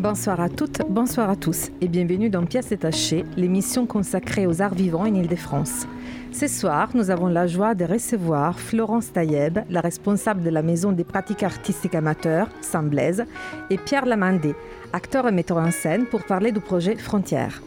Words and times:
Bonsoir 0.00 0.40
à 0.40 0.48
toutes, 0.48 0.80
bonsoir 0.88 1.28
à 1.28 1.36
tous 1.36 1.68
et 1.82 1.86
bienvenue 1.86 2.30
dans 2.30 2.46
Pièces 2.46 2.70
détachées, 2.70 3.26
l'émission 3.36 3.84
consacrée 3.84 4.46
aux 4.46 4.62
arts 4.62 4.72
vivants 4.72 5.02
en 5.02 5.14
Ile-de-France. 5.14 5.86
Ce 6.32 6.48
soir, 6.48 6.88
nous 6.94 7.10
avons 7.10 7.26
la 7.26 7.46
joie 7.46 7.74
de 7.74 7.84
recevoir 7.84 8.58
Florence 8.58 9.12
Taïeb, 9.12 9.58
la 9.68 9.82
responsable 9.82 10.42
de 10.42 10.48
la 10.48 10.62
Maison 10.62 10.92
des 10.92 11.04
pratiques 11.04 11.42
artistiques 11.42 11.94
amateurs, 11.94 12.48
Saint 12.62 12.82
Blaise, 12.82 13.26
et 13.68 13.76
Pierre 13.76 14.06
Lamandé, 14.06 14.54
acteur 14.94 15.28
et 15.28 15.32
metteur 15.32 15.58
en 15.58 15.70
scène, 15.70 16.06
pour 16.06 16.24
parler 16.24 16.50
du 16.50 16.60
projet 16.60 16.96
Frontières. 16.96 17.60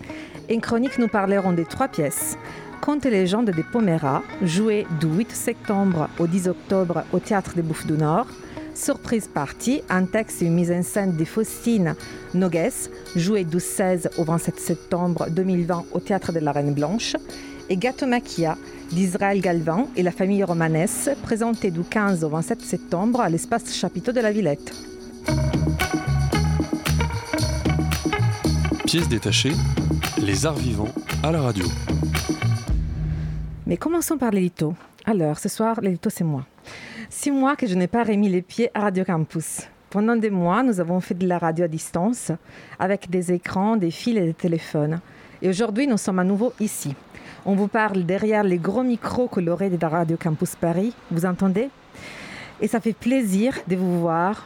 En 0.52 0.59
chronique, 0.59 0.98
nous 0.98 1.09
parlerons 1.09 1.54
des 1.54 1.65
trois 1.65 1.88
pièces. 1.88 2.35
Contes 2.81 3.05
et 3.05 3.12
légendes 3.12 3.52
des 3.52 3.63
Poméras, 3.63 4.23
joué 4.41 4.88
du 4.99 5.05
8 5.05 5.31
septembre 5.31 6.09
au 6.18 6.26
10 6.26 6.48
octobre 6.48 7.04
au 7.13 7.20
Théâtre 7.20 7.54
des 7.54 7.62
Bouffes 7.62 7.85
du 7.85 7.93
Nord. 7.93 8.26
Surprise 8.76 9.27
Party, 9.27 9.82
un 9.90 10.05
texte 10.05 10.41
et 10.41 10.45
une 10.45 10.55
mise 10.55 10.72
en 10.72 10.82
scène 10.82 11.16
de 11.16 11.26
Faustine 11.26 11.95
Nogues, 12.34 12.72
joué 13.16 13.44
du 13.44 13.59
16 13.59 14.09
au 14.18 14.23
27 14.23 14.59
septembre 14.59 15.27
2020 15.30 15.86
au 15.91 15.99
Théâtre 15.99 16.32
de 16.32 16.40
la 16.40 16.52
Reine 16.52 16.73
Blanche. 16.73 17.16
Et 17.70 17.77
Gâteau 17.77 18.08
Maquia 18.08 18.58
d'Israël 18.91 19.41
Galvan 19.41 19.88
et 19.96 20.04
la 20.04 20.12
famille 20.12 20.44
romanesse, 20.44 21.09
présenté 21.23 21.72
du 21.72 21.84
15 21.84 22.23
au 22.23 22.30
27 22.30 22.62
septembre 22.62 23.22
à 23.22 23.30
l'espace 23.30 23.73
chapiteau 23.73 24.12
de 24.12 24.20
la 24.20 24.32
Villette. 24.32 24.74
Pièce 28.85 29.08
détachée, 29.08 29.54
les 30.20 30.46
arts 30.46 30.58
vivants 30.58 30.93
à 31.24 31.32
la 31.32 31.41
radio. 31.41 31.65
Mais 33.65 33.77
commençons 33.77 34.18
par 34.18 34.32
l'élito. 34.32 34.76
Alors, 35.05 35.37
ce 35.37 35.49
soir, 35.49 35.82
l'élito, 35.82 36.09
c'est 36.09 36.23
moi. 36.23 36.46
Six 37.09 37.29
mois 37.29 37.57
que 37.57 37.68
je 37.68 37.76
n'ai 37.76 37.87
pas 37.87 38.05
remis 38.05 38.29
les 38.29 38.41
pieds 38.41 38.70
à 38.73 38.84
Radio 38.84 39.04
Campus. 39.04 39.63
Pendant 39.90 40.15
des 40.15 40.29
mois, 40.29 40.63
nous 40.63 40.79
avons 40.79 41.01
fait 41.01 41.13
de 41.13 41.27
la 41.27 41.37
radio 41.37 41.65
à 41.65 41.68
distance, 41.68 42.32
avec 42.79 43.09
des 43.09 43.34
écrans, 43.34 43.76
des 43.76 43.91
fils 43.91 44.18
et 44.18 44.21
des 44.21 44.34
téléphones. 44.34 45.01
Et 45.41 45.49
aujourd'hui, 45.49 45.87
nous 45.87 45.98
sommes 45.98 46.20
à 46.20 46.24
nouveau 46.24 46.54
ici. 46.62 46.96
On 47.46 47.54
vous 47.54 47.68
parle 47.68 48.05
derrière 48.05 48.43
les 48.43 48.57
gros 48.57 48.81
micros 48.81 49.27
colorés 49.27 49.70
de 49.70 49.85
Radio 49.85 50.15
Campus 50.15 50.55
Paris. 50.55 50.96
Vous 51.12 51.26
entendez? 51.26 51.68
Et 52.62 52.70
ça 52.70 52.79
fait 52.79 52.93
plaisir 52.93 53.59
de 53.68 53.76
vous 53.76 53.99
voir, 53.99 54.46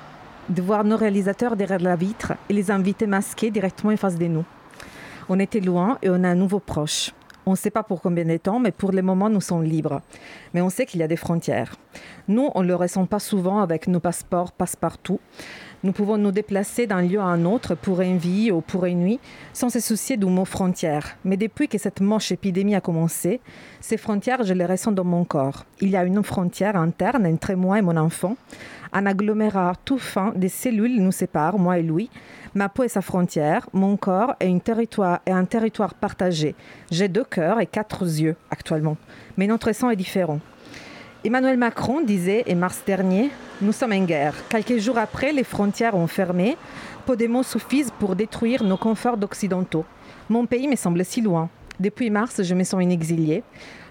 de 0.49 0.63
voir 0.63 0.83
nos 0.83 0.97
réalisateurs 0.97 1.55
derrière 1.55 1.79
la 1.79 1.95
vitre 1.95 2.33
et 2.49 2.53
les 2.53 2.71
invités 2.71 3.05
masqués 3.05 3.51
directement 3.51 3.93
en 3.93 3.97
face 3.97 4.17
de 4.17 4.25
nous. 4.25 4.45
On 5.29 5.37
était 5.37 5.59
loin 5.59 5.99
et 6.01 6.09
on 6.09 6.23
a 6.23 6.29
un 6.29 6.35
nouveau 6.35 6.59
proche. 6.59 7.11
On 7.47 7.51
ne 7.51 7.55
sait 7.55 7.71
pas 7.71 7.83
pour 7.83 8.01
combien 8.01 8.25
de 8.25 8.35
temps, 8.35 8.59
mais 8.59 8.71
pour 8.71 8.91
le 8.91 9.01
moment, 9.01 9.29
nous 9.29 9.39
sommes 9.39 9.63
libres. 9.63 10.01
Mais 10.53 10.59
on 10.59 10.69
sait 10.69 10.85
qu'il 10.85 10.99
y 10.99 11.03
a 11.03 11.07
des 11.07 11.15
frontières. 11.15 11.77
Nous, 12.27 12.49
on 12.53 12.61
ne 12.61 12.67
le 12.67 12.75
ressent 12.75 13.05
pas 13.05 13.19
souvent 13.19 13.61
avec 13.61 13.87
nos 13.87 14.01
passeports 14.01 14.51
passe-partout. 14.51 15.21
Nous 15.81 15.93
pouvons 15.93 16.17
nous 16.17 16.31
déplacer 16.31 16.87
d'un 16.87 17.01
lieu 17.01 17.21
à 17.21 17.23
un 17.23 17.45
autre 17.45 17.73
pour 17.73 18.01
une 18.01 18.17
vie 18.17 18.51
ou 18.51 18.59
pour 18.59 18.83
une 18.83 18.99
nuit 18.99 19.21
sans 19.53 19.69
se 19.69 19.79
soucier 19.79 20.17
du 20.17 20.25
mot 20.25 20.43
frontière. 20.43 21.15
Mais 21.23 21.37
depuis 21.37 21.69
que 21.69 21.77
cette 21.77 22.01
moche 22.01 22.33
épidémie 22.33 22.75
a 22.75 22.81
commencé, 22.81 23.39
ces 23.79 23.95
frontières, 23.95 24.43
je 24.43 24.53
les 24.53 24.65
ressens 24.65 24.91
dans 24.91 25.05
mon 25.05 25.23
corps. 25.23 25.63
Il 25.79 25.89
y 25.89 25.95
a 25.95 26.03
une 26.03 26.21
frontière 26.23 26.75
interne 26.75 27.25
entre 27.25 27.53
moi 27.53 27.79
et 27.79 27.81
mon 27.81 27.95
enfant. 27.95 28.35
Un 28.91 29.05
agglomérat 29.05 29.75
tout 29.85 29.99
fin 29.99 30.33
des 30.35 30.49
cellules 30.49 31.01
nous 31.01 31.13
sépare, 31.13 31.57
moi 31.57 31.79
et 31.79 31.83
lui. 31.83 32.09
Ma 32.57 32.69
peau 32.69 32.81
est 32.81 32.87
sa 32.87 33.03
frontière, 33.03 33.69
mon 33.71 33.97
corps 33.97 34.33
est, 34.39 34.49
un 35.27 35.45
territoire 35.45 35.93
partagé. 35.93 36.55
J'ai 36.89 37.07
deux 37.07 37.23
cœurs 37.23 37.59
et 37.59 37.67
quatre 37.67 38.01
yeux 38.01 38.35
actuellement, 38.49 38.97
mais 39.37 39.45
notre 39.45 39.71
sang 39.73 39.91
est 39.91 39.95
différent. 39.95 40.39
Emmanuel 41.23 41.57
Macron 41.59 42.01
disait, 42.01 42.43
en 42.49 42.55
mars 42.55 42.81
dernier, 42.83 43.29
Nous 43.61 43.73
sommes 43.73 43.93
en 43.93 44.03
guerre. 44.05 44.33
Quelques 44.49 44.79
jours 44.79 44.97
après, 44.97 45.33
les 45.33 45.43
frontières 45.43 45.93
ont 45.93 46.07
fermé. 46.07 46.57
Peu 47.05 47.15
de 47.15 47.27
mots 47.27 47.43
suffisent 47.43 47.93
pour 47.99 48.15
détruire 48.15 48.63
nos 48.63 48.77
conforts 48.77 49.21
occidentaux. 49.21 49.85
Mon 50.27 50.47
pays 50.47 50.67
me 50.67 50.75
semble 50.75 51.05
si 51.05 51.21
loin. 51.21 51.51
Depuis 51.79 52.09
mars, 52.09 52.41
je 52.41 52.55
me 52.55 52.63
sens 52.63 52.81
une 52.81 52.91
exilée. 52.91 53.43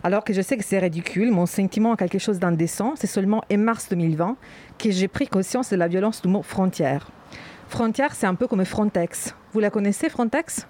Alors 0.02 0.24
que 0.24 0.32
je 0.32 0.42
sais 0.42 0.56
que 0.56 0.64
c'est 0.64 0.80
ridicule, 0.80 1.30
mon 1.30 1.46
sentiment 1.46 1.92
a 1.92 1.96
quelque 1.96 2.18
chose 2.18 2.40
d'indécent. 2.40 2.94
C'est 2.96 3.06
seulement 3.06 3.44
en 3.48 3.58
mars 3.58 3.88
2020 3.90 4.36
que 4.76 4.90
j'ai 4.90 5.06
pris 5.06 5.28
conscience 5.28 5.70
de 5.70 5.76
la 5.76 5.86
violence 5.86 6.20
du 6.20 6.26
mot 6.26 6.42
frontière. 6.42 7.12
Frontière, 7.68 8.14
c'est 8.14 8.26
un 8.26 8.34
peu 8.34 8.46
comme 8.46 8.64
Frontex. 8.64 9.34
Vous 9.52 9.60
la 9.60 9.70
connaissez, 9.70 10.08
Frontex? 10.08 10.66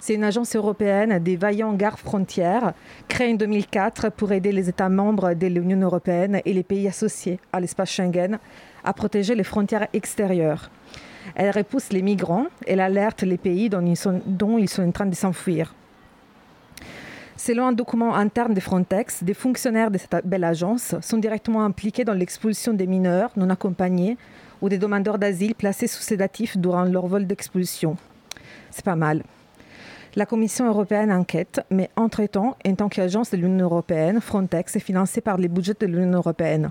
C'est 0.00 0.14
une 0.14 0.24
agence 0.24 0.56
européenne 0.56 1.18
des 1.18 1.36
vaillants 1.36 1.74
gardes 1.74 1.98
frontières 1.98 2.72
créée 3.06 3.32
en 3.32 3.36
2004 3.36 4.10
pour 4.10 4.32
aider 4.32 4.50
les 4.50 4.68
États 4.68 4.88
membres 4.88 5.34
de 5.34 5.46
l'Union 5.46 5.80
européenne 5.80 6.40
et 6.44 6.52
les 6.52 6.62
pays 6.62 6.88
associés 6.88 7.38
à 7.52 7.60
l'espace 7.60 7.90
Schengen 7.90 8.38
à 8.82 8.92
protéger 8.92 9.34
les 9.34 9.44
frontières 9.44 9.88
extérieures. 9.92 10.70
Elle 11.34 11.50
repousse 11.50 11.92
les 11.92 12.02
migrants 12.02 12.46
et 12.66 12.80
alerte 12.80 13.22
les 13.22 13.36
pays 13.36 13.68
dont 13.68 13.84
ils 13.84 13.96
sont, 13.96 14.20
dont 14.24 14.56
ils 14.56 14.68
sont 14.68 14.82
en 14.82 14.90
train 14.90 15.06
de 15.06 15.14
s'enfuir. 15.14 15.74
Selon 17.36 17.66
un 17.66 17.72
document 17.72 18.16
interne 18.16 18.54
de 18.54 18.60
Frontex, 18.60 19.22
des 19.22 19.34
fonctionnaires 19.34 19.90
de 19.90 19.98
cette 19.98 20.26
belle 20.26 20.44
agence 20.44 20.94
sont 21.00 21.18
directement 21.18 21.64
impliqués 21.64 22.04
dans 22.04 22.14
l'expulsion 22.14 22.72
des 22.72 22.86
mineurs 22.86 23.30
non 23.36 23.50
accompagnés 23.50 24.16
ou 24.60 24.68
des 24.68 24.78
demandeurs 24.78 25.18
d'asile 25.18 25.54
placés 25.54 25.86
sous 25.86 26.02
sédatifs 26.02 26.56
durant 26.56 26.84
leur 26.84 27.06
vol 27.06 27.26
d'expulsion. 27.26 27.96
C'est 28.70 28.84
pas 28.84 28.96
mal. 28.96 29.22
La 30.16 30.26
Commission 30.26 30.66
européenne 30.66 31.12
enquête, 31.12 31.60
mais 31.70 31.90
entre-temps, 31.96 32.56
en 32.66 32.74
tant 32.74 32.88
qu'agence 32.88 33.30
de 33.30 33.36
l'Union 33.36 33.66
européenne, 33.66 34.20
Frontex 34.20 34.74
est 34.76 34.80
financée 34.80 35.20
par 35.20 35.36
les 35.36 35.48
budgets 35.48 35.76
de 35.78 35.86
l'Union 35.86 36.18
européenne. 36.18 36.70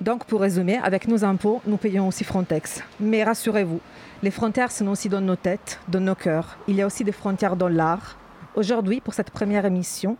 Donc, 0.00 0.24
pour 0.26 0.40
résumer, 0.40 0.78
avec 0.82 1.08
nos 1.08 1.24
impôts, 1.24 1.62
nous 1.66 1.76
payons 1.76 2.06
aussi 2.08 2.24
Frontex. 2.24 2.82
Mais 3.00 3.24
rassurez-vous, 3.24 3.80
les 4.22 4.30
frontières 4.30 4.70
sont 4.70 4.88
aussi 4.88 5.08
dans 5.08 5.20
nos 5.20 5.36
têtes, 5.36 5.80
dans 5.88 6.00
nos 6.00 6.14
cœurs. 6.14 6.58
Il 6.68 6.76
y 6.76 6.82
a 6.82 6.86
aussi 6.86 7.04
des 7.04 7.12
frontières 7.12 7.56
dans 7.56 7.68
l'art. 7.68 8.18
Aujourd'hui, 8.54 9.00
pour 9.00 9.14
cette 9.14 9.30
première 9.30 9.64
émission 9.64 10.16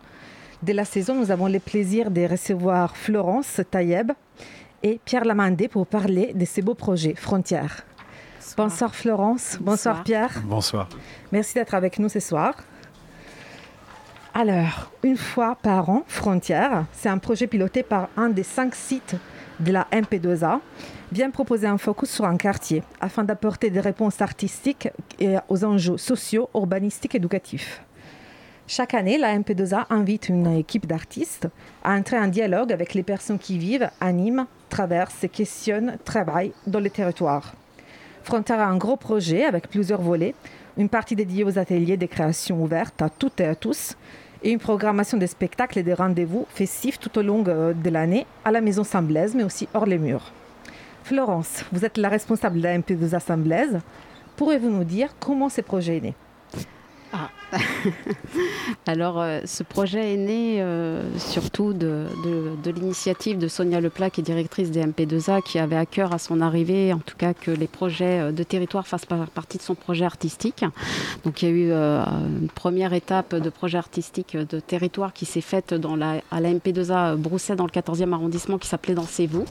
de 0.63 0.73
la 0.73 0.85
saison, 0.85 1.15
nous 1.15 1.31
avons 1.31 1.47
le 1.47 1.59
plaisir 1.59 2.09
de 2.09 2.27
recevoir 2.27 2.97
Florence 2.97 3.61
Taïeb 3.69 4.11
et 4.85 4.99
Pierre 5.03 5.25
Lamandé 5.25 5.67
pour 5.67 5.87
parler 5.87 6.31
de 6.35 6.45
ces 6.45 6.61
beaux 6.61 6.75
projets, 6.75 7.15
Frontières. 7.15 7.83
Bonsoir 8.55 8.93
Florence, 8.93 9.57
bonsoir, 9.59 9.95
bonsoir 9.95 10.03
Pierre. 10.03 10.43
Bonsoir. 10.45 10.89
Merci 11.31 11.55
d'être 11.55 11.73
avec 11.73 11.97
nous 11.97 12.07
ce 12.07 12.19
soir. 12.19 12.53
Alors, 14.35 14.91
une 15.01 15.17
fois 15.17 15.55
par 15.55 15.89
an, 15.89 16.03
Frontières, 16.05 16.85
c'est 16.91 17.09
un 17.09 17.17
projet 17.17 17.47
piloté 17.47 17.81
par 17.81 18.09
un 18.15 18.29
des 18.29 18.43
cinq 18.43 18.75
sites 18.75 19.15
de 19.59 19.71
la 19.71 19.87
MP2A, 19.91 20.59
vient 21.11 21.31
proposer 21.31 21.65
un 21.65 21.79
focus 21.79 22.11
sur 22.11 22.25
un 22.25 22.37
quartier 22.37 22.83
afin 23.01 23.23
d'apporter 23.23 23.71
des 23.71 23.79
réponses 23.79 24.21
artistiques 24.21 24.89
et 25.19 25.35
aux 25.49 25.65
enjeux 25.65 25.97
sociaux, 25.97 26.47
urbanistiques 26.53 27.15
et 27.15 27.17
éducatifs. 27.17 27.81
Chaque 28.67 28.93
année, 28.93 29.17
la 29.17 29.37
MP2A 29.37 29.85
invite 29.89 30.29
une 30.29 30.57
équipe 30.57 30.85
d'artistes 30.85 31.47
à 31.83 31.93
entrer 31.93 32.19
en 32.19 32.27
dialogue 32.27 32.71
avec 32.71 32.93
les 32.93 33.03
personnes 33.03 33.39
qui 33.39 33.57
vivent, 33.57 33.89
animent, 33.99 34.45
traversent, 34.75 35.25
questionnent, 35.31 35.97
travaillent 36.03 36.51
dans 36.67 36.81
les 36.81 36.89
territoires. 36.89 37.53
Frontière 38.23 38.59
a 38.59 38.65
un 38.65 38.75
gros 38.75 38.97
projet 38.97 39.45
avec 39.45 39.69
plusieurs 39.69 40.01
volets, 40.01 40.35
une 40.77 40.89
partie 40.89 41.15
dédiée 41.15 41.45
aux 41.45 41.57
ateliers 41.57 41.95
de 41.95 42.05
création 42.05 42.61
ouvertes 42.61 43.01
à 43.01 43.09
toutes 43.09 43.39
et 43.39 43.45
à 43.45 43.55
tous, 43.55 43.95
et 44.43 44.51
une 44.51 44.59
programmation 44.59 45.17
de 45.17 45.25
spectacles 45.25 45.79
et 45.79 45.83
de 45.83 45.93
rendez-vous 45.93 46.45
festifs 46.49 46.99
tout 46.99 47.17
au 47.17 47.21
long 47.21 47.41
de 47.41 47.89
l'année 47.89 48.25
à 48.43 48.51
la 48.51 48.59
Maison 48.59 48.83
Saint-Blaise, 48.83 49.33
mais 49.33 49.45
aussi 49.45 49.69
hors 49.73 49.85
les 49.85 49.97
murs. 49.97 50.33
Florence, 51.05 51.63
vous 51.71 51.85
êtes 51.85 51.97
la 51.97 52.09
responsable 52.09 52.57
de 52.57 52.63
la 52.63 52.77
MP2A 52.77 53.21
Saint-Blaise. 53.21 53.79
Pourriez-vous 54.35 54.69
nous 54.69 54.83
dire 54.83 55.15
comment 55.21 55.47
ce 55.47 55.61
projet 55.61 55.97
est 55.97 56.01
né? 56.01 56.13
Ah. 57.13 57.29
Alors, 58.87 59.21
euh, 59.21 59.41
ce 59.45 59.63
projet 59.63 60.13
est 60.13 60.17
né 60.17 60.61
euh, 60.61 61.01
surtout 61.17 61.73
de, 61.73 62.07
l'initiative 62.65 63.37
de 63.37 63.47
Sonia 63.47 63.81
Leplat, 63.81 64.09
qui 64.09 64.21
est 64.21 64.23
directrice 64.23 64.71
des 64.71 64.83
MP2A, 64.83 65.41
qui 65.43 65.59
avait 65.59 65.75
à 65.75 65.85
cœur 65.85 66.13
à 66.13 66.19
son 66.19 66.41
arrivée, 66.41 66.93
en 66.93 66.99
tout 66.99 67.15
cas, 67.17 67.33
que 67.33 67.51
les 67.51 67.67
projets 67.67 68.31
de 68.31 68.43
territoire 68.43 68.87
fassent 68.87 69.05
partie 69.05 69.57
de 69.57 69.63
son 69.63 69.75
projet 69.75 70.05
artistique. 70.05 70.63
Donc, 71.23 71.41
il 71.41 71.49
y 71.49 71.51
a 71.51 71.55
eu 71.55 71.71
euh, 71.71 72.03
une 72.41 72.49
première 72.49 72.93
étape 72.93 73.35
de 73.35 73.49
projet 73.49 73.77
artistique 73.77 74.37
de 74.37 74.59
territoire 74.59 75.13
qui 75.13 75.25
s'est 75.25 75.41
faite 75.41 75.73
dans 75.73 75.95
la, 75.95 76.21
à 76.31 76.39
la 76.39 76.53
MP2A 76.53 77.15
Brousset, 77.15 77.55
dans 77.55 77.65
le 77.65 77.71
14e 77.71 78.13
arrondissement, 78.13 78.57
qui 78.57 78.67
s'appelait 78.67 78.95
Dansez-vous. 78.95 79.45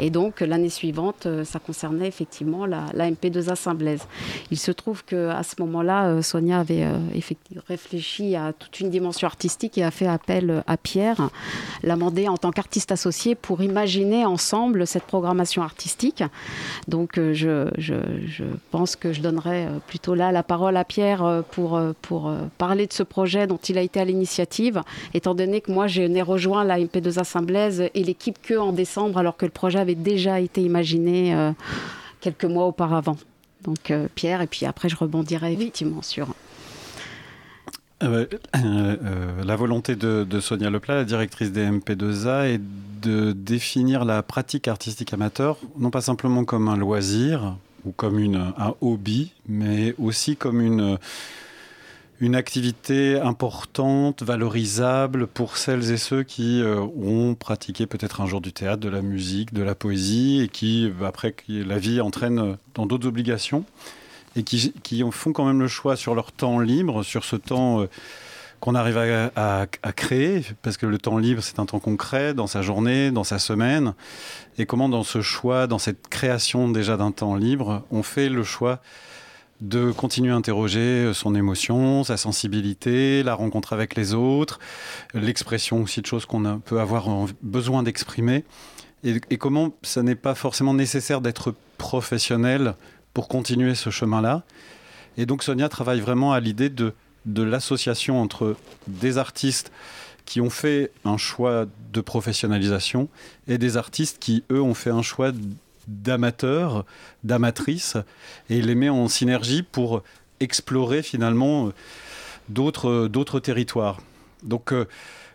Et 0.00 0.10
donc, 0.10 0.40
l'année 0.40 0.70
suivante, 0.70 1.28
ça 1.44 1.58
concernait 1.58 2.08
effectivement 2.08 2.66
la, 2.66 2.86
la 2.94 3.10
MP2A 3.10 3.54
Saint-Blaise. 3.54 4.06
Il 4.50 4.58
se 4.58 4.72
trouve 4.72 5.04
qu'à 5.04 5.42
ce 5.42 5.54
moment-là, 5.60 6.22
Sonia 6.22 6.60
avait 6.60 6.84
effectivement 7.14 7.33
réfléchi 7.68 8.36
à 8.36 8.52
toute 8.52 8.80
une 8.80 8.90
dimension 8.90 9.26
artistique 9.26 9.78
et 9.78 9.84
a 9.84 9.90
fait 9.90 10.06
appel 10.06 10.62
à 10.66 10.76
Pierre, 10.76 11.30
l'a 11.82 11.94
demandé 11.94 12.28
en 12.28 12.36
tant 12.36 12.50
qu'artiste 12.50 12.92
associé 12.92 13.34
pour 13.34 13.62
imaginer 13.62 14.24
ensemble 14.24 14.86
cette 14.86 15.04
programmation 15.04 15.62
artistique. 15.62 16.22
Donc 16.88 17.18
euh, 17.18 17.34
je, 17.34 17.68
je, 17.78 17.94
je, 18.26 18.44
pense 18.70 18.96
que 18.96 19.12
je 19.12 19.20
donnerai 19.20 19.66
euh, 19.66 19.78
plutôt 19.86 20.14
là 20.14 20.32
la 20.32 20.42
parole 20.42 20.76
à 20.76 20.84
Pierre 20.84 21.42
pour, 21.50 21.80
pour 22.02 22.32
parler 22.58 22.86
de 22.86 22.92
ce 22.92 23.02
projet 23.02 23.46
dont 23.46 23.56
il 23.56 23.78
a 23.78 23.82
été 23.82 24.00
à 24.00 24.04
l'initiative, 24.04 24.82
étant 25.12 25.34
donné 25.34 25.60
que 25.60 25.72
moi 25.72 25.86
j'ai 25.86 26.22
rejoint 26.22 26.64
la 26.64 26.78
MP2A 26.78 27.24
Saint-Blaise 27.24 27.88
et 27.94 28.04
l'équipe 28.04 28.38
que 28.42 28.54
en 28.54 28.72
décembre 28.72 29.18
alors 29.18 29.36
que 29.36 29.44
le 29.44 29.50
projet 29.50 29.78
avait 29.78 29.94
déjà 29.94 30.40
été 30.40 30.62
imaginé 30.62 31.34
quelques 32.20 32.44
mois 32.44 32.66
auparavant. 32.66 33.16
Donc 33.64 33.90
euh, 33.90 34.08
Pierre, 34.14 34.40
et 34.42 34.46
puis 34.46 34.66
après 34.66 34.88
je 34.88 34.96
rebondirai 34.96 35.52
effectivement 35.52 36.02
sur... 36.02 36.28
Euh, 38.02 38.26
euh, 38.56 39.44
la 39.44 39.56
volonté 39.56 39.94
de, 39.94 40.40
Sonia 40.40 40.68
Leplat, 40.68 40.96
la 40.96 41.04
directrice 41.04 41.52
des 41.52 41.66
MP2A, 41.66 42.46
est 42.46 42.60
de 43.02 43.32
définir 43.32 44.04
la 44.04 44.22
pratique 44.22 44.68
artistique 44.68 45.12
amateur, 45.12 45.58
non 45.78 45.90
pas 45.90 46.00
simplement 46.00 46.44
comme 46.44 46.68
un 46.68 46.76
loisir 46.76 47.56
ou 47.84 47.92
comme 47.92 48.18
une, 48.18 48.52
un 48.58 48.74
hobby, 48.80 49.32
mais 49.46 49.94
aussi 49.98 50.36
comme 50.36 50.60
une, 50.60 50.98
une 52.20 52.34
activité 52.34 53.20
importante, 53.20 54.22
valorisable 54.22 55.26
pour 55.26 55.56
celles 55.56 55.92
et 55.92 55.96
ceux 55.96 56.24
qui 56.24 56.62
euh, 56.62 56.80
ont 56.80 57.34
pratiqué 57.34 57.86
peut-être 57.86 58.20
un 58.20 58.26
jour 58.26 58.40
du 58.40 58.52
théâtre, 58.52 58.80
de 58.80 58.88
la 58.88 59.02
musique, 59.02 59.52
de 59.52 59.62
la 59.62 59.74
poésie, 59.74 60.40
et 60.42 60.48
qui, 60.48 60.90
après, 61.04 61.34
la 61.48 61.78
vie 61.78 62.00
entraîne 62.00 62.56
dans 62.74 62.86
d'autres 62.86 63.06
obligations, 63.06 63.64
et 64.36 64.42
qui, 64.42 64.72
qui, 64.82 65.04
font 65.10 65.32
quand 65.32 65.44
même 65.44 65.60
le 65.60 65.68
choix 65.68 65.96
sur 65.96 66.14
leur 66.14 66.32
temps 66.32 66.58
libre, 66.58 67.02
sur 67.02 67.24
ce 67.24 67.36
temps 67.36 67.80
euh, 67.80 67.86
qu'on 68.64 68.74
arrive 68.74 68.96
à, 68.96 69.66
créer, 69.94 70.42
parce 70.62 70.78
que 70.78 70.86
le 70.86 70.96
temps 70.96 71.18
libre, 71.18 71.42
c'est 71.42 71.58
un 71.58 71.66
temps 71.66 71.80
concret 71.80 72.32
dans 72.32 72.46
sa 72.46 72.62
journée, 72.62 73.10
dans 73.10 73.22
sa 73.22 73.38
semaine, 73.38 73.92
et 74.56 74.64
comment 74.64 74.88
dans 74.88 75.02
ce 75.02 75.20
choix, 75.20 75.66
dans 75.66 75.78
cette 75.78 76.08
création 76.08 76.70
déjà 76.70 76.96
d'un 76.96 77.12
temps 77.12 77.36
libre, 77.36 77.82
on 77.90 78.02
fait 78.02 78.30
le 78.30 78.42
choix 78.42 78.80
de 79.60 79.92
continuer 79.92 80.32
à 80.32 80.36
interroger 80.36 81.12
son 81.12 81.34
émotion, 81.34 82.04
sa 82.04 82.16
sensibilité, 82.16 83.22
la 83.22 83.34
rencontre 83.34 83.74
avec 83.74 83.96
les 83.96 84.14
autres, 84.14 84.58
l'expression 85.12 85.82
aussi 85.82 86.00
de 86.00 86.06
choses 86.06 86.24
qu'on 86.24 86.58
peut 86.60 86.80
avoir 86.80 87.06
besoin 87.42 87.82
d'exprimer, 87.82 88.44
et, 89.04 89.20
et, 89.28 89.36
comment 89.36 89.74
ça 89.82 90.02
n'est 90.02 90.14
pas 90.14 90.34
forcément 90.34 90.72
nécessaire 90.72 91.20
d'être 91.20 91.54
professionnel 91.76 92.76
pour 93.14 93.28
continuer 93.28 93.74
ce 93.74 93.90
chemin-là. 93.90 94.42
Et 95.16 95.26
donc 95.26 95.42
Sonia 95.42 95.68
travaille 95.68 96.00
vraiment 96.00 96.32
à 96.32 96.40
l'idée 96.40 96.68
de, 96.68 96.92
de 97.24 97.42
l'association 97.42 98.20
entre 98.20 98.56
des 98.86 99.16
artistes 99.16 99.72
qui 100.26 100.40
ont 100.40 100.50
fait 100.50 100.90
un 101.04 101.16
choix 101.16 101.66
de 101.92 102.00
professionnalisation 102.00 103.08
et 103.46 103.58
des 103.58 103.76
artistes 103.76 104.18
qui, 104.18 104.42
eux, 104.50 104.60
ont 104.60 104.74
fait 104.74 104.90
un 104.90 105.02
choix 105.02 105.32
d'amateurs, 105.86 106.84
d'amatrices, 107.24 107.96
et 108.48 108.62
les 108.62 108.74
met 108.74 108.88
en 108.88 109.06
synergie 109.08 109.62
pour 109.62 110.02
explorer 110.40 111.02
finalement 111.02 111.70
d'autres, 112.48 113.06
d'autres 113.08 113.38
territoires. 113.38 114.00
Donc, 114.42 114.72
euh, 114.72 114.86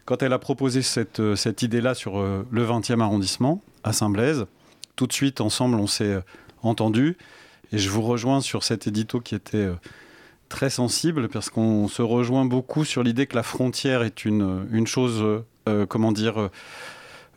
quand 0.05 0.23
elle 0.23 0.33
a 0.33 0.39
proposé 0.39 0.81
cette, 0.81 1.19
euh, 1.19 1.35
cette 1.35 1.61
idée-là 1.61 1.93
sur 1.93 2.19
euh, 2.19 2.45
le 2.51 2.65
20e 2.65 3.01
arrondissement, 3.01 3.61
à 3.83 3.93
Saint-Blaise, 3.93 4.45
tout 4.95 5.07
de 5.07 5.13
suite, 5.13 5.39
ensemble, 5.39 5.75
on 5.75 5.87
s'est 5.87 6.19
entendu. 6.61 7.17
Et 7.71 7.77
je 7.77 7.89
vous 7.89 8.01
rejoins 8.01 8.41
sur 8.41 8.63
cet 8.63 8.87
édito 8.87 9.19
qui 9.19 9.35
était 9.35 9.69
très 10.49 10.69
sensible, 10.69 11.29
parce 11.29 11.49
qu'on 11.49 11.87
se 11.87 12.01
rejoint 12.01 12.45
beaucoup 12.45 12.83
sur 12.83 13.03
l'idée 13.03 13.27
que 13.27 13.35
la 13.35 13.43
frontière 13.43 14.01
est 14.01 14.25
une, 14.25 14.67
une 14.71 14.87
chose, 14.87 15.43
euh, 15.67 15.85
comment 15.85 16.11
dire, 16.11 16.49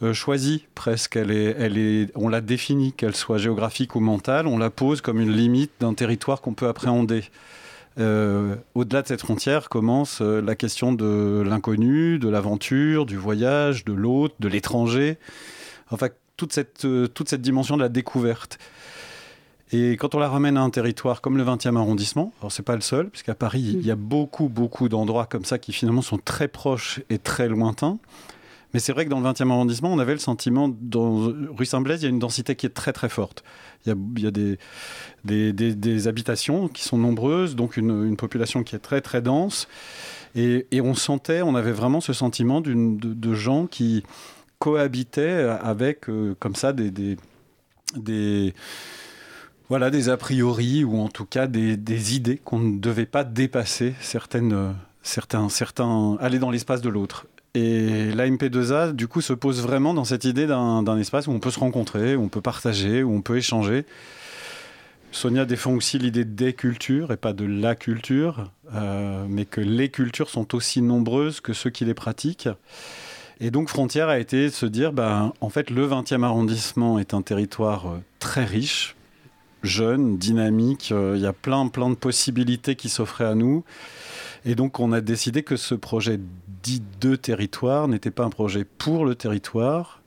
euh, 0.02 0.12
choisie 0.12 0.66
presque. 0.74 1.16
Elle 1.16 1.30
est, 1.30 2.10
on 2.14 2.28
la 2.28 2.40
définit, 2.40 2.92
qu'elle 2.92 3.14
soit 3.14 3.38
géographique 3.38 3.94
ou 3.94 4.00
mentale, 4.00 4.46
on 4.46 4.58
la 4.58 4.70
pose 4.70 5.00
comme 5.00 5.20
une 5.20 5.32
limite 5.32 5.72
d'un 5.80 5.94
territoire 5.94 6.40
qu'on 6.40 6.54
peut 6.54 6.68
appréhender. 6.68 7.24
Euh, 7.98 8.56
Au-delà 8.74 9.02
de 9.02 9.08
cette 9.08 9.20
frontière 9.20 9.68
commence 9.68 10.20
euh, 10.22 10.40
la 10.40 10.54
question 10.54 10.92
de 10.92 11.42
l'inconnu, 11.46 12.18
de 12.18 12.28
l'aventure, 12.28 13.04
du 13.04 13.16
voyage, 13.16 13.84
de 13.84 13.92
l'autre, 13.92 14.34
de 14.40 14.48
l'étranger. 14.48 15.18
Enfin, 15.90 16.08
toute 16.36 16.52
cette, 16.54 16.86
euh, 16.86 17.06
toute 17.06 17.28
cette 17.28 17.42
dimension 17.42 17.76
de 17.76 17.82
la 17.82 17.90
découverte. 17.90 18.58
Et 19.72 19.92
quand 19.92 20.14
on 20.14 20.18
la 20.18 20.28
ramène 20.28 20.58
à 20.58 20.62
un 20.62 20.70
territoire 20.70 21.22
comme 21.22 21.38
le 21.38 21.44
20e 21.44 21.76
arrondissement, 21.76 22.32
alors 22.40 22.52
c'est 22.52 22.62
pas 22.62 22.74
le 22.74 22.82
seul, 22.82 23.08
puisqu'à 23.08 23.34
Paris, 23.34 23.74
mmh. 23.74 23.80
il 23.80 23.86
y 23.86 23.90
a 23.90 23.96
beaucoup, 23.96 24.48
beaucoup 24.48 24.90
d'endroits 24.90 25.26
comme 25.26 25.46
ça 25.46 25.58
qui 25.58 25.72
finalement 25.72 26.02
sont 26.02 26.18
très 26.18 26.46
proches 26.46 27.00
et 27.08 27.18
très 27.18 27.48
lointains. 27.48 27.98
Mais 28.74 28.80
c'est 28.80 28.92
vrai 28.92 29.04
que 29.04 29.10
dans 29.10 29.20
le 29.20 29.28
20e 29.28 29.50
arrondissement, 29.50 29.92
on 29.92 29.98
avait 29.98 30.12
le 30.12 30.18
sentiment, 30.18 30.70
dans 30.80 31.32
rue 31.56 31.66
Saint-Blaise, 31.66 32.02
il 32.02 32.04
y 32.04 32.06
a 32.06 32.10
une 32.10 32.18
densité 32.18 32.54
qui 32.56 32.66
est 32.66 32.70
très 32.70 32.92
très 32.92 33.08
forte. 33.08 33.44
Il 33.84 33.90
y 33.90 33.92
a, 33.92 33.96
il 34.16 34.22
y 34.22 34.26
a 34.26 34.30
des, 34.30 34.58
des, 35.24 35.52
des, 35.52 35.74
des, 35.74 36.08
habitations 36.08 36.68
qui 36.68 36.82
sont 36.82 36.96
nombreuses, 36.96 37.54
donc 37.56 37.76
une, 37.76 38.06
une, 38.06 38.16
population 38.16 38.62
qui 38.62 38.76
est 38.76 38.78
très 38.78 39.00
très 39.00 39.20
dense. 39.20 39.68
Et, 40.34 40.66
et, 40.70 40.80
on 40.80 40.94
sentait, 40.94 41.42
on 41.42 41.54
avait 41.54 41.72
vraiment 41.72 42.00
ce 42.00 42.14
sentiment 42.14 42.60
de, 42.62 42.72
de, 42.74 43.34
gens 43.34 43.66
qui 43.66 44.04
cohabitaient 44.58 45.42
avec, 45.60 46.08
euh, 46.08 46.34
comme 46.38 46.54
ça, 46.54 46.72
des, 46.72 46.90
des 46.90 48.54
voilà, 49.72 49.88
des 49.88 50.10
a 50.10 50.18
priori 50.18 50.84
ou 50.84 51.00
en 51.00 51.08
tout 51.08 51.24
cas 51.24 51.46
des, 51.46 52.14
idées 52.14 52.36
qu'on 52.36 52.58
ne 52.58 52.78
devait 52.78 53.06
pas 53.06 53.24
dépasser 53.24 53.94
certaines, 54.02 54.74
certains, 55.02 55.48
certains, 55.48 56.18
aller 56.20 56.38
dans 56.38 56.50
l'espace 56.50 56.82
de 56.82 56.90
l'autre. 56.90 57.26
Et 57.54 58.12
la 58.12 58.28
MP2A, 58.28 58.92
du 58.92 59.08
coup, 59.08 59.22
se 59.22 59.32
pose 59.32 59.62
vraiment 59.62 59.94
dans 59.94 60.04
cette 60.04 60.26
idée 60.26 60.46
d'un 60.46 60.98
espace 60.98 61.26
où 61.26 61.30
on 61.30 61.40
peut 61.40 61.50
se 61.50 61.58
rencontrer, 61.58 62.16
où 62.16 62.22
on 62.22 62.28
peut 62.28 62.42
partager, 62.42 63.02
où 63.02 63.14
on 63.14 63.22
peut 63.22 63.38
échanger. 63.38 63.86
Sonia 65.10 65.46
défend 65.46 65.72
aussi 65.72 65.98
l'idée 65.98 66.26
des 66.26 66.52
cultures 66.52 67.10
et 67.10 67.16
pas 67.16 67.32
de 67.32 67.46
la 67.46 67.74
culture, 67.74 68.50
euh, 68.74 69.24
mais 69.26 69.46
que 69.46 69.62
les 69.62 69.88
cultures 69.88 70.28
sont 70.28 70.54
aussi 70.54 70.82
nombreuses 70.82 71.40
que 71.40 71.54
ceux 71.54 71.70
qui 71.70 71.86
les 71.86 71.94
pratiquent. 71.94 72.50
Et 73.40 73.50
donc 73.50 73.70
Frontière 73.70 74.10
a 74.10 74.18
été 74.18 74.48
de 74.48 74.50
se 74.50 74.66
dire, 74.66 74.92
ben, 74.92 75.32
en 75.40 75.48
fait, 75.48 75.70
le 75.70 75.88
20e 75.88 76.24
arrondissement 76.24 76.98
est 76.98 77.14
un 77.14 77.22
territoire 77.22 77.86
euh, 77.86 78.02
très 78.18 78.44
riche, 78.44 78.96
jeune, 79.62 80.18
dynamique, 80.18 80.90
euh, 80.92 81.14
il 81.16 81.22
y 81.22 81.26
a 81.26 81.32
plein, 81.32 81.68
plein 81.68 81.90
de 81.90 81.94
possibilités 81.94 82.76
qui 82.76 82.88
s'offraient 82.88 83.26
à 83.26 83.34
nous. 83.34 83.64
Et 84.44 84.54
donc 84.54 84.80
on 84.80 84.92
a 84.92 85.00
décidé 85.00 85.42
que 85.42 85.56
ce 85.56 85.74
projet 85.74 86.18
dit 86.62 86.82
de 87.00 87.16
territoire 87.16 87.88
n'était 87.88 88.10
pas 88.10 88.24
un 88.24 88.30
projet 88.30 88.64
pour 88.64 89.04
le 89.04 89.14
territoire 89.14 90.02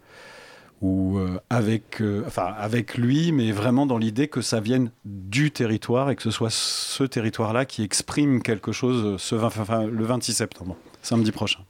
ou 0.82 1.18
euh, 1.18 1.40
avec, 1.50 2.02
euh, 2.02 2.24
enfin, 2.28 2.54
avec 2.58 2.98
lui, 2.98 3.32
mais 3.32 3.52
vraiment 3.52 3.86
dans 3.86 3.98
l'idée 3.98 4.28
que 4.28 4.42
ça 4.42 4.60
vienne 4.60 4.92
du 5.06 5.52
territoire 5.52 6.10
et 6.10 6.16
que 6.16 6.22
ce 6.22 6.32
soit 6.32 6.52
ce 6.52 7.04
territoire-là 7.04 7.66
qui 7.66 7.82
exprime 7.84 8.42
quelque 8.42 8.72
chose 8.72 9.22
ce 9.22 9.36
20, 9.36 9.48
enfin, 9.48 9.86
le 9.86 10.04
26 10.04 10.34
septembre, 10.34 10.76
samedi 11.02 11.32
prochain. 11.32 11.62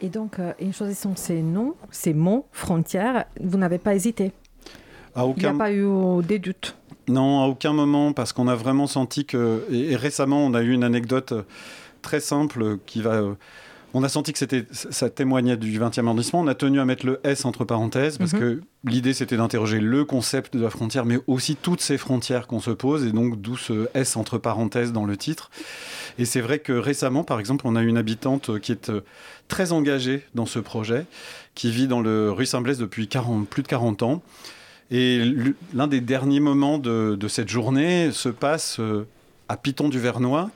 Et 0.00 0.08
donc, 0.08 0.38
euh, 0.38 0.52
en 0.62 0.72
choisissant 0.72 1.14
ces 1.14 1.42
noms, 1.42 1.74
ces 1.90 2.14
mots, 2.14 2.46
frontières, 2.52 3.26
vous 3.40 3.58
n'avez 3.58 3.78
pas 3.78 3.94
hésité 3.94 4.32
à 5.14 5.26
aucun... 5.26 5.40
Il 5.40 5.42
n'y 5.42 5.54
a 5.54 5.58
pas 5.58 5.72
eu 5.72 6.22
des 6.22 6.38
doutes 6.38 6.77
Non, 7.08 7.42
à 7.42 7.46
aucun 7.46 7.72
moment, 7.72 8.12
parce 8.12 8.32
qu'on 8.32 8.48
a 8.48 8.54
vraiment 8.54 8.86
senti 8.86 9.24
que... 9.24 9.64
Et, 9.70 9.92
et, 9.92 9.96
récemment, 9.96 10.44
on 10.44 10.54
a 10.54 10.62
eu 10.62 10.72
une 10.72 10.84
anecdote 10.84 11.34
très 12.02 12.20
simple 12.20 12.78
qui 12.86 13.02
va 13.02 13.22
on 13.94 14.02
a 14.02 14.08
senti 14.08 14.32
que 14.32 14.38
c'était 14.38 14.66
ça 14.70 15.08
témoignait 15.08 15.56
du 15.56 15.78
20e 15.80 16.06
arrondissement. 16.06 16.40
On 16.40 16.46
a 16.46 16.54
tenu 16.54 16.80
à 16.80 16.84
mettre 16.84 17.06
le 17.06 17.20
S 17.24 17.44
entre 17.44 17.64
parenthèses 17.64 18.18
parce 18.18 18.32
mm 18.32 18.36
-hmm. 18.36 18.40
que 18.40 18.60
l'idée 18.84 19.14
c'était 19.14 19.36
d'interroger 19.36 19.80
le 19.80 20.04
concept 20.04 20.56
de 20.56 20.62
la 20.62 20.70
frontière, 20.70 21.04
mais 21.06 21.18
aussi 21.26 21.56
toutes 21.56 21.80
ces 21.80 21.96
frontières 21.96 22.46
qu'on 22.46 22.60
se 22.60 22.70
pose, 22.70 23.04
et 23.06 23.12
donc 23.12 23.40
d'où 23.40 23.56
ce 23.56 23.88
S 23.94 24.16
entre 24.16 24.38
parenthèses 24.38 24.92
dans 24.92 25.06
le 25.06 25.16
titre. 25.16 25.50
Et 26.18 26.24
c'est 26.26 26.42
vrai 26.42 26.58
que 26.58 26.72
récemment, 26.72 27.24
par 27.24 27.40
exemple, 27.40 27.66
on 27.66 27.76
a 27.76 27.82
une 27.82 27.96
habitante 27.96 28.58
qui 28.60 28.72
est 28.72 28.90
euh, 28.90 29.00
très 29.48 29.72
engagée 29.72 30.22
dans 30.34 30.46
ce 30.46 30.58
projet, 30.58 31.06
qui 31.54 31.70
vit 31.70 31.88
dans 31.88 32.00
le 32.00 32.30
rue 32.30 32.46
Saint-Blaise 32.46 32.78
depuis 32.78 33.08
40, 33.08 33.48
plus 33.48 33.62
de 33.62 33.68
40 33.68 34.02
ans. 34.02 34.22
Et 34.90 35.22
l'un 35.74 35.86
des 35.86 36.00
derniers 36.00 36.40
moments 36.40 36.78
de, 36.78 37.28
cette 37.28 37.48
journée 37.48 38.10
se 38.12 38.28
passe 38.28 38.80
euh, 38.80 39.06
à 39.48 39.56
Piton 39.56 39.88
du 39.88 39.98
Vernois. 39.98 40.50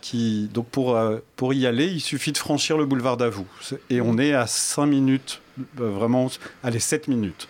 Donc 0.53 0.67
pour, 0.69 0.97
euh, 0.97 1.19
pour 1.37 1.53
y 1.53 1.67
aller, 1.67 1.87
il 1.87 2.01
suffit 2.01 2.33
de 2.33 2.39
franchir 2.39 2.79
le 2.79 2.87
boulevard 2.87 3.17
d'Avoue. 3.17 3.47
Et 3.91 4.01
on 4.01 4.19
est 4.19 4.33
à 4.33 4.47
5 4.47 4.87
minutes, 4.87 5.41
euh, 5.81 5.91
vraiment, 5.91 6.31
allez, 6.63 6.81
7 6.81 7.09
minutes. 7.09 7.47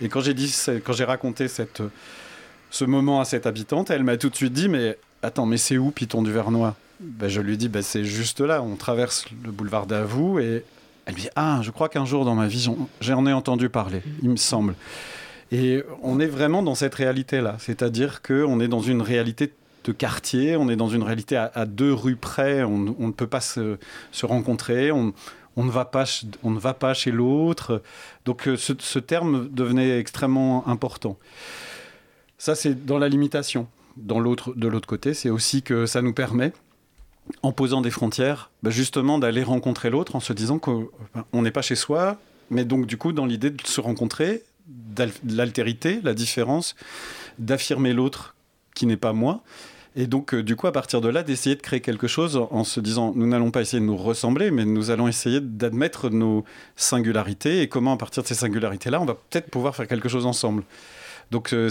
Et 0.00 0.08
quand 0.08 0.20
j'ai 0.20 0.34
dit, 0.34 0.54
quand 0.84 0.92
j'ai 0.92 1.04
raconté 1.04 1.48
cette, 1.48 1.82
ce 2.70 2.84
moment 2.84 3.20
à 3.20 3.24
cette 3.24 3.46
habitante, 3.46 3.90
elle 3.90 4.04
m'a 4.04 4.16
tout 4.16 4.28
de 4.28 4.36
suite 4.36 4.52
dit, 4.52 4.68
mais 4.68 4.98
attends, 5.22 5.46
mais 5.46 5.56
c'est 5.56 5.78
où 5.78 5.90
Piton 5.90 6.22
du 6.22 6.32
Vernois 6.32 6.74
ben, 7.00 7.28
Je 7.28 7.40
lui 7.40 7.56
dis, 7.56 7.68
ben, 7.68 7.82
c'est 7.82 8.04
juste 8.04 8.40
là, 8.40 8.62
on 8.62 8.76
traverse 8.76 9.26
le 9.44 9.50
boulevard 9.50 9.86
d'Avoue 9.86 10.40
et 10.40 10.64
elle 11.06 11.14
me 11.14 11.20
dit, 11.20 11.28
ah, 11.36 11.60
je 11.62 11.70
crois 11.70 11.88
qu'un 11.88 12.04
jour 12.04 12.24
dans 12.24 12.34
ma 12.34 12.48
vie, 12.48 12.68
j'en 13.00 13.26
ai 13.26 13.32
entendu 13.32 13.68
parler, 13.68 14.02
il 14.22 14.30
me 14.30 14.36
semble. 14.36 14.74
Et 15.52 15.84
on 16.02 16.18
est 16.18 16.26
vraiment 16.26 16.62
dans 16.62 16.74
cette 16.74 16.94
réalité-là, 16.94 17.56
c'est-à-dire 17.58 18.22
qu'on 18.22 18.58
est 18.58 18.68
dans 18.68 18.80
une 18.80 19.02
réalité 19.02 19.52
de 19.84 19.92
quartier, 19.92 20.56
on 20.56 20.70
est 20.70 20.76
dans 20.76 20.88
une 20.88 21.02
réalité 21.02 21.36
à, 21.36 21.66
deux 21.66 21.92
rues 21.92 22.16
près, 22.16 22.64
on, 22.64 22.78
ne 22.78 23.10
peut 23.12 23.26
pas 23.26 23.42
se, 23.42 23.76
rencontrer, 24.22 24.92
on, 24.92 25.12
ne 25.56 25.70
va 25.70 25.84
pas, 25.84 26.04
on 26.42 26.50
ne 26.50 26.58
va 26.58 26.72
pas 26.72 26.94
chez 26.94 27.10
l'autre. 27.10 27.82
Donc 28.24 28.48
euh, 28.48 28.56
ce, 28.56 28.98
terme 28.98 29.50
devenait 29.50 29.98
extrêmement 29.98 30.66
important. 30.66 31.18
Ça, 32.38 32.54
c'est 32.54 32.86
dans 32.86 32.98
la 32.98 33.10
limitation. 33.10 33.68
Dans 33.98 34.20
l'autre, 34.20 34.54
de 34.56 34.68
l'autre 34.68 34.88
côté, 34.88 35.12
c'est 35.12 35.28
aussi 35.28 35.60
que 35.60 35.84
ça 35.84 36.00
nous 36.00 36.14
permet, 36.14 36.54
en 37.42 37.52
posant 37.52 37.82
des 37.82 37.90
frontières, 37.90 38.50
bah, 38.62 38.70
justement 38.70 39.18
d'aller 39.18 39.42
rencontrer 39.42 39.90
l'autre 39.90 40.16
en 40.16 40.20
se 40.20 40.32
disant 40.32 40.58
qu'on 40.58 40.88
n'est 41.34 41.50
pas 41.50 41.60
chez 41.60 41.76
soi, 41.76 42.16
mais 42.48 42.64
donc 42.64 42.86
du 42.86 42.96
coup 42.96 43.12
dans 43.12 43.26
l'idée 43.26 43.50
de 43.50 43.66
se 43.66 43.82
rencontrer, 43.82 44.42
l'altérité, 45.28 46.00
la 46.02 46.14
différence, 46.14 46.74
d'affirmer 47.38 47.92
l'autre 47.92 48.34
qui 48.74 48.86
n'est 48.86 48.96
pas 48.96 49.12
moi. 49.12 49.42
Et 49.94 50.06
donc, 50.06 50.32
euh, 50.32 50.42
du 50.42 50.56
coup, 50.56 50.66
à 50.66 50.72
partir 50.72 51.02
de 51.02 51.08
là, 51.08 51.22
d'essayer 51.22 51.54
de 51.54 51.60
créer 51.60 51.80
quelque 51.80 52.06
chose 52.06 52.40
en 52.50 52.64
se 52.64 52.80
disant, 52.80 53.12
nous 53.14 53.26
n'allons 53.26 53.50
pas 53.50 53.60
essayer 53.60 53.80
de 53.80 53.84
nous 53.84 53.96
ressembler, 53.96 54.50
mais 54.50 54.64
nous 54.64 54.90
allons 54.90 55.06
essayer 55.06 55.40
d'admettre 55.40 56.08
nos 56.08 56.44
singularités 56.76 57.60
et 57.60 57.68
comment, 57.68 57.92
à 57.92 57.96
partir 57.98 58.22
de 58.22 58.28
ces 58.28 58.34
singularités-là, 58.34 59.00
on 59.00 59.04
va 59.04 59.14
peut-être 59.14 59.50
pouvoir 59.50 59.76
faire 59.76 59.86
quelque 59.86 60.08
chose 60.08 60.24
ensemble. 60.24 60.62
Donc, 61.30 61.52
euh, 61.52 61.68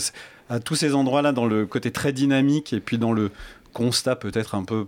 à 0.49 0.59
tous 0.59 0.75
ces 0.75 0.93
endroits-là, 0.93 1.31
dans 1.31 1.45
le 1.45 1.65
côté 1.65 1.91
très 1.91 2.13
dynamique 2.13 2.73
et 2.73 2.79
puis 2.79 2.97
dans 2.97 3.13
le 3.13 3.31
constat 3.73 4.15
peut-être 4.15 4.53
un 4.53 4.63
peu 4.63 4.85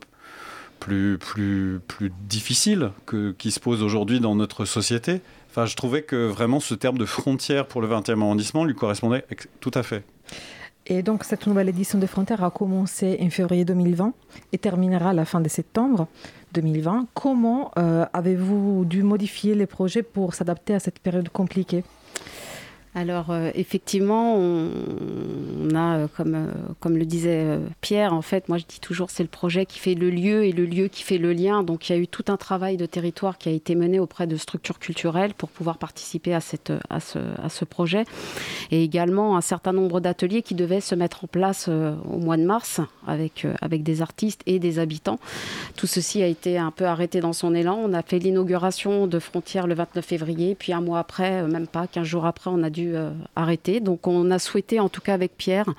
plus, 0.79 1.17
plus, 1.17 1.79
plus 1.87 2.11
difficile 2.27 2.91
que, 3.05 3.33
qui 3.37 3.51
se 3.51 3.59
pose 3.59 3.81
aujourd'hui 3.81 4.19
dans 4.19 4.35
notre 4.35 4.65
société, 4.65 5.21
enfin, 5.53 5.67
je 5.67 5.75
trouvais 5.75 6.01
que 6.01 6.27
vraiment 6.27 6.59
ce 6.59 6.73
terme 6.73 6.97
de 6.97 7.05
frontière 7.05 7.67
pour 7.67 7.79
le 7.79 7.87
20e 7.87 8.19
arrondissement 8.21 8.65
lui 8.65 8.73
correspondait 8.73 9.23
tout 9.59 9.71
à 9.75 9.83
fait. 9.83 10.03
Et 10.85 11.01
donc, 11.01 11.23
cette 11.23 11.47
nouvelle 11.47 11.69
édition 11.69 11.97
de 11.97 12.05
Frontières 12.05 12.43
a 12.43 12.51
commencé 12.51 13.17
en 13.21 13.29
février 13.29 13.63
2020 13.63 14.13
et 14.51 14.57
terminera 14.57 15.11
à 15.11 15.13
la 15.13 15.23
fin 15.23 15.39
de 15.39 15.47
septembre 15.47 16.07
2020. 16.53 17.07
Comment 17.13 17.71
euh, 17.77 18.05
avez-vous 18.11 18.83
dû 18.83 19.01
modifier 19.01 19.55
les 19.55 19.65
projets 19.65 20.03
pour 20.03 20.33
s'adapter 20.33 20.73
à 20.73 20.79
cette 20.79 20.99
période 20.99 21.29
compliquée? 21.29 21.85
Alors 22.95 23.31
euh, 23.31 23.49
effectivement, 23.55 24.35
on, 24.37 25.73
a, 25.73 25.97
euh, 25.97 26.07
comme, 26.15 26.35
euh, 26.35 26.51
comme 26.79 26.95
le 26.95 27.05
disait 27.05 27.57
Pierre, 27.81 28.13
en 28.13 28.21
fait, 28.21 28.49
moi 28.49 28.59
je 28.59 28.65
dis 28.67 28.79
toujours 28.79 29.09
c'est 29.09 29.23
le 29.23 29.29
projet 29.29 29.65
qui 29.65 29.79
fait 29.79 29.95
le 29.95 30.11
lieu 30.11 30.43
et 30.45 30.51
le 30.51 30.65
lieu 30.65 30.87
qui 30.89 31.01
fait 31.01 31.17
le 31.17 31.33
lien. 31.33 31.63
Donc 31.63 31.89
il 31.89 31.93
y 31.93 31.95
a 31.95 31.99
eu 31.99 32.07
tout 32.07 32.25
un 32.27 32.37
travail 32.37 32.77
de 32.77 32.85
territoire 32.85 33.39
qui 33.39 33.49
a 33.49 33.51
été 33.51 33.73
mené 33.73 33.99
auprès 33.99 34.27
de 34.27 34.35
structures 34.35 34.77
culturelles 34.77 35.33
pour 35.33 35.49
pouvoir 35.49 35.79
participer 35.79 36.35
à, 36.35 36.39
ce, 36.41 37.65
projet. 37.65 38.03
Et 38.69 38.83
également 38.83 39.37
un 39.37 39.41
certain 39.41 39.73
nombre 39.73 39.99
d'ateliers 39.99 40.43
qui 40.43 40.53
devaient 40.53 40.81
se 40.81 40.93
mettre 40.93 41.23
en 41.23 41.27
place 41.27 41.67
au 41.69 42.17
mois 42.19 42.37
de 42.37 42.43
mars 42.43 42.79
avec, 43.07 43.47
avec 43.61 43.83
des 43.83 44.01
artistes 44.01 44.41
et 44.45 44.59
des 44.59 44.79
habitants. 44.79 45.19
Tout 45.75 45.87
ceci 45.87 46.21
a 46.21 46.27
été 46.27 46.57
un 46.57 46.71
peu 46.71 46.85
arrêté 46.85 47.21
dans 47.21 47.33
son 47.33 47.55
élan. 47.55 47.79
On 47.83 47.93
a 47.93 48.03
fait 48.03 48.19
l'inauguration 48.19 49.07
de 49.07 49.19
Frontières 49.19 49.65
le 49.65 49.73
29 49.73 50.05
février, 50.05 50.55
puis 50.55 50.73
un 50.73 50.81
mois 50.81 50.99
après, 50.99 51.47
même 51.47 51.67
pas, 51.67 51.87
15 51.87 52.05
jours 52.05 52.25
après, 52.25 52.51
on 52.53 52.61
a 52.61 52.69
dû 52.69 52.82
euh, 52.87 53.11
arrêter. 53.35 53.79
Donc 53.79 54.07
on 54.07 54.31
a 54.31 54.39
souhaité, 54.39 54.79
en 54.79 54.89
tout 54.89 55.01
cas 55.01 55.13
avec 55.13 55.37
Pierre, 55.37 55.73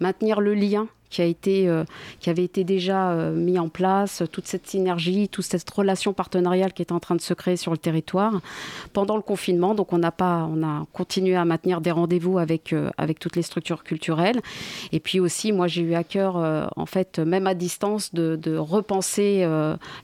maintenir 0.00 0.40
le 0.40 0.54
lien 0.54 0.88
qui, 1.10 1.20
a 1.20 1.24
été, 1.24 1.68
euh, 1.68 1.84
qui 2.20 2.30
avait 2.30 2.44
été 2.44 2.64
déjà 2.64 3.10
euh, 3.10 3.32
mis 3.32 3.58
en 3.58 3.68
place, 3.68 4.22
toute 4.32 4.46
cette 4.46 4.66
synergie, 4.66 5.28
toute 5.28 5.44
cette 5.44 5.68
relation 5.68 6.12
partenariale 6.12 6.72
qui 6.72 6.82
est 6.82 6.92
en 6.92 7.00
train 7.00 7.16
de 7.16 7.20
se 7.20 7.34
créer 7.34 7.56
sur 7.56 7.72
le 7.72 7.78
territoire 7.78 8.40
pendant 8.92 9.16
le 9.16 9.22
confinement. 9.22 9.74
Donc 9.74 9.92
on, 9.92 10.00
pas, 10.00 10.48
on 10.50 10.62
a 10.62 10.86
continué 10.92 11.36
à 11.36 11.44
maintenir 11.44 11.80
des 11.80 11.90
rendez-vous 11.90 12.38
avec, 12.38 12.72
euh, 12.72 12.90
avec 12.96 13.18
toutes 13.18 13.36
les 13.36 13.42
structures 13.42 13.82
culturelles. 13.82 14.40
Et 14.92 15.00
puis 15.00 15.20
aussi, 15.20 15.52
moi 15.52 15.66
j'ai 15.66 15.82
eu 15.82 15.94
à 15.94 16.04
cœur, 16.04 16.36
en 16.76 16.86
fait, 16.86 17.18
même 17.18 17.46
à 17.46 17.54
distance, 17.54 18.14
de, 18.14 18.36
de 18.36 18.56
repenser 18.56 19.46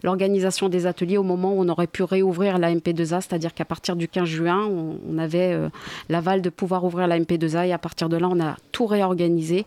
l'organisation 0.03 0.69
des 0.69 0.87
ateliers 0.87 1.19
au 1.19 1.23
moment 1.23 1.53
où 1.53 1.61
on 1.61 1.69
aurait 1.69 1.87
pu 1.87 2.03
réouvrir 2.03 2.59
la 2.59 2.75
MP2A, 2.75 3.21
c'est-à-dire 3.21 3.55
qu'à 3.55 3.65
partir 3.65 3.97
du 3.97 4.09
15 4.09 4.25
juin, 4.29 4.67
on, 4.67 4.99
on 5.09 5.19
avait 5.19 5.59
l'aval 6.09 6.43
de 6.43 6.51
pouvoir 6.51 6.85
ouvrir 6.85 7.07
la 7.07 7.19
MP2A 7.19 7.69
et 7.69 7.73
à 7.73 7.79
partir 7.79 8.09
de 8.09 8.17
là, 8.17 8.29
on 8.31 8.41
a 8.41 8.57
tout 8.73 8.87
réorganisé 8.87 9.65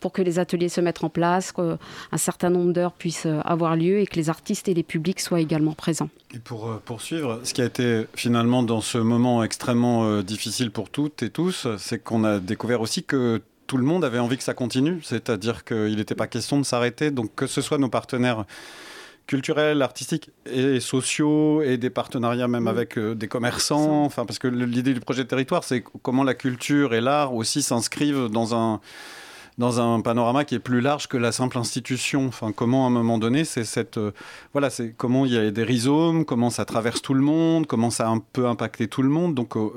pour 0.00 0.12
que 0.12 0.22
les 0.22 0.38
ateliers 0.38 0.68
se 0.68 0.79
mettre 0.80 1.04
en 1.04 1.08
place, 1.08 1.52
qu'un 1.52 1.78
certain 2.16 2.50
nombre 2.50 2.72
d'heures 2.72 2.92
puissent 2.92 3.26
euh, 3.26 3.40
avoir 3.44 3.76
lieu 3.76 3.98
et 3.98 4.06
que 4.06 4.16
les 4.16 4.28
artistes 4.28 4.68
et 4.68 4.74
les 4.74 4.82
publics 4.82 5.20
soient 5.20 5.40
également 5.40 5.72
présents. 5.72 6.10
Et 6.34 6.38
pour 6.38 6.68
euh, 6.68 6.82
poursuivre, 6.84 7.40
ce 7.44 7.54
qui 7.54 7.62
a 7.62 7.64
été 7.64 8.06
finalement 8.14 8.62
dans 8.62 8.80
ce 8.80 8.98
moment 8.98 9.42
extrêmement 9.42 10.04
euh, 10.04 10.22
difficile 10.22 10.70
pour 10.70 10.90
toutes 10.90 11.22
et 11.22 11.30
tous, 11.30 11.66
c'est 11.78 12.02
qu'on 12.02 12.24
a 12.24 12.38
découvert 12.38 12.80
aussi 12.80 13.02
que 13.02 13.42
tout 13.66 13.76
le 13.76 13.84
monde 13.84 14.04
avait 14.04 14.18
envie 14.18 14.36
que 14.36 14.42
ça 14.42 14.54
continue, 14.54 15.00
c'est-à-dire 15.02 15.64
qu'il 15.64 15.96
n'était 15.96 16.16
pas 16.16 16.26
question 16.26 16.58
de 16.58 16.64
s'arrêter, 16.64 17.10
donc 17.10 17.34
que 17.34 17.46
ce 17.46 17.60
soit 17.60 17.78
nos 17.78 17.88
partenaires 17.88 18.44
culturels, 19.28 19.80
artistiques 19.80 20.30
et 20.44 20.80
sociaux 20.80 21.62
et 21.62 21.76
des 21.76 21.90
partenariats 21.90 22.48
même 22.48 22.64
mmh. 22.64 22.68
avec 22.68 22.98
des 22.98 23.28
commerçants. 23.28 24.04
Enfin, 24.04 24.26
parce 24.26 24.40
que 24.40 24.48
l'idée 24.48 24.92
du 24.92 24.98
projet 24.98 25.22
de 25.22 25.28
territoire, 25.28 25.62
c'est 25.62 25.84
comment 26.02 26.24
la 26.24 26.34
culture 26.34 26.94
et 26.94 27.00
l'art 27.00 27.32
aussi 27.32 27.62
s'inscrivent 27.62 28.28
dans 28.28 28.56
un 28.56 28.80
dans 29.60 29.78
un 29.78 30.00
panorama 30.00 30.46
qui 30.46 30.54
est 30.54 30.58
plus 30.58 30.80
large 30.80 31.06
que 31.06 31.18
la 31.18 31.32
simple 31.32 31.58
institution. 31.58 32.26
Enfin, 32.26 32.50
comment 32.50 32.86
à 32.86 32.88
un 32.88 32.90
moment 32.90 33.18
donné, 33.18 33.44
c'est 33.44 33.64
cette, 33.64 33.98
euh, 33.98 34.12
voilà, 34.54 34.70
c'est 34.70 34.94
comment 34.96 35.26
il 35.26 35.34
y 35.34 35.38
a 35.38 35.50
des 35.50 35.62
rhizomes, 35.62 36.24
comment 36.24 36.48
ça 36.48 36.64
traverse 36.64 37.02
tout 37.02 37.12
le 37.12 37.20
monde, 37.20 37.66
comment 37.66 37.90
ça 37.90 38.06
a 38.06 38.10
un 38.10 38.22
peu 38.32 38.46
impacté 38.46 38.88
tout 38.88 39.02
le 39.02 39.10
monde. 39.10 39.34
Donc, 39.34 39.56
euh, 39.56 39.68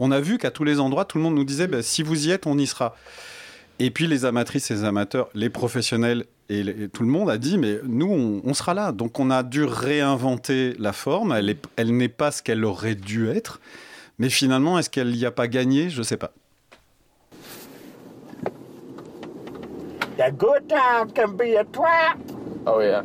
on 0.00 0.10
a 0.10 0.18
vu 0.18 0.38
qu'à 0.38 0.50
tous 0.50 0.64
les 0.64 0.80
endroits, 0.80 1.04
tout 1.04 1.18
le 1.18 1.22
monde 1.22 1.36
nous 1.36 1.44
disait, 1.44 1.68
bah, 1.68 1.82
si 1.82 2.02
vous 2.02 2.26
y 2.26 2.32
êtes, 2.32 2.48
on 2.48 2.58
y 2.58 2.66
sera. 2.66 2.96
Et 3.78 3.92
puis 3.92 4.08
les 4.08 4.24
amatrices 4.24 4.70
les 4.70 4.82
amateurs, 4.82 5.28
les 5.34 5.50
professionnels 5.50 6.24
et, 6.48 6.88
tout 6.92 7.04
le 7.04 7.08
monde 7.08 7.30
a 7.30 7.38
dit, 7.38 7.58
mais 7.58 7.78
nous, 7.84 8.42
on, 8.44 8.54
sera 8.54 8.74
là. 8.74 8.90
Donc 8.90 9.20
on 9.20 9.30
a 9.30 9.44
dû 9.44 9.62
réinventer 9.62 10.74
la 10.80 10.92
forme. 10.92 11.32
Elle 11.76 11.96
n'est 11.96 12.08
pas 12.08 12.32
ce 12.32 12.42
qu'elle 12.42 12.64
aurait 12.64 12.96
dû 12.96 13.28
être. 13.28 13.60
Mais 14.18 14.30
finalement, 14.30 14.80
est-ce 14.80 14.90
qu'elle 14.90 15.12
n'y 15.12 15.24
a 15.24 15.30
pas 15.30 15.46
gagné? 15.46 15.90
Je 15.90 15.98
ne 15.98 16.02
sais 16.02 16.16
pas. 16.16 16.32
The 20.18 20.32
good 20.32 20.68
times 20.68 21.12
can 21.12 21.36
be 21.36 21.54
a 21.54 21.62
trap. 21.62 22.18
Oh, 22.66 22.80
yeah. 22.80 23.04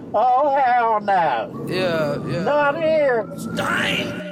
oh, 0.14 0.56
hell 0.56 0.98
no. 1.02 1.66
Yeah, 1.68 2.26
yeah. 2.26 2.42
Not 2.42 2.78
here. 2.78 3.28
Stein! 3.36 4.22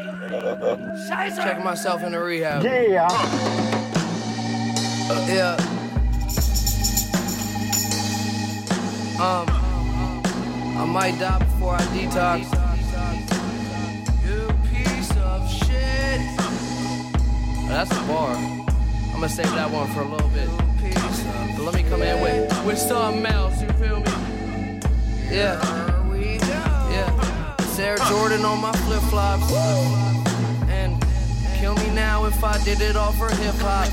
Check 1.36 1.62
myself 1.62 2.02
in 2.02 2.12
the 2.12 2.20
rehab. 2.20 2.64
Yeah. 2.64 3.06
Uh, 5.10 5.26
yeah. 5.28 5.56
Um, 9.20 9.46
I 10.78 10.86
might 10.86 11.18
die 11.18 11.38
before 11.38 11.74
I 11.74 11.82
detox. 11.92 12.48
You 14.24 14.48
piece 14.72 15.10
of 15.18 15.52
shit. 15.52 16.20
That's 17.68 17.90
a 17.90 18.02
bar. 18.08 18.34
I'm 18.34 19.12
gonna 19.12 19.28
save 19.28 19.50
that 19.50 19.70
one 19.70 19.86
for 19.92 20.00
a 20.00 20.08
little 20.08 20.30
bit. 20.30 20.73
But 20.92 21.64
let 21.64 21.74
me 21.74 21.82
come 21.84 22.02
in 22.02 22.20
with, 22.20 22.66
with 22.66 22.78
something 22.78 23.26
else, 23.26 23.60
you 23.62 23.68
feel 23.70 24.00
me? 24.00 24.80
Yeah. 25.30 25.58
Yeah. 26.90 27.56
Sarah 27.74 27.98
Jordan 28.08 28.44
on 28.44 28.60
my 28.60 28.72
flip 28.72 29.02
flops. 29.10 29.52
And 30.68 31.00
kill 31.56 31.74
me 31.76 31.90
now 31.90 32.24
if 32.26 32.42
I 32.44 32.62
did 32.64 32.80
it 32.80 32.96
all 32.96 33.12
for 33.12 33.28
hip 33.30 33.54
hop. 33.56 33.88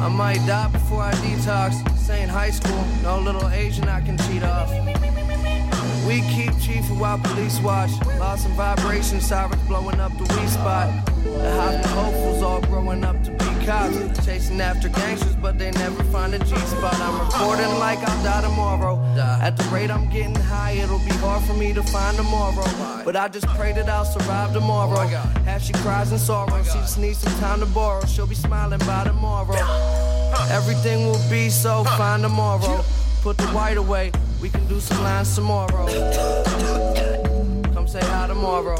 I 0.00 0.08
might 0.08 0.44
die 0.46 0.68
before 0.68 1.02
I 1.02 1.12
detox. 1.14 1.82
This 2.06 2.30
high 2.30 2.50
school, 2.50 2.84
no 3.02 3.18
little 3.18 3.48
Asian 3.48 3.88
I 3.88 4.00
can 4.00 4.16
cheat 4.18 4.44
off. 4.44 4.70
We 6.06 6.20
keep 6.30 6.56
chief 6.60 6.88
while 6.90 7.18
police 7.18 7.58
watch. 7.60 7.90
Lost 8.20 8.44
some 8.44 8.52
vibration, 8.52 9.20
sirens 9.20 9.60
blowing 9.62 9.98
up 9.98 10.12
the 10.16 10.22
weed 10.36 10.48
spot. 10.48 11.15
The 11.26 11.50
hot 11.52 11.84
hopefuls 11.86 12.42
all 12.42 12.60
growing 12.62 13.04
up 13.04 13.22
to 13.24 13.30
be 13.30 13.66
cops. 13.66 14.24
Chasing 14.24 14.60
after 14.60 14.88
gangsters, 14.88 15.36
but 15.36 15.58
they 15.58 15.70
never 15.72 16.02
find 16.04 16.34
a 16.34 16.38
G 16.38 16.56
spot. 16.56 16.94
I'm 17.00 17.18
recording 17.20 17.78
like 17.78 17.98
I'll 17.98 18.24
die 18.24 18.42
tomorrow. 18.42 19.02
At 19.16 19.56
the 19.56 19.64
rate 19.64 19.90
I'm 19.90 20.08
getting 20.10 20.34
high, 20.34 20.72
it'll 20.72 20.98
be 20.98 21.14
hard 21.24 21.42
for 21.44 21.54
me 21.54 21.72
to 21.72 21.82
find 21.82 22.16
tomorrow. 22.16 22.64
But 23.04 23.16
I 23.16 23.28
just 23.28 23.46
pray 23.48 23.72
that 23.72 23.88
I'll 23.88 24.04
survive 24.04 24.52
tomorrow. 24.52 25.06
Half 25.44 25.62
she 25.62 25.72
cries 25.74 26.12
in 26.12 26.18
sorrow, 26.18 26.62
she 26.62 26.78
just 26.78 26.98
needs 26.98 27.18
some 27.18 27.32
time 27.40 27.60
to 27.60 27.66
borrow. 27.66 28.04
She'll 28.06 28.26
be 28.26 28.34
smiling 28.34 28.80
by 28.80 29.04
tomorrow. 29.04 29.56
Everything 30.50 31.06
will 31.06 31.30
be 31.30 31.48
so 31.48 31.84
fine 31.96 32.20
tomorrow. 32.20 32.84
Put 33.22 33.38
the 33.38 33.46
white 33.48 33.76
away. 33.76 34.12
We 34.40 34.50
can 34.50 34.66
do 34.68 34.80
some 34.80 35.02
lines 35.02 35.34
tomorrow. 35.34 35.86
Come 37.72 37.88
say 37.88 38.00
hi 38.00 38.26
tomorrow. 38.26 38.76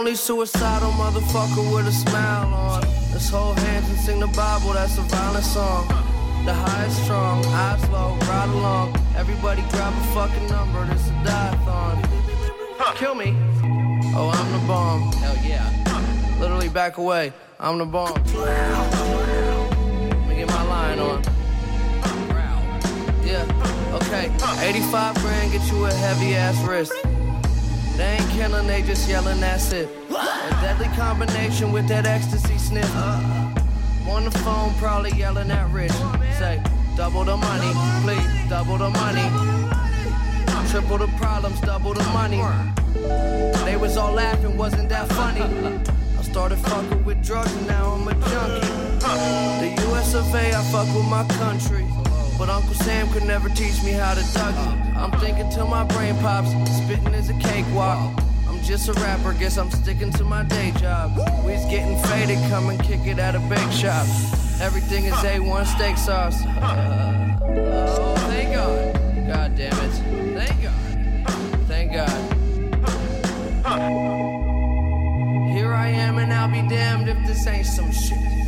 Only 0.00 0.14
suicidal 0.14 0.92
motherfucker 0.92 1.74
with 1.74 1.86
a 1.86 1.92
smile 1.92 2.54
on. 2.54 2.80
Let's 3.12 3.28
hold 3.28 3.58
hands 3.58 3.86
and 3.90 3.98
sing 3.98 4.18
the 4.18 4.28
Bible, 4.28 4.72
that's 4.72 4.96
a 4.96 5.02
violent 5.02 5.44
song. 5.44 5.86
The 6.46 6.54
high 6.54 6.86
is 6.86 6.96
strong, 7.04 7.44
eyes 7.44 7.86
low, 7.90 8.16
ride 8.22 8.48
along. 8.48 8.96
Everybody 9.14 9.60
grab 9.68 9.92
a 9.92 10.00
fucking 10.14 10.48
number, 10.48 10.86
this 10.86 11.06
a 11.06 11.10
diathon. 11.22 12.02
Kill 12.96 13.14
me. 13.14 13.36
Oh, 14.16 14.30
I'm 14.32 14.52
the 14.52 14.58
bomb. 14.66 15.12
Hell 15.12 15.36
yeah. 15.44 15.68
Literally 16.40 16.70
back 16.70 16.96
away. 16.96 17.34
I'm 17.58 17.76
the 17.76 17.84
bomb. 17.84 18.14
Let 18.14 18.24
me 20.28 20.36
get 20.36 20.48
my 20.48 20.62
line 20.62 20.98
on. 20.98 21.22
Yeah, 23.22 23.44
okay. 24.00 24.32
85 24.66 25.14
grand 25.16 25.52
get 25.52 25.70
you 25.70 25.84
a 25.84 25.92
heavy 25.92 26.36
ass 26.36 26.56
wrist. 26.66 26.94
They 28.00 28.16
ain't 28.16 28.30
killing, 28.30 28.66
they 28.66 28.80
just 28.80 29.06
yelling, 29.10 29.40
that's 29.40 29.72
it. 29.72 29.86
A 30.08 30.50
deadly 30.62 30.88
combination 30.96 31.70
with 31.70 31.86
that 31.88 32.06
ecstasy 32.06 32.56
sniff. 32.56 32.90
On 34.08 34.24
the 34.24 34.30
phone, 34.30 34.72
probably 34.78 35.10
yelling 35.10 35.50
at 35.50 35.70
Rich. 35.70 35.92
Say, 36.38 36.62
double 36.96 37.24
the 37.24 37.36
money, 37.36 37.70
please, 38.02 38.48
double 38.48 38.78
the 38.78 38.88
money. 38.88 39.28
Triple 40.70 40.96
the 40.96 41.08
problems, 41.18 41.60
double 41.60 41.92
the 41.92 42.02
money. 42.04 42.40
They 43.66 43.76
was 43.76 43.98
all 43.98 44.14
laughing, 44.14 44.56
wasn't 44.56 44.88
that 44.88 45.06
funny? 45.10 45.42
I 46.18 46.22
started 46.22 46.56
fucking 46.56 47.04
with 47.04 47.22
drugs 47.22 47.52
and 47.54 47.66
now 47.66 47.84
I'm 47.90 48.08
a 48.08 48.14
junkie. 48.14 48.66
The 49.60 49.90
US 49.90 50.14
of 50.14 50.34
A, 50.34 50.54
I 50.54 50.62
fuck 50.72 50.88
with 50.96 51.04
my 51.04 51.26
country. 51.36 51.84
But 52.40 52.48
Uncle 52.48 52.72
Sam 52.72 53.06
could 53.12 53.24
never 53.24 53.50
teach 53.50 53.82
me 53.82 53.90
how 53.90 54.14
to 54.14 54.22
duck 54.32 54.54
it. 54.54 54.96
I'm 54.96 55.12
thinking 55.20 55.50
till 55.50 55.68
my 55.68 55.84
brain 55.84 56.16
pops, 56.20 56.48
spitting 56.74 57.12
is 57.12 57.28
a 57.28 57.34
cakewalk. 57.34 58.18
I'm 58.48 58.62
just 58.62 58.88
a 58.88 58.94
rapper, 58.94 59.34
guess 59.34 59.58
I'm 59.58 59.70
sticking 59.70 60.10
to 60.12 60.24
my 60.24 60.44
day 60.44 60.72
job. 60.78 61.18
We's 61.44 61.62
getting 61.66 61.98
faded, 62.04 62.38
come 62.48 62.70
and 62.70 62.82
kick 62.82 63.00
it 63.04 63.18
at 63.18 63.34
a 63.34 63.40
bake 63.40 63.70
shop. 63.70 64.06
Everything 64.58 65.04
is 65.04 65.12
A1 65.16 65.66
steak 65.66 65.98
sauce. 65.98 66.42
Uh, 66.42 67.38
oh, 67.42 68.14
thank 68.30 68.54
God. 68.54 68.94
God 69.28 69.54
damn 69.54 69.74
it. 69.74 69.92
Thank 70.38 70.62
God. 70.62 71.68
Thank 71.68 71.92
God. 71.92 72.08
Here 75.52 75.74
I 75.74 75.88
am, 75.88 76.16
and 76.16 76.32
I'll 76.32 76.48
be 76.48 76.66
damned 76.74 77.06
if 77.06 77.18
this 77.26 77.46
ain't 77.46 77.66
some 77.66 77.92
shit. 77.92 78.39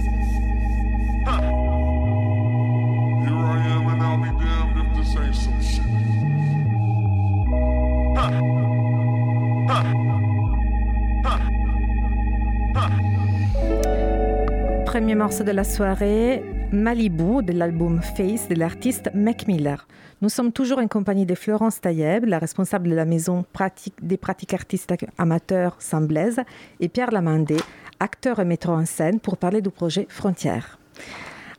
Premier 14.86 15.14
morceau 15.16 15.42
de 15.42 15.50
la 15.50 15.64
soirée, 15.64 16.44
Malibu, 16.70 17.42
de 17.42 17.52
l'album 17.52 18.00
Face 18.00 18.48
de 18.48 18.54
l'artiste 18.54 19.10
Mac 19.14 19.48
Miller. 19.48 19.88
Nous 20.20 20.28
sommes 20.28 20.52
toujours 20.52 20.78
en 20.78 20.86
compagnie 20.86 21.26
de 21.26 21.34
Florence 21.34 21.80
Taïeb, 21.80 22.26
la 22.26 22.38
responsable 22.38 22.90
de 22.90 22.94
la 22.94 23.04
maison 23.04 23.44
pratique, 23.52 23.94
des 24.02 24.16
pratiques 24.16 24.54
artistiques 24.54 25.06
amateurs 25.18 25.74
Saint 25.80 26.02
Blaise, 26.02 26.40
et 26.78 26.88
Pierre 26.88 27.10
Lamandé, 27.10 27.56
acteur 27.98 28.38
et 28.38 28.44
metteur 28.44 28.74
en 28.74 28.86
scène, 28.86 29.18
pour 29.18 29.36
parler 29.36 29.62
du 29.62 29.70
projet 29.70 30.06
Frontières. 30.08 30.78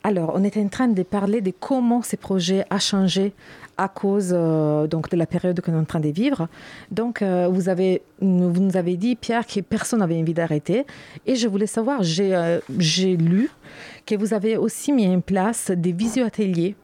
Alors, 0.06 0.32
on 0.34 0.44
était 0.44 0.60
en 0.60 0.68
train 0.68 0.88
de 0.88 1.02
parler 1.02 1.40
de 1.40 1.50
comment 1.50 2.02
ce 2.02 2.16
projet 2.16 2.66
a 2.68 2.78
changé 2.78 3.32
à 3.76 3.88
cause 3.88 4.30
euh, 4.32 4.86
donc 4.86 5.10
de 5.10 5.16
la 5.16 5.26
période 5.26 5.60
que 5.60 5.70
nous 5.70 5.76
sommes 5.76 5.82
en 5.82 5.86
train 5.86 6.00
de 6.00 6.08
vivre. 6.08 6.48
Donc, 6.90 7.22
euh, 7.22 7.48
vous, 7.50 7.68
avez, 7.68 8.02
vous 8.20 8.60
nous 8.60 8.76
avez 8.76 8.96
dit, 8.96 9.16
Pierre, 9.16 9.46
que 9.46 9.60
personne 9.60 10.00
n'avait 10.00 10.18
envie 10.20 10.34
d'arrêter. 10.34 10.86
Et 11.26 11.34
je 11.36 11.48
voulais 11.48 11.66
savoir, 11.66 12.02
j'ai 12.02 12.34
euh, 12.34 12.60
lu 12.68 13.50
que 14.06 14.14
vous 14.14 14.34
avez 14.34 14.56
aussi 14.56 14.92
mis 14.92 15.08
en 15.08 15.20
place 15.20 15.70
des 15.70 15.92
visio-ateliers. 15.92 16.76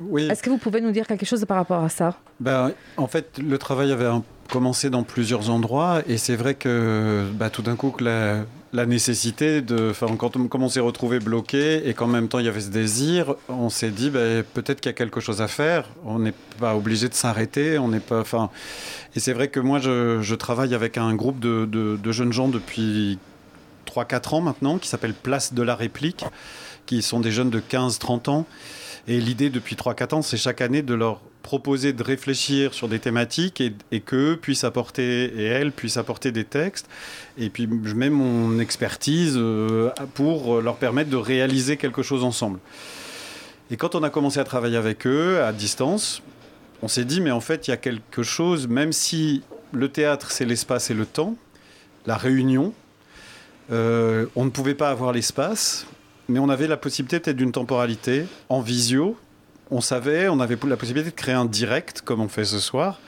Oui. 0.00 0.28
Est-ce 0.30 0.42
que 0.42 0.50
vous 0.50 0.58
pouvez 0.58 0.80
nous 0.80 0.90
dire 0.90 1.06
quelque 1.06 1.24
chose 1.26 1.44
par 1.44 1.58
rapport 1.58 1.82
à 1.84 1.88
ça? 1.88 2.16
Ben, 2.40 2.72
en 2.96 3.06
fait, 3.06 3.38
le 3.38 3.56
travail 3.58 3.92
avait 3.92 4.06
un- 4.06 4.24
commencé 4.52 4.90
dans 4.90 5.02
plusieurs 5.02 5.48
endroits 5.48 6.02
et 6.06 6.18
c'est 6.18 6.36
vrai 6.36 6.54
que 6.54 7.24
bah, 7.32 7.48
tout 7.48 7.62
d'un 7.62 7.74
coup, 7.74 7.90
que 7.90 8.04
la, 8.04 8.86
nécessité 8.86 9.62
de. 9.62 9.88
Enfin, 9.90 10.14
quand 10.16 10.36
on, 10.36 10.46
on 10.52 10.68
s'est 10.68 10.80
retrouvé 10.80 11.20
bloqué 11.20 11.88
et 11.88 11.94
qu'en 11.94 12.06
même 12.06 12.28
temps 12.28 12.38
il 12.38 12.44
y 12.44 12.48
avait 12.48 12.60
ce 12.60 12.68
désir, 12.68 13.34
on 13.48 13.70
s'est 13.70 13.90
dit 13.90 14.10
ben, 14.10 14.44
peut-être 14.52 14.82
qu'il 14.82 14.90
y 14.90 14.94
a 14.94 14.96
quelque 14.96 15.20
chose 15.20 15.40
à 15.40 15.48
faire. 15.48 15.88
On 16.04 16.18
n'est 16.18 16.34
pas 16.60 16.76
obligé 16.76 17.08
de 17.08 17.14
s'arrêter. 17.14 17.78
On 17.78 17.88
n'est 17.88 18.00
pas. 18.00 18.20
Enfin, 18.20 18.50
et 19.16 19.20
c'est 19.20 19.32
vrai 19.32 19.48
que 19.48 19.58
moi, 19.58 19.78
je, 19.78 20.34
travaille 20.34 20.74
avec 20.74 20.98
un 20.98 21.14
groupe 21.14 21.40
de- 21.40 21.64
de 21.64 22.12
jeunes 22.12 22.34
gens 22.34 22.48
depuis 22.48 23.18
3-4 23.86 24.34
ans 24.34 24.40
maintenant 24.42 24.76
qui 24.76 24.88
s'appelle 24.88 25.14
Place 25.14 25.54
de 25.54 25.62
la 25.62 25.74
Réplique, 25.74 26.26
qui 26.84 27.00
sont 27.00 27.20
des 27.20 27.32
jeunes 27.32 27.50
de 27.50 27.60
15-30 27.60 28.28
ans. 28.28 28.46
Et 29.08 29.18
l'idée 29.18 29.48
depuis 29.48 29.76
3-4 29.76 30.16
ans, 30.16 30.22
c'est 30.22 30.36
chaque 30.36 30.60
année 30.60 30.82
de 30.82 30.92
leur 30.92 31.20
proposer 31.42 31.92
de 31.92 32.02
réfléchir 32.02 32.72
sur 32.74 32.88
des 32.88 32.98
thématiques 32.98 33.60
et, 33.60 33.72
et 33.90 34.00
qu'eux 34.00 34.38
puissent 34.40 34.64
apporter, 34.64 35.24
et 35.24 35.44
elles 35.44 35.72
puissent 35.72 35.96
apporter 35.96 36.32
des 36.32 36.44
textes. 36.44 36.88
Et 37.38 37.50
puis 37.50 37.68
je 37.84 37.94
mets 37.94 38.10
mon 38.10 38.58
expertise 38.58 39.34
euh, 39.36 39.90
pour 40.14 40.60
leur 40.60 40.76
permettre 40.76 41.10
de 41.10 41.16
réaliser 41.16 41.76
quelque 41.76 42.02
chose 42.02 42.24
ensemble. 42.24 42.58
Et 43.70 43.76
quand 43.76 43.94
on 43.94 44.02
a 44.02 44.10
commencé 44.10 44.38
à 44.38 44.44
travailler 44.44 44.76
avec 44.76 45.06
eux 45.06 45.42
à 45.42 45.52
distance, 45.52 46.22
on 46.82 46.88
s'est 46.88 47.04
dit, 47.04 47.20
mais 47.20 47.30
en 47.30 47.40
fait, 47.40 47.68
il 47.68 47.70
y 47.70 47.74
a 47.74 47.76
quelque 47.76 48.22
chose, 48.22 48.68
même 48.68 48.92
si 48.92 49.42
le 49.72 49.88
théâtre, 49.88 50.30
c'est 50.30 50.44
l'espace 50.44 50.90
et 50.90 50.94
le 50.94 51.06
temps, 51.06 51.36
la 52.06 52.16
réunion, 52.16 52.74
euh, 53.70 54.26
on 54.36 54.44
ne 54.44 54.50
pouvait 54.50 54.74
pas 54.74 54.90
avoir 54.90 55.12
l'espace, 55.12 55.86
mais 56.28 56.38
on 56.38 56.48
avait 56.48 56.66
la 56.66 56.76
possibilité 56.76 57.20
peut-être 57.20 57.36
d'une 57.36 57.52
temporalité 57.52 58.26
en 58.48 58.60
visio. 58.60 59.16
On 59.74 59.80
savait, 59.80 60.28
on 60.28 60.38
avait 60.38 60.58
la 60.68 60.76
possibilité 60.76 61.10
de 61.10 61.16
créer 61.16 61.34
un 61.34 61.46
direct 61.46 62.02
comme 62.02 62.20
on 62.20 62.28
fait 62.28 62.44
ce 62.44 62.58
soir. 62.58 63.00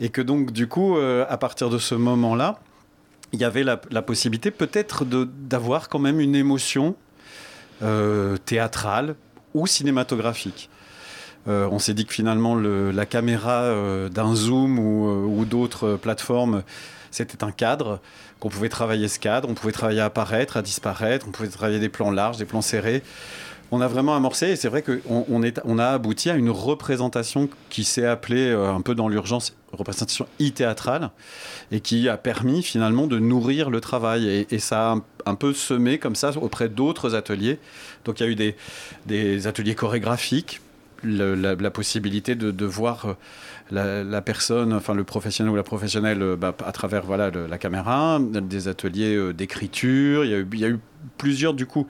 Et 0.00 0.08
que 0.08 0.20
donc, 0.20 0.50
du 0.50 0.66
coup, 0.66 0.96
euh, 0.96 1.24
à 1.28 1.36
partir 1.36 1.70
de 1.70 1.78
ce 1.78 1.94
moment-là, 1.94 2.58
il 3.32 3.38
y 3.38 3.44
avait 3.44 3.62
la, 3.62 3.76
possibilité 4.02 4.50
peut-être 4.50 5.04
d'avoir 5.04 5.88
quand 5.88 6.00
même 6.00 6.18
une 6.18 6.34
émotion 6.34 6.96
euh, 7.82 8.36
théâtrale 8.36 9.14
ou 9.54 9.68
cinématographique. 9.68 10.70
Euh, 11.46 11.68
on 11.70 11.78
s'est 11.78 11.94
dit 11.94 12.04
que 12.04 12.12
finalement 12.12 12.56
le- 12.56 12.90
la 12.90 13.06
caméra 13.06 13.72
d'un 14.10 14.34
Zoom 14.34 14.80
ou, 14.80 15.40
ou 15.40 15.44
d'autres 15.44 15.94
plateformes, 15.94 16.64
c'était 17.12 17.44
un 17.44 17.52
cadre, 17.52 18.00
qu'on 18.40 18.48
pouvait 18.48 18.68
travailler 18.68 19.06
ce 19.06 19.20
cadre, 19.20 19.48
on 19.48 19.54
pouvait 19.54 19.72
travailler 19.72 20.00
à 20.00 20.06
apparaître, 20.06 20.56
à 20.56 20.62
disparaître, 20.62 21.26
on 21.28 21.30
pouvait 21.30 21.48
travailler 21.48 21.78
des 21.78 21.88
plans 21.88 22.10
larges, 22.10 22.38
des 22.38 22.44
plans 22.44 22.60
serrés. 22.60 23.04
On 23.74 23.80
a 23.80 23.88
vraiment 23.88 24.14
amorcé 24.14 24.50
et 24.50 24.56
c'est 24.56 24.68
vrai 24.68 24.82
qu'on 24.82 25.78
a 25.78 25.86
abouti 25.88 26.28
à 26.28 26.34
une 26.34 26.50
représentation 26.50 27.48
qui 27.70 27.84
s'est 27.84 28.04
appelée 28.04 28.50
euh, 28.50 28.70
un 28.70 28.82
peu 28.82 28.94
dans 28.94 29.08
l'urgence 29.08 29.56
représentation 29.72 30.26
e-théâtrale 30.38 31.10
et 31.70 31.80
qui 31.80 32.10
a 32.10 32.18
permis 32.18 32.62
finalement 32.62 33.06
de 33.06 33.18
nourrir 33.18 33.70
le 33.70 33.80
travail 33.80 34.46
et, 34.50 34.58
ça 34.58 34.92
a 34.92 34.96
un, 35.24 35.34
peu 35.34 35.54
semé 35.54 35.98
comme 35.98 36.16
ça 36.16 36.32
auprès 36.36 36.68
d'autres 36.68 37.14
ateliers. 37.14 37.58
Donc 38.04 38.20
il 38.20 38.24
y 38.24 38.26
a 38.26 38.30
eu 38.30 38.54
des, 39.06 39.46
ateliers 39.46 39.74
chorégraphiques, 39.74 40.60
la, 41.02 41.70
possibilité 41.70 42.34
de, 42.34 42.50
de 42.50 42.66
voir 42.66 43.06
euh, 43.06 43.14
la, 43.72 44.22
personne, 44.22 44.72
enfin 44.72 44.94
le 44.94 45.04
professionnel 45.04 45.52
ou 45.52 45.56
la 45.56 45.62
professionnelle 45.62 46.22
euh, 46.22 46.36
bah, 46.36 46.54
à 46.64 46.72
travers 46.72 47.04
voilà, 47.04 47.30
la 47.30 47.58
caméra, 47.58 48.18
des 48.20 48.68
ateliers 48.68 49.14
euh, 49.14 49.32
d'écriture. 49.32 50.24
Il 50.24 50.30
y, 50.30 50.64
a 50.64 50.68
eu, 50.68 50.78
plusieurs, 51.18 51.54
du 51.54 51.66
coup, 51.66 51.86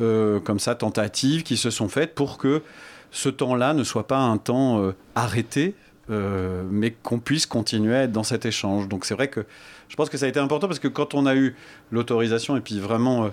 euh, 0.00 0.40
comme 0.40 0.58
ça, 0.58 0.74
tentatives 0.74 1.42
qui 1.42 1.56
se 1.56 1.70
sont 1.70 1.88
faites 1.88 2.14
pour 2.14 2.38
que 2.38 2.62
ce 3.10 3.28
temps-là 3.28 3.74
ne 3.74 3.84
soit 3.84 4.06
pas 4.06 4.18
un 4.18 4.38
temps 4.38 4.92
arrêté, 5.14 5.76
mais 6.08 6.90
qu'on 6.90 7.20
puisse 7.20 7.46
continuer 7.46 7.94
à 7.94 8.02
être 8.02 8.12
dans 8.12 8.24
cet 8.24 8.44
échange. 8.44 8.88
Donc 8.88 9.04
c'est 9.04 9.14
vrai 9.14 9.28
que 9.28 9.46
je 9.88 9.94
pense 9.94 10.10
que 10.10 10.16
ça 10.16 10.26
a 10.26 10.28
été 10.28 10.40
important 10.40 10.66
parce 10.66 10.80
que 10.80 10.88
quand 10.88 11.14
on 11.14 11.24
a 11.26 11.36
eu 11.36 11.54
l'autorisation 11.92 12.56
et 12.56 12.60
puis 12.60 12.80
vraiment... 12.80 13.30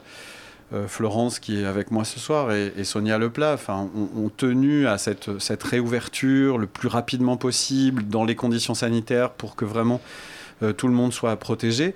euh, 0.74 0.88
Florence 0.88 1.40
qui 1.40 1.60
est 1.60 1.66
avec 1.66 1.92
moi 1.92 2.06
ce 2.06 2.18
soir 2.18 2.54
et, 2.54 2.72
Sonia 2.86 3.18
Leplat 3.18 3.56
enfin, 3.56 3.90
ont, 4.16 4.30
tenu 4.30 4.88
à 4.88 4.98
cette, 4.98 5.30
réouverture 5.64 6.58
le 6.58 6.66
plus 6.66 6.88
rapidement 6.88 7.36
possible 7.36 8.04
dans 8.08 8.24
les 8.24 8.36
conditions 8.36 8.74
sanitaires 8.74 9.32
pour 9.32 9.58
que 9.58 9.66
vraiment 9.66 10.00
euh, 10.64 10.72
tout 10.72 10.88
le 10.88 10.94
monde 10.94 11.12
soit 11.12 11.36
protégé. 11.36 11.94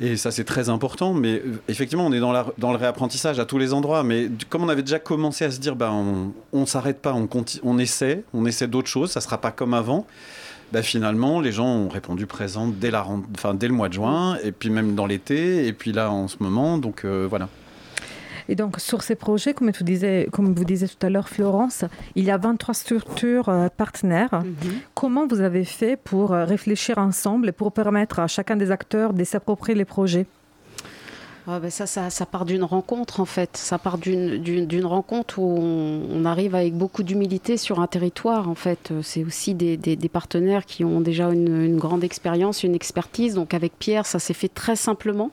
Et 0.00 0.16
ça, 0.16 0.30
c'est 0.30 0.44
très 0.44 0.68
important. 0.68 1.14
Mais 1.14 1.42
euh, 1.44 1.60
effectivement, 1.66 2.06
on 2.06 2.12
est 2.12 2.20
dans, 2.20 2.32
le 2.32 2.76
réapprentissage 2.76 3.40
à 3.40 3.44
tous 3.44 3.58
les 3.58 3.72
endroits. 3.72 4.04
Mais 4.04 4.30
comme 4.48 4.62
on 4.62 4.68
avait 4.68 4.82
déjà 4.82 5.00
commencé 5.00 5.44
à 5.44 5.50
se 5.50 5.58
dire, 5.58 5.74
ben, 5.74 6.32
on 6.52 6.60
ne 6.60 6.66
s'arrête 6.66 7.00
pas, 7.02 7.14
on, 7.14 7.28
on 7.64 7.78
essaie, 7.78 8.22
on 8.34 8.46
essaie 8.46 8.68
d'autres 8.68 8.88
choses, 8.88 9.10
ça 9.10 9.18
ne 9.18 9.24
sera 9.24 9.38
pas 9.38 9.50
comme 9.50 9.74
avant. 9.74 10.06
Ben, 10.70 10.84
finalement, 10.84 11.40
les 11.40 11.50
gens 11.50 11.66
ont 11.66 11.88
répondu 11.88 12.26
présent 12.26 12.68
dès, 12.68 12.92
le 12.92 13.68
mois 13.70 13.88
de 13.88 13.94
juin, 13.94 14.38
et 14.44 14.52
puis 14.52 14.70
même 14.70 14.94
dans 14.94 15.06
l'été, 15.06 15.66
et 15.66 15.72
puis 15.72 15.90
là 15.90 16.12
en 16.12 16.28
ce 16.28 16.36
moment. 16.40 16.78
Donc 16.78 17.04
voilà. 17.04 17.48
Et 18.52 18.54
donc, 18.54 18.78
sur 18.80 19.02
ces 19.02 19.14
projets, 19.14 19.54
comme, 19.54 19.72
tu 19.72 19.82
disais, 19.82 20.28
comme 20.30 20.52
vous 20.54 20.64
disiez 20.64 20.86
tout 20.86 21.06
à 21.06 21.08
l'heure, 21.08 21.30
Florence, 21.30 21.86
il 22.16 22.24
y 22.24 22.30
a 22.30 22.36
23 22.36 22.74
structures 22.74 23.48
euh, 23.48 23.68
partenaires. 23.74 24.42
Mhm. 24.44 24.72
Comment 24.94 25.26
vous 25.26 25.40
avez 25.40 25.64
fait 25.64 25.96
pour 25.96 26.34
euh, 26.34 26.44
réfléchir 26.44 26.98
ensemble 26.98 27.48
et 27.48 27.52
pour 27.52 27.72
permettre 27.72 28.18
à 28.18 28.26
chacun 28.26 28.56
des 28.56 28.70
acteurs 28.70 29.14
de 29.14 29.24
s'approprier 29.24 29.74
les 29.74 29.86
projets? 29.86 30.26
Ah 31.48 31.58
ben 31.58 31.70
ça, 31.72 31.86
ça, 31.86 32.08
ça 32.08 32.24
part 32.24 32.44
d'une 32.44 32.62
rencontre 32.62 33.18
en 33.18 33.24
fait. 33.24 33.56
Ça 33.56 33.76
part 33.76 33.98
d'une- 33.98 34.84
rencontre 34.84 35.40
où 35.40 35.58
on, 35.58 36.02
on 36.12 36.24
arrive 36.24 36.54
avec 36.54 36.72
beaucoup 36.74 37.02
d'humilité 37.02 37.56
sur 37.56 37.80
un 37.80 37.88
territoire 37.88 38.48
en 38.48 38.54
fait. 38.54 38.92
C'est 39.02 39.24
aussi 39.24 39.52
des, 39.54 39.76
des- 39.76 39.96
des 39.96 40.08
partenaires 40.08 40.64
qui 40.66 40.84
ont 40.84 41.00
déjà 41.00 41.30
une, 41.32 41.64
une 41.64 41.78
grande 41.78 42.04
expérience, 42.04 42.62
une 42.62 42.76
expertise. 42.76 43.34
Donc 43.34 43.54
avec 43.54 43.72
Pierre, 43.76 44.06
ça 44.06 44.20
s'est 44.20 44.34
fait 44.34 44.46
très 44.54 44.76
simplement. 44.76 45.32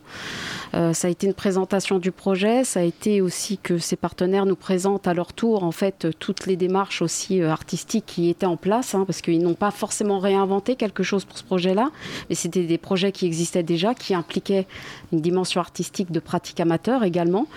Euh, 0.73 0.93
ça 0.93 1.07
a 1.07 1.11
été 1.11 1.27
une 1.27 1.33
présentation 1.33 1.99
du 1.99 2.11
projet. 2.11 2.63
Ça 2.63 2.81
a 2.81 2.83
été 2.83 3.21
aussi 3.21 3.57
que 3.57 3.77
ces 3.77 3.95
partenaires 3.95 4.45
nous 4.45 4.55
présentent 4.55 5.07
à 5.07 5.13
leur 5.13 5.33
tour 5.33 5.63
en 5.63 5.71
fait 5.71 6.07
toutes 6.19 6.45
les 6.45 6.55
démarches 6.55 7.01
aussi 7.01 7.41
euh, 7.41 7.49
artistiques 7.49 8.05
qui 8.05 8.29
étaient 8.29 8.45
en 8.45 8.57
place, 8.57 8.95
hein, 8.95 9.03
parce 9.05 9.21
qu'ils 9.21 9.41
n'ont 9.41 9.53
pas 9.53 9.71
forcément 9.71 10.19
réinventé 10.19 10.75
quelque 10.75 11.03
chose 11.03 11.25
pour 11.25 11.37
ce 11.37 11.43
projet-là, 11.43 11.89
mais 12.29 12.35
c'était 12.35 12.63
des 12.63 12.77
projets 12.77 13.11
qui 13.11 13.25
existaient 13.25 13.63
déjà, 13.63 13.93
qui 13.93 14.13
impliquaient 14.13 14.67
une 15.11 15.21
dimension 15.21 15.61
artistique 15.61 16.11
de 16.11 16.19
pratique 16.19 16.59
amateur 16.59 17.03
également. 17.03 17.47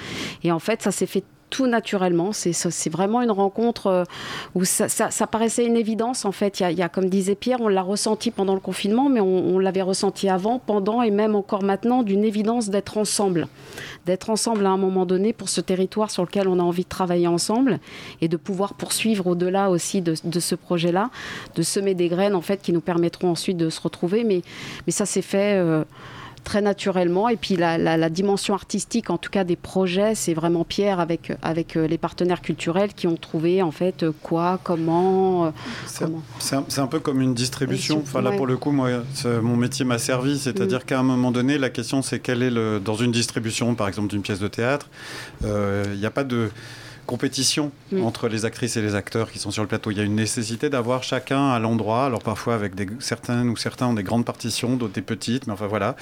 Et 0.44 0.52
en 0.52 0.58
fait, 0.58 0.82
ça 0.82 0.90
s'est 0.90 1.06
fait 1.06 1.24
tout 1.52 1.66
naturellement. 1.66 2.32
C'est 2.32 2.88
vraiment 2.88 3.20
une 3.20 3.30
rencontre 3.30 3.86
euh, 3.86 4.04
où 4.54 4.64
ça, 4.64 5.26
paraissait 5.26 5.66
une 5.66 5.76
évidence. 5.76 6.24
En 6.24 6.32
fait, 6.32 6.60
il 6.60 6.78
y 6.78 6.82
a, 6.82 6.88
comme 6.88 7.10
disait 7.10 7.34
Pierre, 7.34 7.60
on 7.60 7.68
l'a 7.68 7.82
ressenti 7.82 8.30
pendant 8.30 8.54
le 8.54 8.60
confinement, 8.60 9.10
mais 9.10 9.20
on, 9.20 9.58
l'avait 9.58 9.82
ressenti 9.82 10.30
avant, 10.30 10.58
pendant 10.58 11.02
et 11.02 11.10
même 11.10 11.36
encore 11.36 11.62
maintenant, 11.62 12.02
d'une 12.02 12.24
évidence 12.24 12.70
d'être 12.70 12.96
ensemble. 12.96 13.48
D'être 14.06 14.30
ensemble 14.30 14.64
à 14.64 14.70
un 14.70 14.78
moment 14.78 15.04
donné 15.04 15.34
pour 15.34 15.50
ce 15.50 15.60
territoire 15.60 16.10
sur 16.10 16.24
lequel 16.24 16.48
on 16.48 16.58
a 16.58 16.62
envie 16.62 16.84
de 16.84 16.88
travailler 16.88 17.28
ensemble 17.28 17.78
et 18.22 18.28
de 18.28 18.38
pouvoir 18.38 18.72
poursuivre 18.72 19.26
au-delà 19.26 19.68
aussi 19.68 20.00
de, 20.00 20.14
ce 20.14 20.54
projet-là, 20.54 21.10
de 21.54 21.62
semer 21.62 21.94
des 21.94 22.08
graines 22.08 22.34
en 22.34 22.40
fait 22.40 22.62
qui 22.62 22.72
nous 22.72 22.80
permettront 22.80 23.30
ensuite 23.30 23.58
de 23.58 23.68
se 23.68 23.80
retrouver. 23.80 24.24
Mais, 24.24 24.40
mais 24.86 24.92
ça 24.92 25.04
s'est 25.04 25.22
fait. 25.22 25.58
euh, 25.58 25.84
très 26.44 26.60
naturellement. 26.60 27.28
Et 27.28 27.36
puis 27.36 27.56
la, 27.56 27.78
la- 27.78 27.96
la 27.96 28.10
dimension 28.10 28.54
artistique, 28.54 29.10
en 29.10 29.18
tout 29.18 29.30
cas 29.30 29.44
des 29.44 29.56
projets, 29.56 30.14
c'est 30.14 30.34
vraiment 30.34 30.64
Pierre 30.64 31.00
avec, 31.00 31.32
avec 31.42 31.76
euh, 31.76 31.86
les 31.86 31.98
partenaires 31.98 32.42
culturels 32.42 32.92
qui 32.94 33.06
ont 33.06 33.16
trouvé 33.16 33.62
en 33.62 33.70
fait 33.70 34.02
euh, 34.02 34.12
quoi, 34.22 34.58
comment. 34.62 35.46
euh, 35.46 35.50
C'est 35.86 36.04
comment. 36.04 36.22
c'est 36.38 36.56
un, 36.56 36.64
un 36.84 36.86
peu 36.86 37.00
comme 37.00 37.20
une 37.20 37.34
distribution. 37.34 38.00
Enfin, 38.02 38.20
là, 38.22 38.30
ouais. 38.30 38.36
pour 38.36 38.46
le 38.46 38.56
coup, 38.56 38.72
moi, 38.72 38.88
mon 39.42 39.56
métier 39.56 39.84
m'a 39.84 39.98
servi. 39.98 40.38
C'est-à-dire 40.38 40.80
Mm. 40.80 40.84
qu'à 40.84 40.98
un 41.00 41.02
moment 41.02 41.30
donné, 41.30 41.58
la 41.58 41.70
question, 41.70 42.02
c'est 42.02 42.18
quel 42.20 42.42
est 42.42 42.50
le. 42.50 42.80
Dans 42.80 42.94
une 42.96 43.12
distribution, 43.12 43.74
par 43.74 43.88
exemple, 43.88 44.08
d'une 44.08 44.22
pièce 44.22 44.40
de 44.40 44.48
théâtre, 44.48 44.88
euh, 45.44 45.84
il 45.92 45.98
n'y 46.00 46.06
a 46.06 46.10
pas 46.10 46.24
de 46.24 46.50
compétition 47.06 47.72
entre 48.02 48.28
les 48.28 48.44
actrices 48.44 48.76
et 48.76 48.82
les 48.82 48.94
acteurs 48.94 49.30
qui 49.30 49.38
sont 49.38 49.50
sur 49.50 49.62
le 49.62 49.68
plateau. 49.68 49.90
Il 49.90 49.98
y 49.98 50.00
a 50.00 50.04
une 50.04 50.14
nécessité 50.14 50.70
d'avoir 50.70 51.02
chacun 51.02 51.50
à 51.50 51.58
l'endroit. 51.58 52.06
Alors, 52.06 52.22
parfois, 52.22 52.54
avec 52.54 52.74
des, 52.74 52.86
certaines 53.00 53.48
ou 53.48 53.56
certains 53.56 53.86
ont 53.88 53.94
des 53.94 54.02
grandes 54.02 54.24
partitions, 54.24 54.76
d'autres 54.76 54.94
des 54.94 55.02
petites, 55.02 55.46
mais 55.46 55.52
enfin, 55.52 55.66
voilà. 55.66 55.96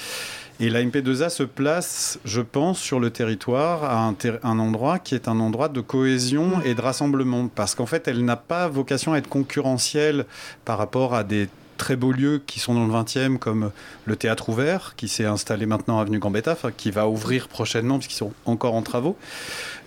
Et 0.60 0.68
la 0.68 0.82
MP2A 0.82 1.30
se 1.30 1.42
place, 1.42 2.18
je 2.24 2.42
pense, 2.42 2.78
sur 2.78 3.00
le 3.00 3.10
territoire 3.10 3.82
à 3.84 4.00
un, 4.04 4.12
ter- 4.12 4.38
un 4.42 4.58
endroit 4.58 4.98
qui 4.98 5.14
est 5.14 5.26
un 5.26 5.40
endroit 5.40 5.68
de 5.68 5.80
cohésion 5.80 6.60
et 6.64 6.74
de 6.74 6.80
rassemblement. 6.82 7.48
Parce 7.48 7.74
qu'en 7.74 7.86
fait, 7.86 8.06
elle 8.08 8.24
n'a 8.24 8.36
pas 8.36 8.68
vocation 8.68 9.14
à 9.14 9.18
être 9.18 9.28
concurrentielle 9.28 10.26
par 10.64 10.76
rapport 10.78 11.14
à 11.14 11.24
des 11.24 11.48
très 11.80 11.96
beaux 11.96 12.12
lieux 12.12 12.42
qui 12.46 12.60
sont 12.60 12.74
dans 12.74 12.86
le 12.86 12.92
20e, 12.92 13.38
comme 13.38 13.70
le 14.04 14.14
Théâtre 14.16 14.50
Ouvert, 14.50 14.92
qui 14.96 15.08
s'est 15.08 15.24
installé 15.24 15.64
maintenant 15.64 15.98
à 15.98 16.02
Avenue 16.02 16.18
Gambetta, 16.18 16.56
qui 16.76 16.90
va 16.90 17.08
ouvrir 17.08 17.48
prochainement, 17.48 17.98
puisqu'ils 17.98 18.16
sont 18.18 18.32
encore 18.44 18.74
en 18.74 18.82
travaux. 18.82 19.16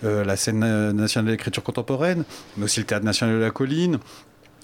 Euh, 0.03 0.25
la 0.25 0.35
scène 0.35 0.91
nationale 0.91 1.27
de 1.27 1.31
l'écriture 1.31 1.63
contemporaine, 1.63 2.23
mais 2.57 2.65
aussi 2.65 2.79
le 2.79 2.85
Théâtre 2.87 3.05
national 3.05 3.35
de 3.35 3.41
la 3.41 3.51
colline, 3.51 3.99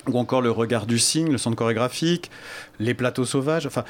ou 0.07 0.17
encore 0.17 0.41
le 0.41 0.49
Regard 0.49 0.87
du 0.87 0.97
Cygne, 0.97 1.31
le 1.31 1.37
centre 1.37 1.55
chorégraphique, 1.55 2.31
les 2.79 2.95
plateaux 2.95 3.25
sauvages. 3.25 3.67
Enfin, 3.67 3.83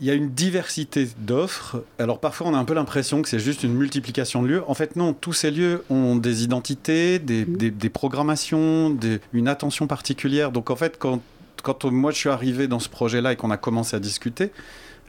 il 0.00 0.06
y 0.06 0.10
a 0.10 0.14
une 0.14 0.30
diversité 0.30 1.08
d'offres. 1.18 1.82
Alors 1.98 2.20
parfois, 2.20 2.46
on 2.46 2.54
a 2.54 2.58
un 2.58 2.64
peu 2.64 2.74
l'impression 2.74 3.20
que 3.22 3.28
c'est 3.28 3.40
juste 3.40 3.64
une 3.64 3.74
multiplication 3.74 4.40
de 4.42 4.46
lieux. 4.48 4.62
En 4.68 4.74
fait, 4.74 4.94
non, 4.94 5.12
tous 5.12 5.32
ces 5.32 5.50
lieux 5.50 5.82
ont 5.90 6.14
des 6.14 6.44
identités, 6.44 7.18
des, 7.18 7.44
des- 7.44 7.72
des 7.72 7.88
programmations, 7.90 8.90
des- 8.90 9.18
une 9.32 9.48
attention 9.48 9.88
particulière. 9.88 10.52
Donc 10.52 10.70
en 10.70 10.76
fait, 10.76 10.96
quand, 11.00 11.20
quand 11.62 11.84
moi 11.84 12.10
je 12.10 12.16
suis 12.18 12.28
arrivé 12.28 12.68
dans 12.68 12.78
ce 12.80 12.88
projet-là 12.88 13.32
et 13.32 13.36
qu'on 13.36 13.50
a 13.50 13.56
commencé 13.56 13.96
à 13.96 14.00
discuter, 14.00 14.52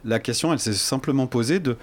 la 0.06 0.20
question, 0.20 0.54
elle 0.54 0.60
s'est 0.60 0.74
simplement 0.74 1.28
posée 1.28 1.60
de, 1.60 1.76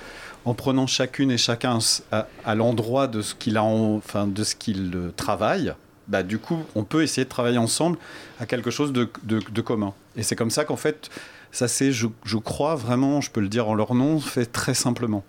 en 0.45 0.55
prenant 0.55 0.87
chacune 0.87 1.31
et 1.31 1.39
chacun 1.39 1.79
à, 2.13 2.55
l'endroit 2.55 3.09
de 3.09 3.21
ce 3.21 3.35
qu'il 3.35 3.57
a, 3.57 3.63
en- 3.63 3.97
enfin 3.97 4.27
de 4.27 4.43
ce 4.43 4.55
qu'il 4.55 4.93
euh, 4.95 5.13
travaille. 5.17 5.75
Bah, 6.09 6.23
du 6.23 6.39
coup, 6.39 6.59
on 6.75 6.85
peut 6.85 7.03
essayer 7.03 7.25
de 7.25 7.29
travailler 7.29 7.59
ensemble 7.59 7.99
à 8.41 8.47
quelque 8.47 8.71
chose 8.71 8.93
de, 8.93 9.11
de- 9.25 9.61
commun. 9.61 9.93
Et 10.17 10.23
c'est 10.23 10.37
comme 10.37 10.51
ça 10.51 10.65
qu'en 10.65 10.77
fait, 10.77 11.11
ça 11.53 11.69
c'est, 11.69 11.93
je 11.93 12.37
crois 12.39 12.75
vraiment, 12.77 13.21
je 13.21 13.31
peux 13.31 13.41
le 13.41 13.49
dire 13.49 13.69
en 13.69 13.75
leur 13.75 13.95
nom, 13.95 14.21
fait 14.21 14.47
très 14.47 14.75
simplement. 14.75 15.25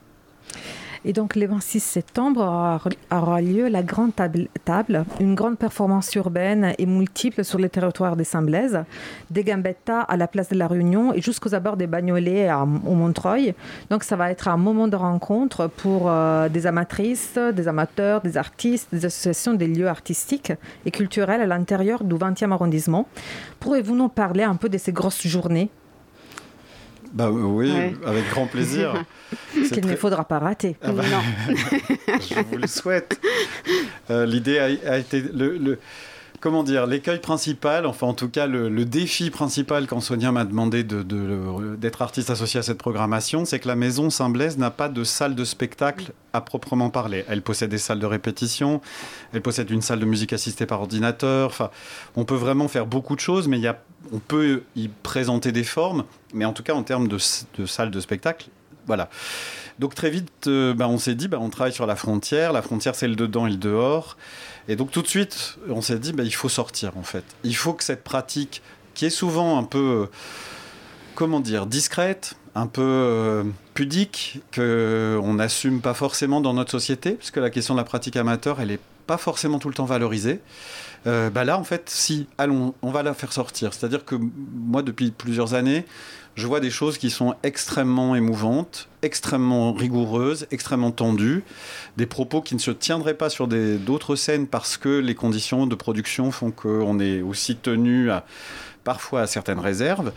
Et 1.05 1.13
donc, 1.13 1.35
le 1.35 1.47
26 1.47 1.79
septembre 1.79 2.41
aura, 3.11 3.41
lieu 3.41 3.67
la 3.67 3.83
Grande 3.83 4.11
table, 4.65 5.05
une 5.19 5.35
grande 5.35 5.57
performance 5.57 6.13
urbaine 6.15 6.73
et 6.77 6.85
multiple 6.85 7.43
sur 7.43 7.59
le 7.59 7.69
territoire 7.69 8.15
des 8.15 8.23
Saint-Blaise, 8.23 8.83
des 9.29 9.43
Gambetta 9.43 10.01
à 10.01 10.17
la 10.17 10.27
place 10.27 10.49
de 10.49 10.55
la 10.55 10.67
Réunion 10.67 11.13
et 11.13 11.21
jusqu'aux 11.21 11.55
abords 11.55 11.77
des 11.77 11.87
Bagnolets 11.87 12.51
au 12.51 12.93
Montreuil. 12.93 13.53
Donc, 13.89 14.03
ça 14.03 14.15
va 14.15 14.31
être 14.31 14.47
un 14.47 14.57
moment 14.57 14.87
de 14.87 14.95
rencontre 14.95 15.67
pour 15.67 16.09
euh, 16.09 16.49
des 16.49 16.67
amatrices, 16.67 17.37
des 17.37 17.67
amateurs, 17.67 18.21
des 18.21 18.37
artistes, 18.37 18.89
des 18.91 19.05
associations, 19.05 19.53
des 19.53 19.67
lieux 19.67 19.87
artistiques 19.87 20.53
et 20.85 20.91
culturels 20.91 21.41
à 21.41 21.45
l'intérieur 21.45 22.03
du 22.03 22.15
20e 22.15 22.51
arrondissement. 22.51 23.07
Pourriez-vous 23.59 23.95
nous 23.95 24.09
parler 24.09 24.43
un 24.43 24.55
peu 24.55 24.69
de 24.69 24.77
ces 24.77 24.91
grosses 24.91 25.25
journées? 25.25 25.69
Bah 27.13 27.29
oui, 27.31 27.71
Ouais. 27.71 27.93
avec 28.05 28.29
grand 28.29 28.47
plaisir. 28.47 29.03
C'est 29.53 29.81
qu'il 29.81 29.85
ne 29.87 29.95
faudra 29.95 30.23
pas 30.25 30.39
rater 30.39 30.75
Ah 30.81 30.91
bah, 30.91 31.03
je 31.49 32.41
vous 32.49 32.57
le 32.57 32.67
souhaite. 32.67 33.19
Euh, 34.09 34.25
L'idée 34.25 34.59
a, 34.59 34.65
a 34.91 34.97
été 34.97 35.21
le, 35.21 35.57
le- 35.57 35.79
comment 36.39 36.63
dire 36.63 36.85
l'écueil 36.85 37.19
principal, 37.19 37.85
enfin 37.85 38.07
en 38.07 38.13
tout 38.13 38.29
cas 38.29 38.45
le, 38.47 38.69
défi 38.85 39.29
principal 39.31 39.87
quand 39.87 39.99
Sonia 39.99 40.31
m'a 40.31 40.45
demandé 40.45 40.83
de- 40.83 41.03
de- 41.03 41.75
d'être 41.75 42.01
artiste 42.01 42.29
associé 42.29 42.59
à 42.59 42.63
cette 42.63 42.77
programmation, 42.77 43.45
c'est 43.45 43.59
que 43.59 43.67
la 43.67 43.75
maison 43.75 44.09
Saint-Blaise 44.09 44.57
n'a 44.57 44.71
pas 44.71 44.89
de 44.89 45.03
salle 45.03 45.35
de 45.35 45.43
spectacle 45.43 46.11
à 46.33 46.41
proprement 46.41 46.89
parler. 46.89 47.25
Elle 47.27 47.41
possède 47.41 47.69
des 47.71 47.77
salles 47.77 47.99
de 47.99 48.05
répétition, 48.05 48.81
elle 49.33 49.41
possède 49.41 49.69
une 49.71 49.81
salle 49.81 49.99
de 49.99 50.05
musique 50.05 50.33
assistée 50.33 50.65
par 50.65 50.81
ordinateur. 50.81 51.47
Enfin, 51.49 51.71
on 52.15 52.25
peut 52.25 52.35
vraiment 52.35 52.67
faire 52.67 52.85
beaucoup 52.85 53.15
de 53.15 53.19
choses, 53.21 53.47
mais 53.47 53.59
on 54.11 54.19
peut 54.19 54.63
y 54.75 54.89
présenter 54.89 55.51
des 55.51 55.63
formes, 55.63 56.03
mais 56.33 56.45
en 56.45 56.53
tout 56.53 56.63
cas 56.63 56.73
en 56.73 56.83
termes 56.83 57.07
de, 57.07 57.17
salle 57.17 57.91
de 57.91 57.99
spectacle, 57.99 58.49
voilà. 58.85 59.09
Donc 59.79 59.93
très 59.95 60.09
vite, 60.09 60.47
euh, 60.47 60.73
bah, 60.73 60.87
on 60.87 60.97
s'est 60.97 61.13
dit, 61.13 61.27
bah, 61.27 61.37
on 61.41 61.49
travaille 61.49 61.73
sur 61.73 61.85
la 61.85 61.95
frontière. 61.95 62.51
La 62.53 62.61
frontière, 62.61 62.95
c'est 62.95 63.07
le 63.07 63.15
dedans 63.15 63.45
et 63.45 63.51
le 63.51 63.57
dehors. 63.57 64.17
Et 64.67 64.75
donc 64.75 64.91
tout 64.91 65.01
de 65.01 65.07
suite, 65.07 65.57
on 65.69 65.81
s'est 65.81 65.99
dit, 65.99 66.13
bah, 66.13 66.23
il 66.23 66.33
faut 66.33 66.49
sortir 66.49 66.97
en 66.97 67.03
fait. 67.03 67.23
Il 67.43 67.55
faut 67.55 67.73
que 67.73 67.83
cette 67.83 68.03
pratique, 68.03 68.61
qui 68.93 69.05
est 69.05 69.11
souvent 69.11 69.57
un 69.57 69.63
peu, 69.63 70.09
comment 71.15 71.39
dire, 71.39 71.65
discrète, 71.67 72.35
un 72.55 72.67
peu 72.67 72.81
euh, 72.81 73.43
pudique, 73.75 74.41
que 74.51 75.19
on 75.21 75.35
n'assume 75.35 75.81
pas 75.81 75.93
forcément 75.93 76.41
dans 76.41 76.53
notre 76.53 76.71
société, 76.71 77.11
puisque 77.11 77.37
la 77.37 77.51
question 77.51 77.75
de 77.75 77.79
la 77.79 77.83
pratique 77.83 78.15
amateur, 78.15 78.59
elle 78.59 78.69
n'est 78.69 78.79
pas 79.05 79.17
forcément 79.17 79.59
tout 79.59 79.69
le 79.69 79.75
temps 79.75 79.85
valorisée. 79.85 80.39
Euh, 81.05 81.29
bah 81.29 81.43
là, 81.43 81.57
en 81.59 81.63
fait, 81.63 81.89
si, 81.89 82.27
allons, 82.37 82.73
on 82.81 82.91
va 82.91 83.03
la 83.03 83.13
faire 83.13 83.31
sortir. 83.31 83.73
C'est-à-dire 83.73 84.05
que 84.05 84.15
moi, 84.15 84.81
depuis 84.81 85.11
plusieurs 85.11 85.53
années, 85.53 85.85
je 86.35 86.45
vois 86.45 86.59
des 86.59 86.69
choses 86.69 86.97
qui 86.97 87.09
sont 87.09 87.35
extrêmement 87.43 88.15
émouvantes, 88.15 88.89
extrêmement 89.01 89.73
rigoureuses, 89.73 90.47
extrêmement 90.51 90.91
tendues, 90.91 91.43
des 91.97 92.05
propos 92.05 92.41
qui 92.41 92.53
ne 92.53 92.59
se 92.59 92.71
tiendraient 92.71 93.15
pas 93.15 93.29
sur 93.29 93.47
d'autres 93.47 94.15
scènes 94.15 94.47
parce 94.47 94.77
que 94.77 94.99
les 94.99 95.15
conditions 95.15 95.65
de 95.65 95.75
production 95.75 96.31
font 96.31 96.51
qu'on 96.51 96.99
est 96.99 97.21
aussi 97.21 97.55
tenu 97.55 98.09
parfois 98.83 99.21
à 99.21 99.27
certaines 99.27 99.59
réserves. 99.59 100.11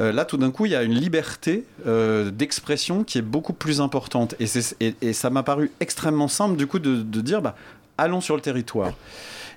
Euh, 0.00 0.12
là, 0.12 0.24
tout 0.24 0.36
d'un 0.38 0.50
coup, 0.50 0.66
il 0.66 0.72
y 0.72 0.74
a 0.74 0.82
une 0.82 0.94
liberté 0.94 1.64
euh, 1.86 2.30
d'expression 2.30 3.04
qui 3.04 3.18
est 3.18 3.22
beaucoup 3.22 3.52
plus 3.52 3.80
importante. 3.80 4.34
Et, 4.40 5.12
ça 5.12 5.30
m'a 5.30 5.42
paru 5.42 5.70
extrêmement 5.80 6.28
simple, 6.28 6.56
du 6.56 6.66
coup, 6.66 6.78
de, 6.78 6.96
de 6.96 7.20
dire, 7.20 7.42
bah, 7.42 7.54
allons 8.00 8.20
sur 8.20 8.34
le 8.34 8.42
territoire. 8.42 8.92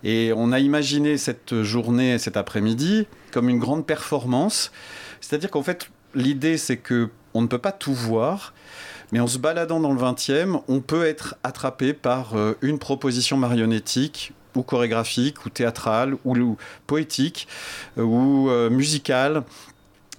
Et 0.03 0.33
on 0.35 0.51
a 0.51 0.59
imaginé 0.59 1.17
cette 1.17 1.63
journée, 1.63 2.19
cet 2.19 2.35
après-midi, 2.35 3.07
comme 3.31 3.49
une 3.49 3.59
grande 3.59 3.85
performance. 3.85 4.71
C'est-à-dire 5.21 5.49
qu'en 5.49 5.63
fait, 5.63 5.89
l'idée, 6.13 6.57
c'est 6.57 6.77
que 6.77 7.09
on 7.33 7.41
ne 7.41 7.47
peut 7.47 7.57
pas 7.57 7.71
tout 7.71 7.93
voir, 7.93 8.53
mais 9.11 9.19
en 9.19 9.27
se 9.27 9.37
baladant 9.37 9.79
dans 9.79 9.93
le 9.93 9.99
20e, 9.99 10.61
on 10.67 10.81
peut 10.81 11.05
être 11.05 11.35
attrapé 11.43 11.93
par 11.93 12.35
euh, 12.35 12.57
une 12.61 12.79
proposition 12.79 13.37
marionnettique 13.37 14.33
ou 14.55 14.61
chorégraphique, 14.61 15.45
ou 15.45 15.49
théâtrale, 15.49 16.15
ou, 16.25 16.57
poétique, 16.85 17.47
euh, 17.97 18.03
ou 18.03 18.49
euh, 18.49 18.69
musicale. 18.69 19.43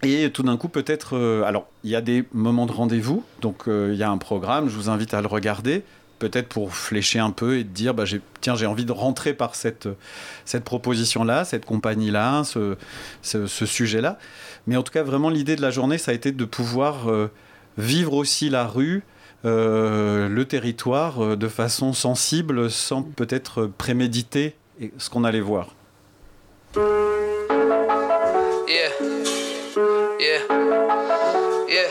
Et 0.02 0.30
tout 0.30 0.42
d'un 0.42 0.56
coup, 0.56 0.68
peut-être... 0.68 1.16
alors, 1.46 1.66
il 1.82 1.90
y 1.90 1.96
a 1.96 2.02
des 2.02 2.24
moments 2.32 2.66
de 2.66 2.72
rendez-vous, 2.72 3.24
donc 3.40 3.62
il 3.68 3.94
y 3.94 4.02
a 4.02 4.10
un 4.10 4.18
programme, 4.18 4.68
je 4.68 4.76
vous 4.76 4.90
invite 4.90 5.14
à 5.14 5.22
le 5.22 5.28
regarder. 5.28 5.82
Peut-être 6.28 6.48
pour 6.48 6.74
flécher 6.74 7.18
un 7.18 7.30
peu 7.30 7.58
et 7.58 7.64
dire 7.64 7.92
bah, 7.94 8.04
tiens, 8.40 8.54
j'ai 8.56 8.66
envie 8.66 8.84
de 8.84 8.92
rentrer 8.92 9.34
par 9.34 9.54
cette, 9.54 9.88
cette 10.44 10.64
proposition-là, 10.64 11.44
cette 11.44 11.64
compagnie-là, 11.66 12.44
ce, 12.44 12.76
ce- 13.22 13.46
ce 13.46 13.66
sujet-là. 13.66 14.18
Mais 14.66 14.76
en 14.76 14.82
tout 14.82 14.92
cas, 14.92 15.02
vraiment, 15.02 15.28
l'idée 15.30 15.56
de 15.56 15.62
la 15.62 15.70
journée, 15.70 15.98
ça 15.98 16.10
a 16.12 16.14
été 16.14 16.32
de 16.32 16.44
pouvoir 16.44 17.10
euh, 17.10 17.30
vivre 17.78 18.14
aussi 18.14 18.48
la 18.48 18.66
rue. 18.66 19.02
euh, 19.44 20.26
le 20.28 20.44
territoire 20.46 21.22
euh, 21.22 21.36
de 21.36 21.48
façon 21.48 21.92
sensible 21.92 22.70
sans 22.70 23.02
peut-être 23.02 23.66
préméditer 23.76 24.54
ce 24.96 25.10
qu'on 25.10 25.22
allait 25.24 25.42
voir. 25.42 25.74
Yeah. 28.66 28.90
Yeah. 30.18 30.40
Yeah. 31.68 31.90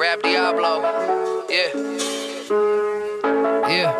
Rap 0.00 0.22
Diablo. 0.24 0.82
Yeah. 1.48 1.87
Yeah. 2.50 3.94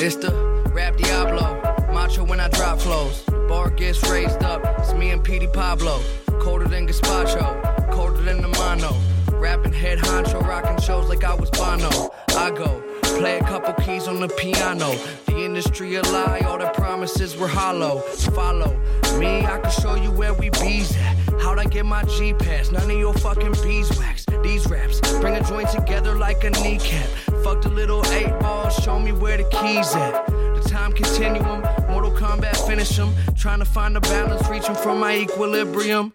It's 0.00 0.16
the 0.16 0.32
Rap 0.72 0.96
Diablo. 0.96 1.60
Macho 1.92 2.24
when 2.24 2.40
I 2.40 2.48
drop 2.48 2.80
flows. 2.80 3.22
Bar 3.48 3.70
gets 3.70 4.02
raised 4.08 4.42
up. 4.42 4.62
It's 4.78 4.94
me 4.94 5.10
and 5.10 5.22
Petey 5.22 5.46
Pablo. 5.48 6.00
Colder 6.40 6.66
than 6.66 6.86
Gazpacho. 6.86 7.90
Colder 7.92 8.22
than 8.22 8.40
the 8.40 8.48
mono. 8.48 8.96
Rapping 9.38 9.74
head 9.74 9.98
honcho. 9.98 10.40
Rocking 10.40 10.80
shows 10.80 11.08
like 11.08 11.22
I 11.22 11.34
was 11.34 11.50
Bono. 11.50 12.10
I 12.30 12.50
go. 12.50 12.82
Play 13.16 13.38
a 13.38 13.44
couple 13.44 13.72
keys 13.84 14.06
on 14.08 14.20
the 14.20 14.28
piano. 14.28 14.94
The 15.26 15.44
industry 15.44 15.96
a 15.96 16.02
lie, 16.02 16.40
all 16.46 16.58
the 16.58 16.68
promises 16.70 17.36
were 17.36 17.48
hollow. 17.48 18.00
Follow 18.34 18.78
me, 19.18 19.44
I 19.44 19.58
can 19.58 19.70
show 19.70 19.94
you 19.94 20.10
where 20.12 20.34
we 20.34 20.50
bees 20.50 20.96
at. 20.96 21.16
How'd 21.40 21.58
I 21.58 21.64
get 21.64 21.86
my 21.86 22.04
G 22.04 22.32
pass? 22.34 22.70
None 22.70 22.90
of 22.90 22.98
your 22.98 23.14
fucking 23.14 23.54
beeswax. 23.62 24.24
These 24.42 24.68
raps 24.68 25.00
bring 25.20 25.34
a 25.34 25.42
joint 25.42 25.68
together 25.70 26.14
like 26.14 26.44
a 26.44 26.50
kneecap. 26.50 27.08
Fuck 27.42 27.62
the 27.62 27.70
little 27.70 28.04
eight 28.12 28.38
balls, 28.40 28.76
show 28.76 28.98
me 28.98 29.12
where 29.12 29.36
the 29.36 29.44
keys 29.44 29.94
at. 29.94 30.26
The 30.26 30.62
time 30.68 30.92
continuum, 30.92 31.62
Mortal 31.90 32.12
Kombat 32.12 32.56
finish 32.66 32.98
'em. 32.98 33.14
Trying 33.36 33.58
to 33.60 33.64
find 33.64 33.96
a 33.96 34.00
balance, 34.00 34.48
reaching 34.48 34.76
for 34.76 34.94
my 34.94 35.16
equilibrium. 35.16 36.12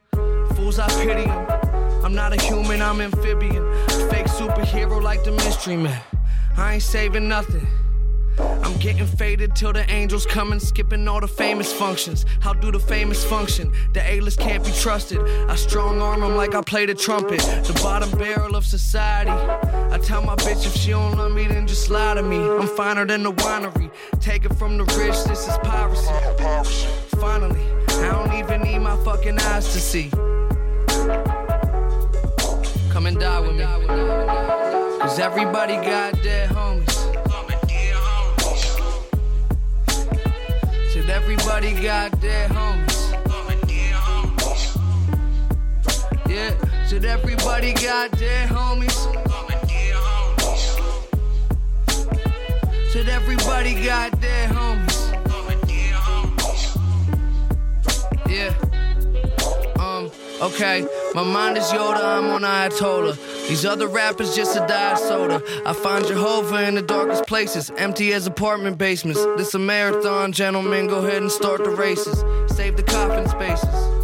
Fools, 0.56 0.80
I 0.80 0.88
pity 1.04 1.26
'em. 1.26 1.46
I'm 2.04 2.14
not 2.14 2.34
a 2.34 2.42
human, 2.42 2.82
I'm 2.82 3.02
amphibian. 3.02 3.64
Fake 4.10 4.28
superhero 4.28 5.02
like 5.02 5.24
the 5.24 5.32
mystery 5.32 5.78
man. 5.78 6.02
I 6.58 6.74
ain't 6.74 6.84
saving 6.84 7.28
nothing. 7.28 7.68
I'm 8.40 8.78
getting 8.78 9.06
faded 9.06 9.56
till 9.56 9.74
the 9.74 9.90
angels 9.92 10.26
come 10.26 10.52
and 10.52 10.62
skipping 10.62 11.08
all 11.08 11.20
the 11.20 11.28
famous 11.28 11.72
functions. 11.72 12.26
How 12.40 12.54
do 12.54 12.72
the 12.72 12.80
famous 12.80 13.24
function? 13.24 13.72
The 13.94 14.02
A-list 14.10 14.40
can't 14.40 14.64
be 14.64 14.72
trusted. 14.72 15.20
I 15.48 15.56
strong 15.56 16.02
arm 16.02 16.24
'em 16.24 16.36
like 16.36 16.56
I 16.56 16.62
play 16.62 16.86
the 16.86 16.96
trumpet. 16.96 17.40
The 17.40 17.80
bottom 17.84 18.10
barrel 18.18 18.56
of 18.56 18.66
society. 18.66 19.32
I 19.92 19.98
tell 20.00 20.24
my 20.24 20.36
bitch 20.36 20.66
if 20.66 20.76
she 20.76 20.92
don't 20.92 21.16
love 21.18 21.32
me, 21.32 21.48
then 21.48 21.68
just 21.68 21.90
lie 21.90 22.16
to 22.16 22.24
me. 22.24 22.38
I'm 22.38 22.68
finer 22.68 23.06
than 23.06 23.24
the 23.24 23.34
winery. 23.34 23.92
Take 24.20 24.46
it 24.46 24.56
from 24.56 24.78
the 24.78 24.86
rich, 24.98 25.24
this 25.26 25.48
is 25.48 25.58
piracy. 25.64 26.14
Finally, 27.20 27.62
I 27.90 28.12
don't 28.12 28.34
even 28.34 28.62
need 28.62 28.80
my 28.80 28.96
fucking 29.04 29.40
eyes 29.40 29.72
to 29.74 29.80
see. 29.80 30.10
Come 32.92 33.06
and 33.06 33.20
die 33.20 33.40
with 33.40 33.56
me. 33.56 34.63
Cause 35.04 35.20
everybody 35.20 35.76
got 35.76 36.14
dead 36.24 36.50
homies. 36.52 36.94
Said 40.94 41.10
everybody 41.10 41.74
got 41.74 42.22
dead 42.22 42.50
homies. 42.52 43.12
Yeah, 46.30 46.56
said 46.86 47.04
everybody 47.04 47.74
got 47.74 48.12
dead 48.12 48.48
homies. 48.48 48.96
Said 52.94 53.10
everybody 53.10 53.84
got 53.84 54.22
dead 54.22 54.52
homies. 54.52 55.02
Yeah. 58.30 58.56
Um, 59.82 60.10
okay. 60.42 60.88
My 61.14 61.24
mind 61.24 61.58
is 61.58 61.66
Yoda, 61.66 62.04
I'm 62.04 62.30
on 62.30 62.44
Ayatollah. 62.44 63.33
These 63.48 63.66
other 63.66 63.88
rappers 63.88 64.36
just 64.36 64.56
a 64.56 64.66
diet 64.68 64.98
soda. 64.98 65.42
I 65.66 65.74
find 65.74 66.06
Jehovah 66.08 66.68
in 66.68 66.76
the 66.76 66.82
darkest 66.82 67.28
places, 67.28 67.72
empty 67.78 68.14
as 68.14 68.26
apartment 68.26 68.78
basements. 68.78 69.24
This 69.38 69.54
a 69.54 69.60
marathon, 69.60 70.32
gentlemen. 70.32 70.88
Go 70.88 71.06
ahead 71.06 71.22
and 71.22 71.32
start 71.32 71.64
the 71.64 71.70
races. 71.70 72.24
Save 72.56 72.78
the 72.78 72.84
coffin 72.84 73.28
spaces. 73.28 74.03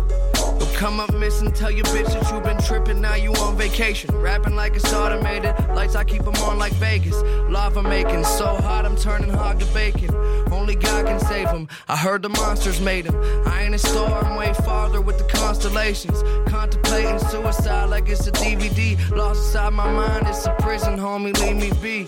Come 0.79 1.01
up 1.01 1.13
missing, 1.13 1.51
tell 1.51 1.69
your 1.69 1.83
bitch 1.87 2.07
that 2.13 2.31
you 2.31 2.39
been 2.39 2.57
tripping, 2.57 3.01
now 3.01 3.15
you 3.15 3.33
on 3.33 3.57
vacation. 3.57 4.15
Rapping 4.15 4.55
like 4.55 4.77
it's 4.77 4.93
automated, 4.93 5.53
lights 5.75 5.93
I 5.93 6.05
keep 6.05 6.21
'em 6.21 6.41
on 6.41 6.57
like 6.57 6.71
Vegas. 6.75 7.21
Lava 7.49 7.83
making, 7.83 8.23
so 8.23 8.45
hot 8.45 8.85
I'm 8.85 8.95
turning 8.95 9.29
hog 9.29 9.59
to 9.59 9.65
bacon. 9.73 10.09
Only 10.53 10.75
God 10.75 11.05
can 11.05 11.19
save 11.19 11.49
him. 11.49 11.67
I 11.89 11.97
heard 11.97 12.21
the 12.21 12.29
monsters 12.29 12.79
made 12.79 13.03
him. 13.03 13.15
I 13.45 13.63
ain't 13.63 13.75
a 13.75 13.77
star, 13.77 14.23
I'm 14.23 14.37
way 14.37 14.53
farther 14.53 15.01
with 15.01 15.17
the 15.17 15.25
constellations. 15.25 16.23
Contemplating 16.45 17.19
suicide 17.19 17.89
like 17.89 18.07
it's 18.07 18.25
a 18.27 18.31
DVD. 18.31 18.95
Lost 19.13 19.47
inside 19.47 19.73
my 19.73 19.91
mind, 19.91 20.27
it's 20.29 20.45
a 20.45 20.51
prison, 20.59 20.97
homie, 20.97 21.37
leave 21.41 21.57
me 21.57 21.71
be. 21.81 22.07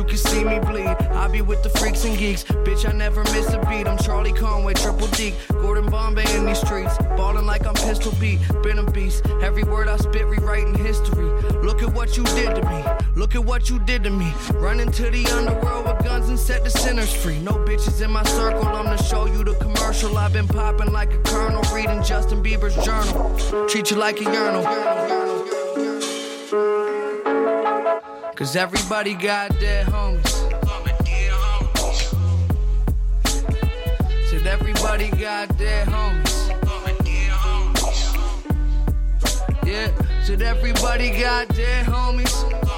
You 0.00 0.06
can 0.06 0.16
see 0.16 0.42
me 0.42 0.58
bleed. 0.60 0.86
I 0.86 1.28
be 1.28 1.42
with 1.42 1.62
the 1.62 1.68
freaks 1.68 2.06
and 2.06 2.16
geeks. 2.16 2.42
Bitch, 2.64 2.88
I 2.88 2.92
never 2.92 3.22
miss 3.24 3.52
a 3.52 3.58
beat. 3.66 3.86
I'm 3.86 3.98
Charlie 3.98 4.32
Conway, 4.32 4.72
triple 4.72 5.08
D. 5.08 5.34
Gordon 5.52 5.90
Bombay 5.90 6.24
in 6.34 6.46
these 6.46 6.58
streets. 6.58 6.96
Ballin' 7.18 7.44
like 7.44 7.66
I'm 7.66 7.74
pistol 7.74 8.10
beat. 8.18 8.40
Been 8.62 8.78
a 8.78 8.90
beast. 8.92 9.26
Every 9.42 9.62
word 9.62 9.88
I 9.88 9.98
spit, 9.98 10.24
rewriting 10.24 10.74
history. 10.74 11.28
Look 11.60 11.82
at 11.82 11.92
what 11.92 12.16
you 12.16 12.24
did 12.24 12.54
to 12.54 12.62
me. 12.66 12.82
Look 13.14 13.34
at 13.34 13.44
what 13.44 13.68
you 13.68 13.78
did 13.80 14.02
to 14.04 14.10
me. 14.10 14.32
Running 14.54 14.90
to 14.92 15.10
the 15.10 15.26
underworld 15.36 15.84
with 15.84 16.02
guns 16.02 16.30
and 16.30 16.38
set 16.38 16.64
the 16.64 16.70
sinners 16.70 17.12
free. 17.12 17.38
No 17.38 17.52
bitches 17.52 18.00
in 18.02 18.10
my 18.10 18.22
circle. 18.22 18.66
I'm 18.68 18.86
gonna 18.86 19.02
show 19.02 19.26
you 19.26 19.44
the 19.44 19.54
commercial. 19.56 20.16
I've 20.16 20.32
been 20.32 20.48
popping 20.48 20.92
like 20.92 21.12
a 21.12 21.18
colonel. 21.24 21.62
Reading 21.74 22.02
Justin 22.02 22.42
Bieber's 22.42 22.74
journal. 22.86 23.68
Treat 23.68 23.90
you 23.90 23.98
like 23.98 24.18
a 24.22 24.24
urinal. 24.24 24.64
Cause 28.40 28.56
everybody 28.56 29.12
got 29.12 29.50
their 29.60 29.84
homies. 29.84 30.30
Said 34.30 34.46
everybody 34.46 35.10
got 35.10 35.58
dead 35.58 35.86
homies. 35.88 36.48
Yeah, 39.62 39.92
said 40.24 40.40
everybody 40.40 41.10
got 41.10 41.48
dead 41.48 41.84
homies. 41.84 42.69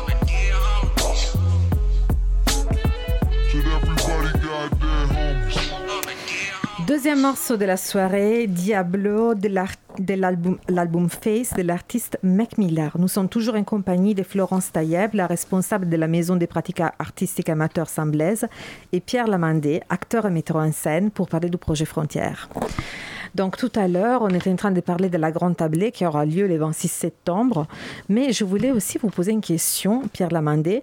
Deuxième 6.93 7.23
morceau 7.23 7.57
de 7.57 7.65
la 7.65 7.79
soirée, 7.79 8.47
Diablo 8.47 9.33
de 9.35 9.49
l'album 9.49 11.09
Face 11.09 11.55
de 11.55 11.63
l'artiste 11.63 12.19
Mac 12.23 12.59
Miller. 12.59 12.95
Nous 12.99 13.09
sommes 13.09 13.31
toujours 13.31 13.55
en 13.55 13.65
compagnie 13.65 14.15
de 14.15 14.23
Florence 14.23 14.73
Taïeb, 14.73 15.15
la 15.15 15.27
responsable 15.27 15.89
de 15.89 15.97
la 15.97 16.07
maison 16.07 16.37
des 16.37 16.47
pratiques 16.47 16.83
artistiques 16.99 17.49
amateurs 17.49 17.89
Saint 17.89 18.05
Blaise, 18.05 18.47
et 18.93 19.01
Pierre 19.01 19.27
Lamandé, 19.27 19.81
acteur 19.89 20.27
et 20.27 20.31
metteur 20.31 20.57
en 20.57 20.71
scène, 20.71 21.11
pour 21.11 21.31
parler 21.31 21.49
du 21.49 21.57
projet 21.57 21.87
Frontières. 21.87 22.51
Donc 23.35 23.57
tout 23.57 23.73
à 23.77 23.89
l'heure, 23.89 24.21
on 24.23 24.29
était 24.29 24.51
en 24.51 24.57
train 24.57 24.71
de 24.73 24.81
parler 24.81 25.09
de 25.09 25.17
la 25.17 25.31
grande 25.33 25.57
tablée 25.57 25.91
qui 25.91 26.05
aura 26.05 26.27
lieu 26.27 26.47
le 26.47 26.57
26 26.59 26.89
septembre, 26.89 27.67
mais 28.11 28.33
je 28.33 28.45
voulais 28.45 28.71
aussi 28.71 28.99
vous 28.99 29.09
poser 29.09 29.33
une 29.33 29.41
question, 29.41 30.03
Pierre 30.13 30.29
Lamandé, 30.31 30.83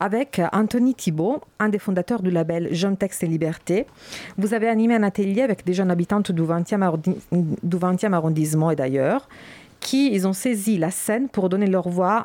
avec 0.00 0.40
Anthony 0.52 0.94
Thibault, 0.94 1.42
un 1.58 1.68
des 1.68 1.78
fondateurs 1.78 2.22
du 2.22 2.30
label 2.30 2.68
Jeune 2.72 2.96
Texte 2.96 3.22
et 3.22 3.26
Liberté. 3.26 3.86
Vous 4.38 4.54
avez 4.54 4.68
animé 4.68 4.94
un 4.94 5.02
atelier 5.02 5.42
avec 5.42 5.66
des 5.66 5.74
jeunes 5.74 5.90
habitantes 5.90 6.32
du 6.32 6.42
20e, 6.42 6.80
arrondi- 6.80 7.18
du 7.62 7.76
20e 7.76 8.12
arrondissement 8.14 8.70
et 8.70 8.76
d'ailleurs, 8.76 9.28
qui 9.80 10.12
ils 10.14 10.26
ont 10.26 10.32
saisi 10.32 10.78
la 10.78 10.90
scène 10.90 11.28
pour 11.28 11.48
donner 11.48 11.66
leur 11.66 11.88
voix 11.88 12.24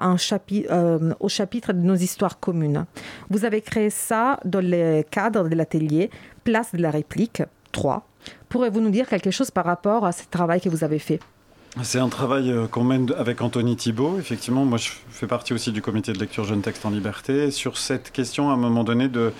euh, 0.71 1.13
au 1.19 1.27
chapitre 1.27 1.73
de 1.73 1.79
nos 1.81 1.95
histoires 1.95 2.39
communes. 2.39 2.85
Vous 3.29 3.43
avez 3.45 3.61
créé 3.61 3.89
ça 3.89 4.39
dans 4.45 4.61
le 4.63 5.01
cadre 5.01 5.49
de 5.49 5.55
l'atelier 5.55 6.09
Place 6.45 6.73
de 6.73 6.81
la 6.81 6.91
réplique 6.91 7.41
3. 7.73 8.07
Pourrez-vous 8.49 8.79
nous 8.79 8.89
dire 8.89 9.07
quelque 9.07 9.31
chose 9.31 9.51
par 9.51 9.65
rapport 9.65 10.05
à 10.05 10.11
ce 10.11 10.23
travail 10.29 10.61
que 10.61 10.69
vous 10.69 10.83
avez 10.83 10.99
fait? 10.99 11.19
C'est 11.83 11.99
un 11.99 12.09
travail 12.09 12.49
euh, 12.51 12.65
qu'on 12.67 12.83
mène 12.83 13.11
avec 13.17 13.41
Anthony 13.41 13.75
Thibault. 13.75 14.17
Effectivement, 14.17 14.65
moi, 14.65 14.77
je 14.79 14.89
fais 15.11 15.27
partie 15.27 15.53
aussi 15.53 15.71
du 15.71 15.81
comité 15.81 16.11
de 16.13 16.17
lecture 16.17 16.43
Jeune 16.43 16.61
Texte 16.61 16.85
en 16.85 16.89
Liberté. 16.89 17.51
Sur 17.51 17.77
cette 17.77 18.11
question, 18.11 18.49
à 18.49 18.53
un 18.53 18.57
moment 18.57 18.83
donné, 18.83 19.09
de 19.09 19.31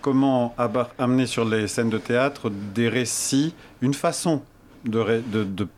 comment 0.00 0.54
amener 0.98 1.26
sur 1.26 1.44
les 1.44 1.68
scènes 1.68 1.90
de 1.90 1.98
théâtre 1.98 2.50
des 2.74 2.88
récits, 2.88 3.54
une 3.82 3.94
façon 3.94 4.42
de- 4.84 5.22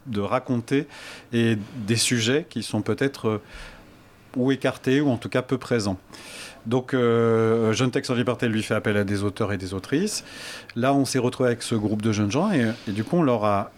de 0.06 0.20
raconter 0.20 0.86
et 1.32 1.58
des 1.86 1.96
sujets 1.96 2.46
qui 2.48 2.62
sont 2.62 2.80
peut-être 2.80 3.28
euh, 3.28 3.42
ou 4.36 4.52
écartés 4.52 5.00
ou 5.00 5.10
en 5.10 5.16
tout 5.16 5.28
cas 5.28 5.42
peu 5.42 5.58
présents. 5.58 5.98
Donc, 6.66 6.94
euh, 6.94 7.72
Jeune 7.72 7.90
Texte 7.90 8.10
en 8.10 8.14
Liberté 8.14 8.48
lui 8.48 8.62
fait 8.62 8.74
appel 8.74 8.96
à 8.96 9.04
des 9.04 9.22
auteurs 9.22 9.52
et 9.52 9.58
des 9.58 9.74
autrices. 9.74 10.24
Là, 10.76 10.94
on 10.94 11.04
s'est 11.04 11.18
retrouvé 11.18 11.48
avec 11.48 11.62
ce 11.62 11.74
groupe 11.74 12.00
de 12.00 12.12
jeunes 12.12 12.30
gens 12.30 12.50
et, 12.52 12.72
et 12.88 12.92
du 12.92 13.04
coup, 13.04 13.16
on 13.16 13.22
leur 13.22 13.44
a 13.44 13.70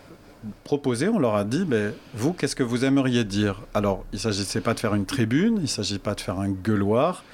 proposé, 0.65 1.09
on 1.09 1.19
leur 1.19 1.35
a 1.35 1.45
dit, 1.45 1.65
ben, 1.65 1.93
vous, 2.15 2.33
qu'est-ce 2.33 2.57
que 2.57 2.63
vous 2.63 2.85
aimeriez 2.85 3.25
dire? 3.25 3.63
Alors, 3.75 4.05
il 4.13 4.17
ne 4.17 4.21
s'agissait 4.21 4.61
pas 4.61 4.75
de 4.75 4.81
faire 4.81 4.95
une 4.95 5.07
tribune, 5.07 5.57
il 5.57 5.63
ne 5.63 5.67
s'agit 5.67 5.99
pas 5.99 6.15
de 6.15 6.21
faire 6.21 6.39
un 6.39 6.49
gueuloir, 6.49 7.25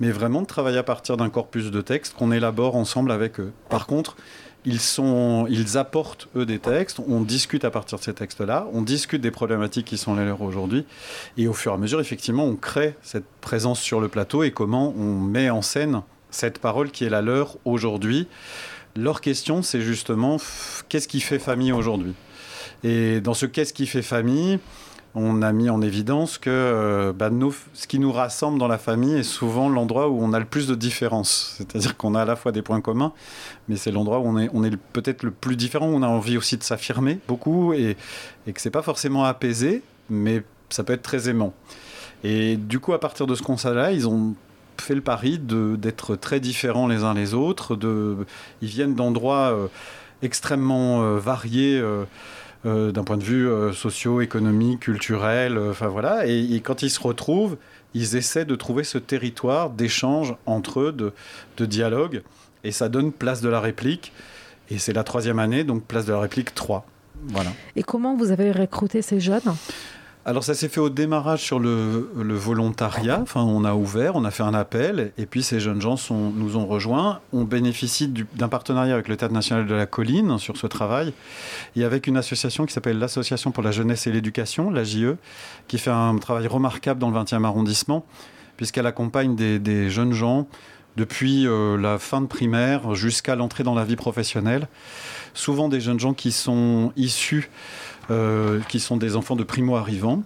mais 0.00 0.10
vraiment 0.10 0.42
de 0.42 0.46
travailler 0.46 0.78
à 0.78 0.82
partir 0.82 1.16
d'un 1.16 1.30
corpus 1.30 1.70
de 1.70 1.80
textes 1.80 2.14
qu'on 2.14 2.32
élabore 2.32 2.76
ensemble 2.76 3.10
avec 3.10 3.40
eux. 3.40 3.52
Par 3.68 3.86
contre, 3.86 4.16
ils, 4.64 4.80
sont, 4.80 5.46
ils 5.48 5.76
apportent, 5.78 6.28
eux, 6.36 6.46
des 6.46 6.58
textes, 6.58 7.00
on 7.06 7.20
discute 7.20 7.64
à 7.64 7.70
partir 7.70 7.98
de 7.98 8.04
ces 8.04 8.14
textes-là, 8.14 8.66
on 8.72 8.82
discute 8.82 9.20
des 9.20 9.30
problématiques 9.30 9.86
qui 9.86 9.98
sont 9.98 10.14
les 10.14 10.24
leurs 10.24 10.42
aujourd'hui, 10.42 10.84
et 11.36 11.48
au 11.48 11.52
fur 11.52 11.72
et 11.72 11.74
à 11.74 11.78
mesure, 11.78 12.00
effectivement, 12.00 12.44
on 12.44 12.56
crée 12.56 12.94
cette 13.02 13.26
présence 13.40 13.80
sur 13.80 14.00
le 14.00 14.08
plateau 14.08 14.42
et 14.42 14.50
comment 14.50 14.94
on 14.96 15.18
met 15.18 15.50
en 15.50 15.62
scène 15.62 16.02
cette 16.30 16.58
parole 16.58 16.90
qui 16.90 17.04
est 17.04 17.10
la 17.10 17.22
leur 17.22 17.56
aujourd'hui. 17.64 18.26
Leur 18.96 19.20
question, 19.20 19.62
c'est 19.62 19.80
justement 19.80 20.38
qu'est-ce 20.88 21.08
qui 21.08 21.20
fait 21.20 21.38
famille 21.38 21.72
aujourd'hui? 21.72 22.14
Et 22.84 23.20
dans 23.20 23.34
ce 23.34 23.46
qu'est-ce 23.46 23.72
qui 23.72 23.86
fait 23.86 24.02
famille, 24.02 24.58
on 25.14 25.42
a 25.42 25.52
mis 25.52 25.68
en 25.68 25.82
évidence 25.82 26.38
que 26.38 26.50
euh, 26.50 27.12
bah, 27.12 27.30
ce 27.74 27.86
qui 27.86 27.98
nous 27.98 28.12
rassemble 28.12 28.58
dans 28.58 28.68
la 28.68 28.78
famille 28.78 29.14
est 29.14 29.22
souvent 29.22 29.68
l'endroit 29.68 30.08
où 30.08 30.18
on 30.22 30.32
a 30.32 30.38
le 30.38 30.46
plus 30.46 30.66
de 30.66 30.74
différences. 30.74 31.54
C'est-à-dire 31.58 31.96
qu'on 31.96 32.14
a 32.14 32.22
à 32.22 32.24
la 32.24 32.36
fois 32.36 32.52
des 32.52 32.62
points 32.62 32.80
communs, 32.80 33.12
mais 33.68 33.76
c'est 33.76 33.90
l'endroit 33.90 34.20
où 34.20 34.26
on 34.26 34.64
est, 34.64 34.76
peut-être 34.92 35.22
le 35.22 35.30
plus 35.30 35.56
différent, 35.56 35.88
où 35.88 35.94
on 35.94 36.02
a 36.02 36.08
envie 36.08 36.36
aussi 36.36 36.56
de 36.56 36.62
s'affirmer 36.62 37.18
beaucoup 37.28 37.74
et, 37.74 37.96
et 38.46 38.52
que 38.52 38.60
c'est 38.60 38.70
pas 38.70 38.82
forcément 38.82 39.24
apaisé, 39.24 39.82
mais 40.08 40.42
ça 40.70 40.82
peut 40.82 40.94
être 40.94 41.02
très 41.02 41.28
aimant. 41.28 41.52
Et 42.24 42.56
du 42.56 42.80
coup, 42.80 42.92
à 42.92 43.00
partir 43.00 43.26
de 43.26 43.34
ce 43.34 43.42
constat-là, 43.42 43.92
ils 43.92 44.08
ont 44.08 44.34
fait 44.80 44.94
le 44.94 45.00
pari 45.00 45.38
d'être 45.38 46.16
très 46.16 46.40
différents 46.40 46.86
les 46.86 47.04
uns 47.04 47.14
les 47.14 47.34
autres. 47.34 47.78
Ils 48.62 48.68
viennent 48.68 48.94
d'endroits 48.94 49.52
euh, 49.52 49.66
extrêmement 50.22 51.02
euh, 51.02 51.18
variés. 51.18 51.82
D'un 52.64 53.04
point 53.04 53.16
de 53.16 53.24
vue 53.24 53.48
euh, 53.48 53.72
socio-économique, 53.72 54.80
culturel, 54.80 55.56
euh, 55.58 55.70
enfin 55.70 55.88
voilà. 55.88 56.26
Et, 56.26 56.54
et 56.54 56.60
quand 56.60 56.82
ils 56.82 56.90
se 56.90 57.00
retrouvent, 57.00 57.56
ils 57.94 58.16
essaient 58.16 58.44
de 58.44 58.54
trouver 58.54 58.84
ce 58.84 58.98
territoire 58.98 59.70
d'échange 59.70 60.34
entre 60.46 60.80
eux, 60.80 60.92
de, 60.92 61.12
de 61.56 61.66
dialogue, 61.66 62.22
et 62.64 62.70
ça 62.70 62.88
donne 62.88 63.12
place 63.12 63.40
de 63.40 63.48
la 63.48 63.60
réplique. 63.60 64.12
Et 64.70 64.78
c'est 64.78 64.92
la 64.92 65.04
troisième 65.04 65.38
année, 65.38 65.64
donc 65.64 65.84
place 65.84 66.06
de 66.06 66.12
la 66.12 66.20
réplique 66.20 66.54
3. 66.54 66.86
Voilà. 67.28 67.50
Et 67.76 67.82
comment 67.82 68.16
vous 68.16 68.30
avez 68.30 68.52
recruté 68.52 69.02
ces 69.02 69.20
jeunes? 69.20 69.54
Alors 70.24 70.44
ça 70.44 70.54
s'est 70.54 70.68
fait 70.68 70.78
au 70.78 70.88
démarrage 70.88 71.42
sur 71.42 71.58
le, 71.58 72.08
volontariat. 72.14 73.18
Enfin, 73.20 73.42
on 73.42 73.64
a 73.64 73.74
ouvert, 73.74 74.14
on 74.14 74.24
a 74.24 74.30
fait 74.30 74.44
un 74.44 74.54
appel, 74.54 75.12
et 75.18 75.26
puis 75.26 75.42
ces 75.42 75.58
jeunes 75.58 75.80
gens 75.80 75.96
nous 76.10 76.56
ont 76.56 76.66
rejoints. 76.66 77.20
On 77.32 77.42
bénéficie 77.42 78.06
du- 78.06 78.26
d'un 78.36 78.46
partenariat 78.48 78.94
avec 78.94 79.08
le 79.08 79.16
Théâtre 79.16 79.34
national 79.34 79.66
de 79.66 79.74
la 79.74 79.86
colline 79.86 80.38
sur 80.38 80.56
ce 80.56 80.68
travail, 80.68 81.12
et 81.74 81.82
avec 81.82 82.06
une 82.06 82.16
association 82.16 82.66
qui 82.66 82.72
s'appelle 82.72 83.00
l'Association 83.00 83.50
pour 83.50 83.64
la 83.64 83.72
jeunesse 83.72 84.06
et 84.06 84.12
l'éducation, 84.12 84.70
l'AJE, 84.70 85.16
qui 85.66 85.76
fait 85.78 85.90
un 85.90 86.16
travail 86.18 86.46
remarquable 86.46 87.00
dans 87.00 87.10
le 87.10 87.18
20e 87.18 87.44
arrondissement, 87.44 88.06
puisqu'elle 88.56 88.86
accompagne 88.86 89.34
des, 89.34 89.58
des 89.58 89.90
jeunes 89.90 90.12
gens 90.12 90.46
depuis 90.96 91.46
euh, 91.46 91.76
la 91.76 91.98
fin 91.98 92.20
de 92.20 92.26
primaire 92.26 92.94
jusqu'à 92.94 93.34
l'entrée 93.34 93.64
dans 93.64 93.74
la 93.74 93.84
vie 93.84 93.96
professionnelle. 93.96 94.68
Souvent 95.34 95.68
des 95.68 95.80
jeunes 95.80 95.98
gens 95.98 96.12
qui 96.12 96.32
sont 96.32 96.92
issus 96.96 97.50
euh, 98.10 98.58
qui 98.68 98.80
sont 98.80 98.96
des 98.96 99.14
enfants 99.14 99.36
de 99.36 99.44
primo-arrivants 99.44 100.24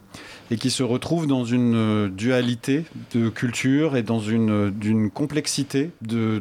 et 0.51 0.57
qui 0.57 0.71
se 0.71 0.83
retrouvent 0.83 1.27
dans 1.27 1.45
une 1.45 1.75
euh, 1.75 2.09
dualité 2.09 2.87
de 3.15 3.29
culture 3.29 3.97
et 3.97 4.03
dans 4.03 4.19
une, 4.19 4.51
euh, 4.51 4.71
d'une 4.71 5.11
complexité 5.11 5.91
de, 6.01 6.41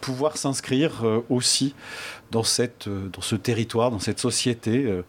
pouvoir 0.00 0.36
s'inscrire 0.36 1.04
aussi 1.30 1.74
dans, 2.32 2.42
cette, 2.42 2.88
dans 2.88 3.20
ce 3.20 3.36
territoire, 3.36 3.92
dans 3.92 4.00
cette 4.00 4.18
société 4.18 5.02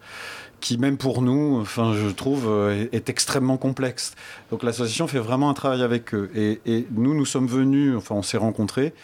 qui, 0.60 0.78
même 0.78 0.96
pour 0.96 1.22
nous, 1.22 1.58
enfin, 1.60 1.92
je 1.94 2.08
trouve, 2.08 2.48
est, 2.92 3.08
extrêmement 3.08 3.56
complexe. 3.56 4.14
Donc 4.50 4.62
l'association 4.62 5.08
fait 5.08 5.18
vraiment 5.18 5.50
un 5.50 5.54
travail 5.54 5.82
avec 5.82 6.14
eux. 6.14 6.30
Et 6.34 6.86
nous, 6.92 7.14
nous 7.14 7.26
sommes 7.26 7.48
venus, 7.48 7.96
enfin, 7.96 8.14
on 8.14 8.22
s'est 8.22 8.36
rencontrés. 8.36 8.94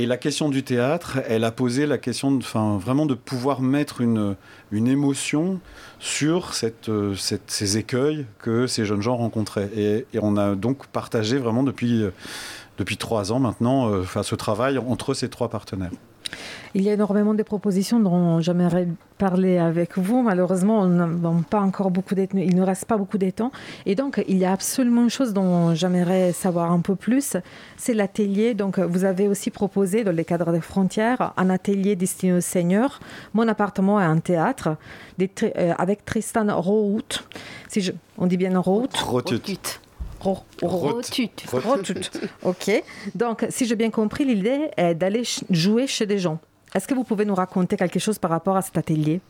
Et 0.00 0.06
la 0.06 0.16
question 0.16 0.48
du 0.48 0.62
théâtre, 0.62 1.18
elle 1.26 1.42
a 1.42 1.50
posé 1.50 1.84
la 1.84 1.98
question, 1.98 2.30
de, 2.30 2.36
enfin, 2.36 2.78
vraiment 2.78 3.04
de 3.04 3.14
pouvoir 3.14 3.60
mettre 3.60 4.00
une, 4.00 4.36
une 4.70 4.86
émotion 4.86 5.58
sur 5.98 6.52
euh, 6.88 7.16
ces 7.16 7.78
écueils 7.78 8.24
que 8.38 8.68
ces 8.68 8.84
jeunes 8.84 9.02
gens 9.02 9.16
rencontraient. 9.16 9.68
Et, 9.76 10.06
et 10.14 10.20
on 10.22 10.36
a 10.36 10.54
donc 10.54 10.86
partagé 10.86 11.38
vraiment 11.38 11.64
depuis, 11.64 12.04
euh, 12.04 12.12
depuis 12.78 12.96
trois 12.96 13.32
ans 13.32 13.40
maintenant 13.40 13.90
euh, 13.90 14.02
enfin, 14.02 14.22
ce 14.22 14.36
travail 14.36 14.78
entre 14.78 15.14
ces 15.14 15.28
trois 15.28 15.48
partenaires. 15.48 15.90
Il 16.74 16.82
y 16.82 16.90
a 16.90 16.92
énormément 16.92 17.34
de 17.34 17.42
propositions 17.42 17.98
dont 17.98 18.40
j'aimerais 18.40 18.88
parler 19.16 19.58
avec 19.58 19.96
vous. 19.98 20.22
Malheureusement, 20.22 20.80
on 20.80 20.86
n'a 20.86 21.08
pas 21.48 21.60
encore 21.60 21.90
beaucoup 21.90 22.14
de 22.14 22.26
il 22.34 22.54
ne 22.54 22.62
reste 22.62 22.84
pas 22.84 22.96
beaucoup 22.96 23.18
de 23.18 23.30
temps. 23.30 23.50
Et 23.86 23.94
donc, 23.94 24.22
il 24.28 24.36
y 24.38 24.44
a 24.44 24.52
absolument 24.52 25.02
une 25.02 25.10
chose 25.10 25.32
dont 25.32 25.74
j'aimerais 25.74 26.32
savoir 26.32 26.70
un 26.70 26.80
peu 26.80 26.94
plus. 26.94 27.36
C'est 27.76 27.94
l'atelier. 27.94 28.54
Donc, 28.54 28.78
vous 28.78 29.04
avez 29.04 29.28
aussi 29.28 29.50
proposé, 29.50 30.04
dans 30.04 30.12
les 30.12 30.24
cadres 30.24 30.52
des 30.52 30.60
frontières, 30.60 31.32
un 31.36 31.50
atelier 31.50 31.96
destiné 31.96 32.34
aux 32.34 32.40
seniors. 32.40 33.00
Mon 33.34 33.48
appartement 33.48 34.00
est 34.00 34.04
un 34.04 34.18
théâtre 34.18 34.76
des 35.16 35.28
tri- 35.28 35.52
euh, 35.56 35.72
avec 35.78 36.04
Tristan 36.04 36.46
Rohout. 36.60 37.24
Si 37.68 37.80
je, 37.80 37.92
on 38.18 38.26
dit 38.26 38.36
bien 38.36 38.56
Rohout 38.58 38.88
Rotut. 39.04 39.80
Ro- 40.34 40.44
Rotut. 40.62 41.30
Rotut. 41.52 41.94
Ok. 42.42 42.70
Donc, 43.14 43.46
si 43.50 43.66
j'ai 43.66 43.76
bien 43.76 43.90
compris, 43.90 44.24
l'idée 44.24 44.70
est 44.76 44.94
d'aller 44.94 45.24
ch- 45.24 45.44
jouer 45.50 45.86
chez 45.86 46.06
des 46.06 46.18
gens. 46.18 46.38
Est-ce 46.74 46.86
que 46.86 46.94
vous 46.94 47.04
pouvez 47.04 47.24
nous 47.24 47.34
raconter 47.34 47.76
quelque 47.76 47.98
chose 47.98 48.18
par 48.18 48.30
rapport 48.30 48.56
à 48.56 48.62
cet 48.62 48.76
atelier? 48.76 49.20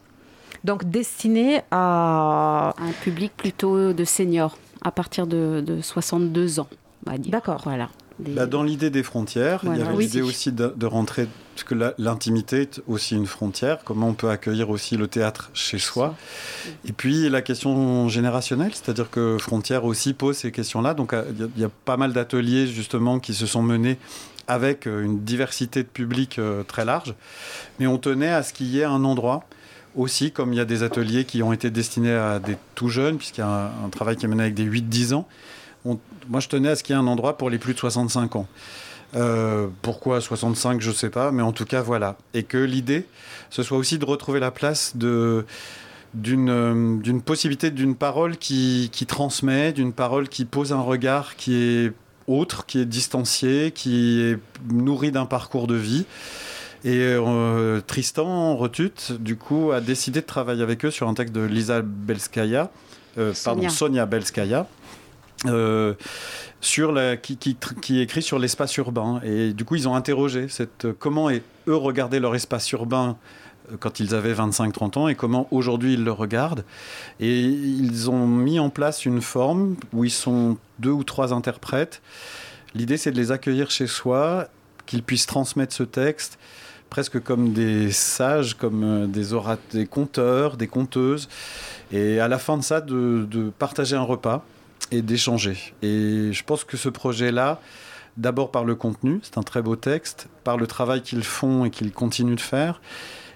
Donc, 0.64 0.84
destiné 0.84 1.60
à... 1.70 2.74
Un 2.78 2.92
public 3.04 3.32
plutôt 3.36 3.92
de 3.92 4.04
seniors, 4.04 4.58
à 4.82 4.90
partir 4.90 5.26
de, 5.26 5.62
de 5.64 5.80
62 5.80 6.58
ans, 6.60 6.66
on 7.06 7.10
va 7.12 7.18
dire. 7.18 7.30
D'accord. 7.30 7.60
Voilà. 7.64 7.88
Des- 8.18 8.32
Bah, 8.32 8.46
dans 8.46 8.62
l'idée 8.62 8.90
des 8.90 9.02
frontières, 9.02 9.60
il 9.64 9.76
y 9.76 9.80
avait 9.82 9.94
Oui. 9.94 10.04
l'idée 10.06 10.22
aussi 10.22 10.50
de, 10.52 10.72
de 10.74 10.86
rentrer, 10.86 11.28
parce 11.54 11.64
que 11.64 11.74
l'intimité 11.98 12.62
est 12.62 12.80
aussi 12.88 13.14
une 13.14 13.26
frontière, 13.26 13.78
comment 13.84 14.08
on 14.08 14.14
peut 14.14 14.30
accueillir 14.30 14.70
aussi 14.70 14.96
le 14.96 15.06
théâtre 15.06 15.50
chez 15.54 15.78
soi. 15.78 16.16
Et 16.84 16.92
puis 16.92 17.28
la 17.28 17.42
question 17.42 18.08
générationnelle, 18.08 18.72
c'est-à-dire 18.74 19.10
que 19.10 19.36
Frontières 19.38 19.84
aussi 19.84 20.14
pose 20.14 20.36
ces 20.36 20.50
questions-là. 20.50 20.94
Donc 20.94 21.12
euh, 21.12 21.24
il 21.32 21.40
y 21.40 21.42
a- 21.44 21.48
il 21.56 21.62
y, 21.62 21.64
a 21.64 21.70
pas 21.84 21.96
mal 21.96 22.12
d'ateliers 22.12 22.66
justement 22.66 23.20
qui 23.20 23.34
se 23.34 23.46
sont 23.46 23.62
menés 23.62 23.98
avec 24.48 24.86
euh, 24.86 25.04
une 25.04 25.20
diversité 25.24 25.82
de 25.82 25.88
publics 25.88 26.38
euh, 26.38 26.62
très 26.64 26.84
large. 26.84 27.14
Mais 27.78 27.86
on 27.86 27.98
tenait 27.98 28.30
à 28.32 28.42
ce 28.42 28.52
qu'il 28.52 28.66
y 28.66 28.80
ait 28.80 28.84
un 28.84 29.04
endroit 29.04 29.44
aussi, 29.96 30.32
comme 30.32 30.52
il 30.52 30.56
y 30.56 30.60
a 30.60 30.64
des 30.64 30.82
ateliers 30.82 31.24
qui 31.24 31.42
ont 31.42 31.52
été 31.52 31.70
destinés 31.70 32.12
à 32.14 32.38
des 32.38 32.56
tout 32.74 32.88
jeunes, 32.88 33.16
puisqu'il 33.16 33.40
y 33.40 33.44
a 33.44 33.48
un, 33.48 33.86
un 33.86 33.88
travail 33.90 34.16
qui 34.16 34.24
est 34.24 34.28
mené 34.28 34.42
avec 34.42 34.54
des 34.54 34.64
8-10 34.64 35.12
ans. 35.14 35.26
Moi, 36.28 36.40
je 36.40 36.48
tenais 36.48 36.68
à 36.68 36.76
ce 36.76 36.82
qu'il 36.82 36.94
y 36.94 36.98
ait 36.98 37.02
un 37.02 37.06
endroit 37.06 37.36
pour 37.36 37.50
les 37.50 37.58
plus 37.58 37.74
de 37.74 37.78
65 37.78 38.36
ans. 38.36 38.46
Euh, 39.16 39.68
pourquoi 39.82 40.20
65, 40.20 40.80
je 40.80 40.90
ne 40.90 40.94
sais 40.94 41.10
pas, 41.10 41.32
mais 41.32 41.42
en 41.42 41.52
tout 41.52 41.64
cas, 41.64 41.80
voilà. 41.80 42.16
Et 42.34 42.42
que 42.42 42.58
l'idée, 42.58 43.06
ce 43.50 43.62
soit 43.62 43.78
aussi 43.78 43.98
de 43.98 44.04
retrouver 44.04 44.40
la 44.40 44.50
place 44.50 44.96
de 44.96 45.46
d'une 46.14 46.48
euh, 46.48 46.96
d'une 46.96 47.20
possibilité 47.20 47.70
d'une 47.70 47.94
parole 47.94 48.38
qui, 48.38 48.88
qui 48.92 49.04
transmet, 49.04 49.72
d'une 49.72 49.92
parole 49.92 50.28
qui 50.28 50.46
pose 50.46 50.72
un 50.72 50.80
regard 50.80 51.36
qui 51.36 51.54
est 51.54 51.92
autre, 52.26 52.66
qui 52.66 52.78
est 52.78 52.84
distancié, 52.84 53.72
qui 53.72 54.20
est 54.20 54.38
nourri 54.70 55.10
d'un 55.10 55.26
parcours 55.26 55.66
de 55.66 55.74
vie. 55.74 56.04
Et 56.84 56.98
euh, 57.00 57.80
Tristan 57.80 58.54
Rotut, 58.54 59.12
du 59.18 59.36
coup, 59.36 59.72
a 59.72 59.80
décidé 59.80 60.20
de 60.20 60.26
travailler 60.26 60.62
avec 60.62 60.84
eux 60.84 60.90
sur 60.90 61.08
un 61.08 61.14
texte 61.14 61.34
de 61.34 61.40
Lisa 61.40 61.82
Belskaya, 61.82 62.70
euh, 63.18 63.32
pardon. 63.44 63.68
Sonia 63.68 64.06
Belskaya, 64.06 64.66
euh, 65.46 65.94
sur 66.60 66.94
qui, 67.22 68.00
écrit 68.00 68.22
sur 68.22 68.38
l'espace 68.38 68.76
urbain. 68.76 69.20
Et 69.24 69.52
du 69.52 69.64
coup, 69.64 69.76
ils 69.76 69.88
ont 69.88 69.94
interrogé 69.94 70.48
cette, 70.48 70.88
comment 70.98 71.30
et 71.30 71.42
eux 71.68 71.76
regardaient 71.76 72.18
leur 72.18 72.34
espace 72.34 72.70
urbain 72.72 73.16
euh, 73.70 73.76
quand 73.78 74.00
ils 74.00 74.14
avaient 74.14 74.34
25-30 74.34 74.98
ans 74.98 75.08
et 75.08 75.14
comment 75.14 75.46
aujourd'hui 75.52 75.94
ils 75.94 76.02
le 76.02 76.10
regardent. 76.10 76.64
Et 77.20 77.40
ils 77.42 78.10
ont 78.10 78.26
mis 78.26 78.58
en 78.58 78.70
place 78.70 79.04
une 79.04 79.22
forme 79.22 79.76
où 79.92 80.04
ils 80.04 80.10
sont 80.10 80.56
deux 80.80 80.90
ou 80.90 81.04
trois 81.04 81.32
interprètes. 81.32 82.02
L'idée, 82.74 82.96
c'est 82.96 83.12
de 83.12 83.16
les 83.16 83.30
accueillir 83.30 83.70
chez 83.70 83.86
soi, 83.86 84.48
qu'ils 84.86 85.02
puissent 85.02 85.26
transmettre 85.26 85.74
ce 85.74 85.84
texte 85.84 86.38
presque 86.90 87.22
comme 87.22 87.52
des 87.52 87.92
sages, 87.92 88.54
comme 88.54 88.82
euh, 88.82 89.06
des, 89.06 89.26
des 89.72 89.86
conteurs, 89.86 90.56
des 90.56 90.68
conteuses. 90.68 91.28
Et 91.92 92.18
à 92.18 92.28
la 92.28 92.38
fin 92.38 92.56
de 92.56 92.62
ça, 92.62 92.80
de 92.80 93.52
partager 93.58 93.94
un 93.94 94.02
repas 94.02 94.42
et 94.90 95.02
d'échanger. 95.02 95.74
Et 95.82 96.32
je 96.32 96.44
pense 96.44 96.64
que 96.64 96.76
ce 96.76 96.88
projet-là, 96.88 97.60
d'abord 98.16 98.50
par 98.50 98.64
le 98.64 98.74
contenu, 98.74 99.20
c'est 99.22 99.38
un 99.38 99.42
très 99.42 99.62
beau 99.62 99.76
texte, 99.76 100.28
par 100.44 100.56
le 100.56 100.66
travail 100.66 101.02
qu'ils 101.02 101.24
font 101.24 101.64
et 101.64 101.70
qu'ils 101.70 101.92
continuent 101.92 102.36
de 102.36 102.40
faire, 102.40 102.80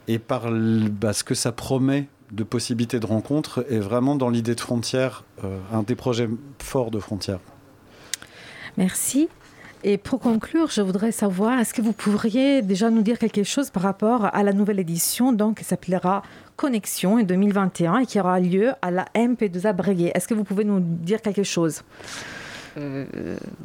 et 0.09 0.19
par 0.19 0.51
bah, 0.51 1.13
ce 1.13 1.25
que 1.25 1.35
ça 1.35 1.53
promet 1.53 2.09
de 2.31 2.45
possibilités 2.45 2.99
de 2.99 3.07
rencontres, 3.07 3.65
est 3.69 3.79
vraiment 3.79 4.17
dans 4.17 4.31
l'idée 4.31 4.55
de 4.55 4.61
frontières, 4.61 5.25
euh, 5.45 5.59
un 5.73 5.83
des 5.83 5.95
projets 5.95 6.29
forts 6.59 6.91
de 6.91 6.99
frontières. 6.99 7.41
Merci. 8.79 9.29
Et 9.85 9.99
pour 9.99 10.21
conclure, 10.21 10.69
je 10.71 10.81
voudrais 10.81 11.11
savoir, 11.11 11.59
est-ce 11.59 11.75
que 11.75 11.83
vous 11.83 11.93
pourriez 11.93 12.63
déjà 12.63 12.89
nous 12.91 13.03
dire 13.03 13.19
quelque 13.19 13.43
chose 13.43 13.71
par 13.71 13.83
rapport 13.83 14.27
à 14.33 14.43
la 14.45 14.53
nouvelle 14.53 14.79
édition, 14.79 15.33
donc 15.33 15.59
qui 15.59 15.65
s'appellera 15.65 16.23
Connexion 16.57 17.15
en 17.15 17.23
2021 17.23 17.99
et 17.99 18.07
qui 18.07 18.21
aura 18.21 18.39
lieu 18.39 18.71
à 18.81 18.91
la 18.93 19.07
MP2A 19.17 19.73
Breguet 19.75 20.13
Est-ce 20.15 20.29
que 20.29 20.35
vous 20.35 20.45
pouvez 20.45 20.65
nous 20.65 20.79
dire 20.81 21.21
quelque 21.21 21.43
chose? 21.43 21.83
Euh, 22.79 23.05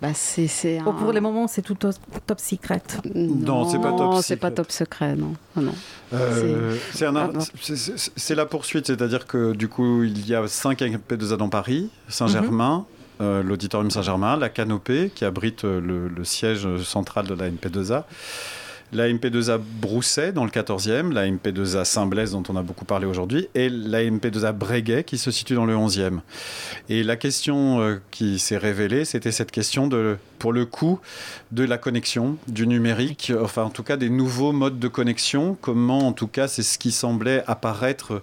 bah, 0.02 0.10
c'est, 0.16 0.48
Oh, 0.86 0.92
pour 0.92 1.14
le 1.14 1.22
moment, 1.22 1.48
c'est 1.48 1.62
tout 1.62 1.76
top, 1.76 1.94
top 2.26 2.40
secret. 2.42 2.82
Non, 3.16 3.70
c'est 3.70 3.80
pas 3.80 3.94
top 3.94 4.16
c'est 4.22 4.36
pas 4.38 4.52
top 4.52 4.70
secret, 4.72 5.16
non. 5.16 5.34
Non, 5.56 5.62
non. 5.62 5.74
Euh, 6.14 6.76
c'est 6.94 7.06
un- 7.06 7.16
Ah, 7.16 7.30
non. 7.34 7.40
c'est- 7.62 8.12
c'est 8.16 8.36
la 8.36 8.46
poursuite, 8.46 8.88
c'est-à-dire 8.88 9.26
que 9.28 9.54
du 9.54 9.70
coup, 9.70 10.04
il 10.04 10.28
y 10.28 10.34
a 10.36 10.46
5 10.48 10.82
MP2A 10.82 11.38
dans 11.38 11.48
Paris, 11.48 11.90
Saint-Germain, 12.10 12.86
euh, 13.20 13.42
l'auditorium 13.42 13.90
Saint-Germain, 13.90 14.38
la 14.38 14.50
Canopée, 14.50 15.12
qui 15.14 15.26
abrite 15.26 15.66
euh, 15.66 15.80
le, 15.80 16.24
siège 16.24 16.68
central 16.84 17.26
de 17.26 17.34
la 17.34 17.50
MP2A, 17.50 18.04
la 18.94 19.10
MP2A 19.10 19.58
Brousset 19.58 20.32
dans 20.32 20.46
le 20.46 20.50
14e, 20.50 21.12
la 21.12 21.28
MP2A 21.28 21.84
Saint-Blaise 21.84 22.32
dont 22.32 22.44
on 22.50 22.56
a 22.56 22.62
beaucoup 22.62 22.86
parlé 22.86 23.06
aujourd'hui, 23.06 23.48
et 23.56 23.70
la 23.70 24.04
MP2A 24.04 24.54
Breguet 24.54 25.04
qui 25.04 25.18
se 25.18 25.32
situe 25.32 25.56
dans 25.56 25.66
le 25.66 25.76
11e. 25.76 26.20
Et 26.90 27.04
la 27.04 27.16
question 27.16 27.82
euh, 27.82 28.02
qui 28.12 28.40
s'est 28.40 28.58
révélée, 28.58 29.04
c'était 29.04 29.32
cette 29.32 29.52
question 29.52 29.88
de, 29.88 30.18
pour 30.40 30.54
le 30.54 30.66
coup, 30.66 31.00
de 31.52 31.64
la 31.64 31.78
connexion, 31.78 32.38
du 32.48 32.68
numérique, 32.68 33.34
enfin 33.42 33.64
en 33.64 33.70
tout 33.72 33.84
cas 33.84 33.98
des 33.98 34.10
nouveaux 34.10 34.52
modes 34.52 34.80
de 34.80 34.88
connexion, 34.88 35.58
comment 35.60 36.08
en 36.08 36.14
tout 36.14 36.28
cas 36.28 36.48
c'est 36.48 36.64
ce 36.64 36.78
qui 36.78 36.92
semblait 36.92 37.44
apparaître 37.48 38.22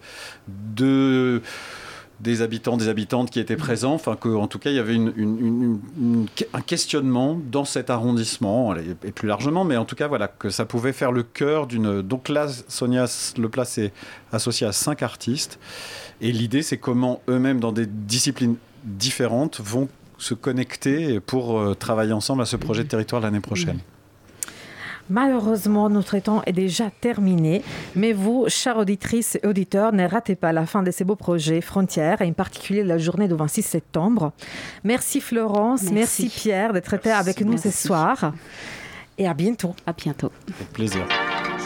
de 0.49 1.42
des 2.21 2.43
habitants, 2.43 2.77
des 2.77 2.89
habitantes 2.89 3.31
qui 3.31 3.41
étaient 3.41 3.57
présents, 3.57 3.95
enfin 3.95 4.17
que 4.17 4.29
en 4.29 4.47
tout 4.47 4.59
cas 4.59 4.71
il 4.71 4.77
y 4.77 4.79
avait 4.79 4.97
un 4.97 6.61
questionnement 6.61 7.41
dans 7.51 7.65
cet 7.65 7.91
arrondissement 7.91 8.75
et 8.77 9.12
plus 9.12 9.29
largement, 9.29 9.65
mais 9.65 9.77
en 9.77 9.85
tout 9.85 9.97
cas 9.97 10.07
voilà 10.07 10.29
que 10.29 10.51
ça 10.51 10.65
pouvait 10.65 10.93
faire 10.93 11.12
le 11.12 11.23
cœur 11.23 11.67
d'une. 11.67 12.03
Donc 12.03 12.29
là, 12.29 12.47
Sonia 12.69 13.07
Leplas 13.37 13.75
est 13.79 13.93
associée 14.33 14.67
à 14.67 14.73
cinq 14.73 15.03
artistes 15.03 15.59
et 16.21 16.33
l'idée 16.33 16.62
c'est 16.62 16.79
comment 16.79 17.21
eux-mêmes 17.29 17.61
dans 17.61 17.73
des 17.73 17.87
disciplines 17.87 18.57
différentes 18.85 19.61
vont 19.61 19.89
se 20.19 20.35
connecter 20.35 21.21
pour 21.21 21.59
euh, 21.59 21.75
travailler 21.75 22.12
ensemble 22.12 22.43
à 22.43 22.47
ce 22.47 22.57
projet 22.57 22.85
de 22.85 22.89
territoire 22.89 23.21
l'année 23.21 23.41
prochaine. 23.41 23.81
Malheureusement, 25.11 25.91
notre 25.91 26.19
temps 26.19 26.43
est 26.47 26.53
déjà 26.53 26.91
terminé, 27.01 27.63
mais 27.95 28.13
vous, 28.13 28.47
chères 28.49 28.79
auditrices 28.79 29.37
et 29.43 29.47
auditeurs, 29.47 29.93
ne 29.93 30.09
ratez 30.09 30.35
pas 30.35 30.53
la 30.53 30.65
fin 30.67 30.83
de 30.83 30.91
ces 30.91 31.05
beaux 31.05 31.17
projets 31.17 31.61
Frontières, 31.61 32.23
et 32.23 32.27
en 32.29 32.33
particulier 32.33 32.83
la 32.83 32.97
journée 32.99 33.29
du 33.29 33.35
26 33.35 33.63
septembre. 33.63 34.33
Merci 34.83 35.21
Florence, 35.21 35.83
merci, 35.91 36.25
Merci. 36.25 36.29
Pierre 36.29 36.73
d'être 36.73 36.95
été 36.95 37.11
avec 37.11 37.41
nous 37.43 37.59
ce 37.59 37.69
Merci. 37.69 37.87
soir. 37.87 38.33
Et 39.19 39.29
à 39.29 39.35
bientôt. 39.35 39.75
À 39.87 39.93
bientôt. 39.93 40.33
Avec 40.57 40.73
plaisir. 40.73 41.05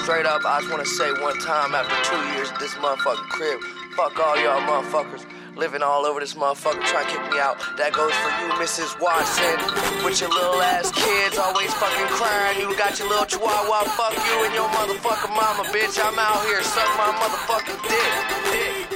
Straight 0.03 0.27
up, 0.27 0.43
I 0.45 0.61
just 0.61 0.71
wanna 0.71 0.85
say 0.85 1.11
one 1.23 1.39
time 1.39 1.75
after 1.75 1.95
two 2.05 2.17
years 2.37 2.51
this 2.59 2.75
motherfucking 2.83 3.29
crib, 3.31 3.59
fuck 3.97 4.19
all 4.19 4.37
y'all 4.43 4.61
motherfuckers 4.63 5.25
living 5.59 5.83
all 5.83 6.07
over 6.07 6.21
this 6.21 6.35
motherfucker 6.35 6.83
trying 6.87 7.05
to 7.07 7.11
kick 7.11 7.33
me 7.33 7.39
out. 7.41 7.59
That 7.77 7.93
goes 7.93 8.15
for 8.23 8.31
you, 8.39 8.47
Mrs. 8.63 8.95
Watson, 9.03 9.59
with 10.07 10.21
your 10.21 10.31
little 10.31 10.63
ass 10.63 10.93
kids 10.95 11.37
always 11.37 11.75
fucking 11.75 12.07
crying. 12.15 12.61
You 12.63 12.71
got 12.79 12.99
your 12.99 13.09
little 13.09 13.27
chihuahua, 13.27 13.91
fuck 13.99 14.15
you 14.15 14.47
and 14.47 14.55
your 14.55 14.71
motherfucking 14.71 15.35
mama, 15.35 15.67
bitch. 15.75 15.99
I'm 15.99 16.17
out 16.17 16.47
here, 16.47 16.63
suck 16.63 16.87
my 16.95 17.11
motherfucking 17.11 17.83
dick. 17.91 18.87
dick. 18.87 18.88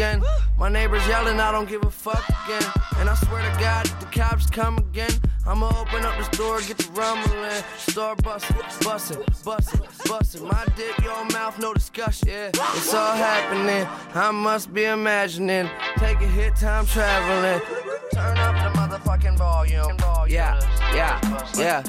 Again. 0.00 0.22
My 0.56 0.70
neighbors 0.70 1.06
yelling, 1.06 1.38
I 1.40 1.52
don't 1.52 1.68
give 1.68 1.84
a 1.84 1.90
fuck 1.90 2.24
again. 2.44 2.62
And 2.96 3.10
I 3.10 3.14
swear 3.14 3.42
to 3.42 3.60
God, 3.60 3.84
if 3.84 4.00
the 4.00 4.06
cops 4.06 4.48
come 4.48 4.78
again, 4.78 5.10
I'ma 5.46 5.68
open 5.78 6.06
up 6.06 6.16
the 6.16 6.24
store, 6.34 6.60
get 6.62 6.78
the 6.78 6.90
rumbling. 6.92 7.62
Store 7.76 8.16
bustin', 8.16 8.56
bustin', 8.82 9.22
bustin', 9.44 9.80
bustin'. 10.06 10.48
My 10.48 10.64
dick, 10.74 10.96
your 11.02 11.22
mouth, 11.26 11.58
no 11.58 11.74
discussion. 11.74 12.28
Yeah, 12.28 12.48
it's 12.48 12.94
all 12.94 13.14
happening. 13.14 13.86
I 14.14 14.30
must 14.30 14.72
be 14.72 14.84
imagining. 14.84 15.68
Take 15.98 16.20
a 16.22 16.26
hit, 16.26 16.56
time 16.56 16.86
traveling. 16.86 17.60
Turn 18.14 18.38
up 18.38 18.54
the 18.56 18.78
motherfucking 18.80 19.36
volume. 19.36 19.98
Yeah, 20.28 20.58
yeah, 20.94 21.20
yeah. 21.58 21.82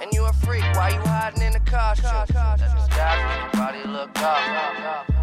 And 0.00 0.12
you 0.12 0.24
a 0.24 0.32
freak, 0.34 0.62
why 0.76 0.90
you 0.90 1.00
hiding 1.00 1.42
in 1.42 1.52
the 1.52 1.60
costume? 1.60 2.10
That's 2.32 2.72
your 2.96 3.50
body 3.52 3.88
look 3.88 4.16
up. 4.18 5.13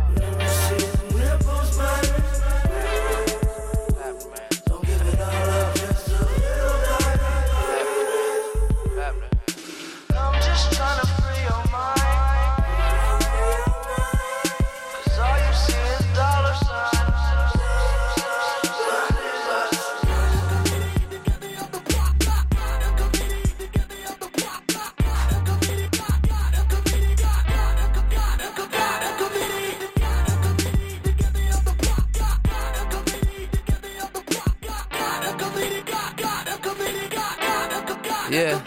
Yeah. 38.32 38.64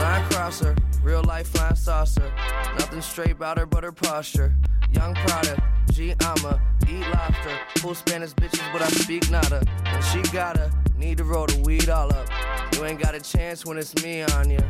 Line 0.00 0.30
crosser, 0.30 0.74
real 1.00 1.22
life 1.22 1.46
flying 1.46 1.76
saucer. 1.76 2.32
Nothing 2.76 3.02
straight 3.02 3.30
about 3.30 3.56
her 3.56 3.66
but 3.66 3.84
her 3.84 3.92
posture. 3.92 4.52
Young 4.92 5.14
Prada, 5.14 5.62
G 5.92 6.14
I'ma 6.20 6.58
eat 6.88 7.06
lobster. 7.12 7.56
Full 7.76 7.94
Spanish 7.94 8.32
bitches, 8.32 8.72
but 8.72 8.82
I 8.82 8.88
speak 8.88 9.30
nada. 9.30 9.62
And 9.84 10.04
she 10.06 10.22
gotta 10.32 10.72
need 11.00 11.16
to 11.16 11.24
roll 11.24 11.46
the 11.46 11.60
weed 11.62 11.88
all 11.88 12.12
up. 12.12 12.28
You 12.74 12.84
ain't 12.84 13.00
got 13.00 13.14
a 13.14 13.20
chance 13.20 13.64
when 13.64 13.78
it's 13.78 13.94
me 14.04 14.22
on 14.22 14.50
ya. 14.50 14.60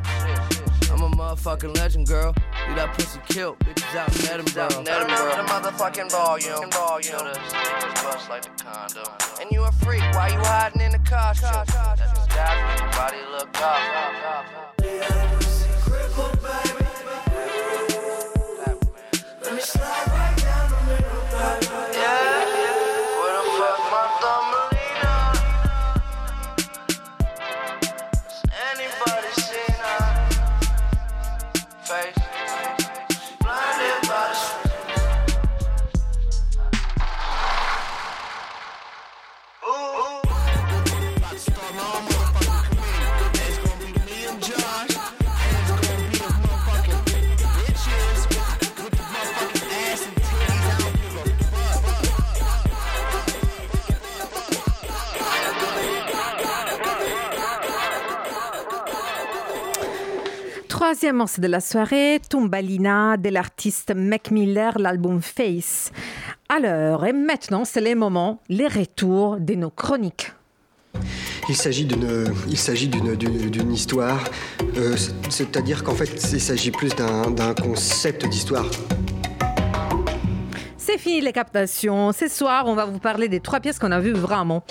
I'm 0.90 1.02
a 1.02 1.10
motherfucking 1.10 1.76
legend, 1.76 2.06
girl. 2.06 2.34
You 2.68 2.74
that 2.76 2.94
pussy 2.96 3.20
killed, 3.28 3.58
bitches 3.58 3.96
out 3.96 4.08
in 4.16 4.28
Edinburgh. 4.30 4.84
Turn 4.84 5.10
up 5.10 5.62
the 5.62 5.70
motherfucking 5.70 6.10
volume. 6.10 6.70
volume. 6.70 7.34
Sneakers 7.48 8.02
bust 8.02 8.30
like 8.30 8.42
the 8.42 8.64
condo. 8.64 9.02
And 9.40 9.50
you 9.50 9.62
a 9.64 9.72
freak, 9.72 10.02
why 10.14 10.28
you 10.28 10.38
hiding 10.38 10.80
in 10.80 10.92
the 10.92 10.98
costume? 10.98 11.50
That's 11.52 12.12
just 12.16 12.30
guys 12.30 12.80
your 12.80 12.90
body 12.92 13.18
look 13.32 13.60
up. 13.60 14.46
Yeah, 14.82 15.30
Troisième 61.00 61.16
morceau 61.16 61.40
de 61.40 61.46
la 61.46 61.60
soirée, 61.60 62.20
Tumbalina 62.28 63.16
de 63.16 63.30
l'artiste 63.30 63.94
Mac 63.96 64.30
Miller, 64.30 64.78
l'album 64.78 65.22
Face. 65.22 65.90
Alors, 66.46 67.06
et 67.06 67.14
maintenant, 67.14 67.64
c'est 67.64 67.80
les 67.80 67.94
moments, 67.94 68.42
les 68.50 68.66
retours 68.68 69.38
de 69.40 69.54
nos 69.54 69.70
chroniques. 69.70 70.30
Il 71.48 71.56
s'agit 71.56 71.86
d'une, 71.86 72.26
il 72.50 72.58
s'agit 72.58 72.88
d'une, 72.88 73.14
d'une, 73.16 73.72
histoire, 73.72 74.22
euh, 74.76 74.94
c'est- 74.98 75.14
c'est-à-dire 75.30 75.84
qu'en 75.84 75.94
fait, 75.94 76.10
il 76.34 76.40
s'agit 76.40 76.70
plus 76.70 76.94
d'un, 76.94 77.30
d'un 77.30 77.54
concept 77.54 78.28
d'histoire. 78.28 78.66
C'est 80.92 80.98
fini 80.98 81.20
les 81.20 81.32
captations. 81.32 82.10
Ce 82.10 82.26
soir, 82.26 82.64
on 82.66 82.74
va 82.74 82.84
vous 82.84 82.98
parler 82.98 83.28
des 83.28 83.38
trois 83.38 83.60
pièces 83.60 83.78
qu'on 83.78 83.92
a 83.92 84.00
vues 84.00 84.12
vraiment, 84.12 84.64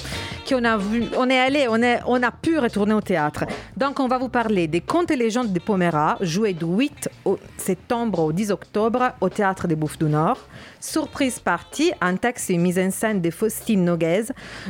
qu'on 0.48 0.66
a 0.66 0.76
vu, 0.76 1.06
on 1.18 1.30
est 1.30 1.40
allé, 1.40 1.68
on, 1.70 1.80
on 2.08 2.22
a 2.22 2.32
pu 2.32 2.60
retourner 2.60 2.94
au 2.94 3.00
théâtre. 3.00 3.46
Donc, 3.78 4.02
on 4.02 4.10
va 4.10 4.18
vous 4.18 4.28
parler 4.28 4.68
des 4.68 4.82
contes 4.82 5.12
et 5.12 5.16
légendes 5.16 5.54
de 5.54 5.60
Pomera, 5.60 6.18
joués 6.20 6.52
du 6.52 6.66
8 6.66 7.10
au 7.24 7.40
septembre 7.56 8.20
au 8.20 8.32
10 8.34 8.52
octobre 8.52 9.14
au 9.22 9.30
théâtre 9.30 9.66
des 9.70 9.78
Bouffes 9.78 9.98
du 9.98 10.06
Nord. 10.06 10.40
Surprise 10.80 11.40
Party, 11.40 11.92
un 12.00 12.16
texte 12.16 12.50
et 12.50 12.54
une 12.54 12.62
mise 12.62 12.80
en 12.80 12.90
scène 12.92 13.22
de 13.22 13.30
Faustine 13.32 13.84
Noguez, 13.84 14.24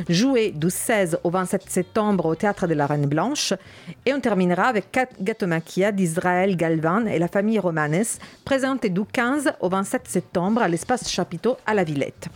joué 0.08 0.50
du 0.50 0.68
16 0.68 1.18
au 1.22 1.30
27 1.30 1.70
septembre 1.70 2.26
au 2.26 2.34
théâtre 2.34 2.66
de 2.66 2.74
la 2.74 2.86
Reine 2.86 3.06
Blanche. 3.06 3.52
Et 4.04 4.12
on 4.12 4.20
terminera 4.20 4.64
avec 4.64 4.98
Gatomachia 5.20 5.92
d'Israël 5.92 6.56
Galvan 6.56 7.06
et 7.06 7.18
la 7.18 7.28
famille 7.28 7.58
Romanes, 7.58 8.02
présenté 8.44 8.88
du 8.88 9.04
15 9.04 9.52
au 9.60 9.68
27 9.68 10.08
septembre 10.08 10.62
à 10.62 10.68
l'espace 10.68 11.08
Chapiteau 11.08 11.56
à 11.66 11.74
la 11.74 11.84
Villette. 11.84 12.28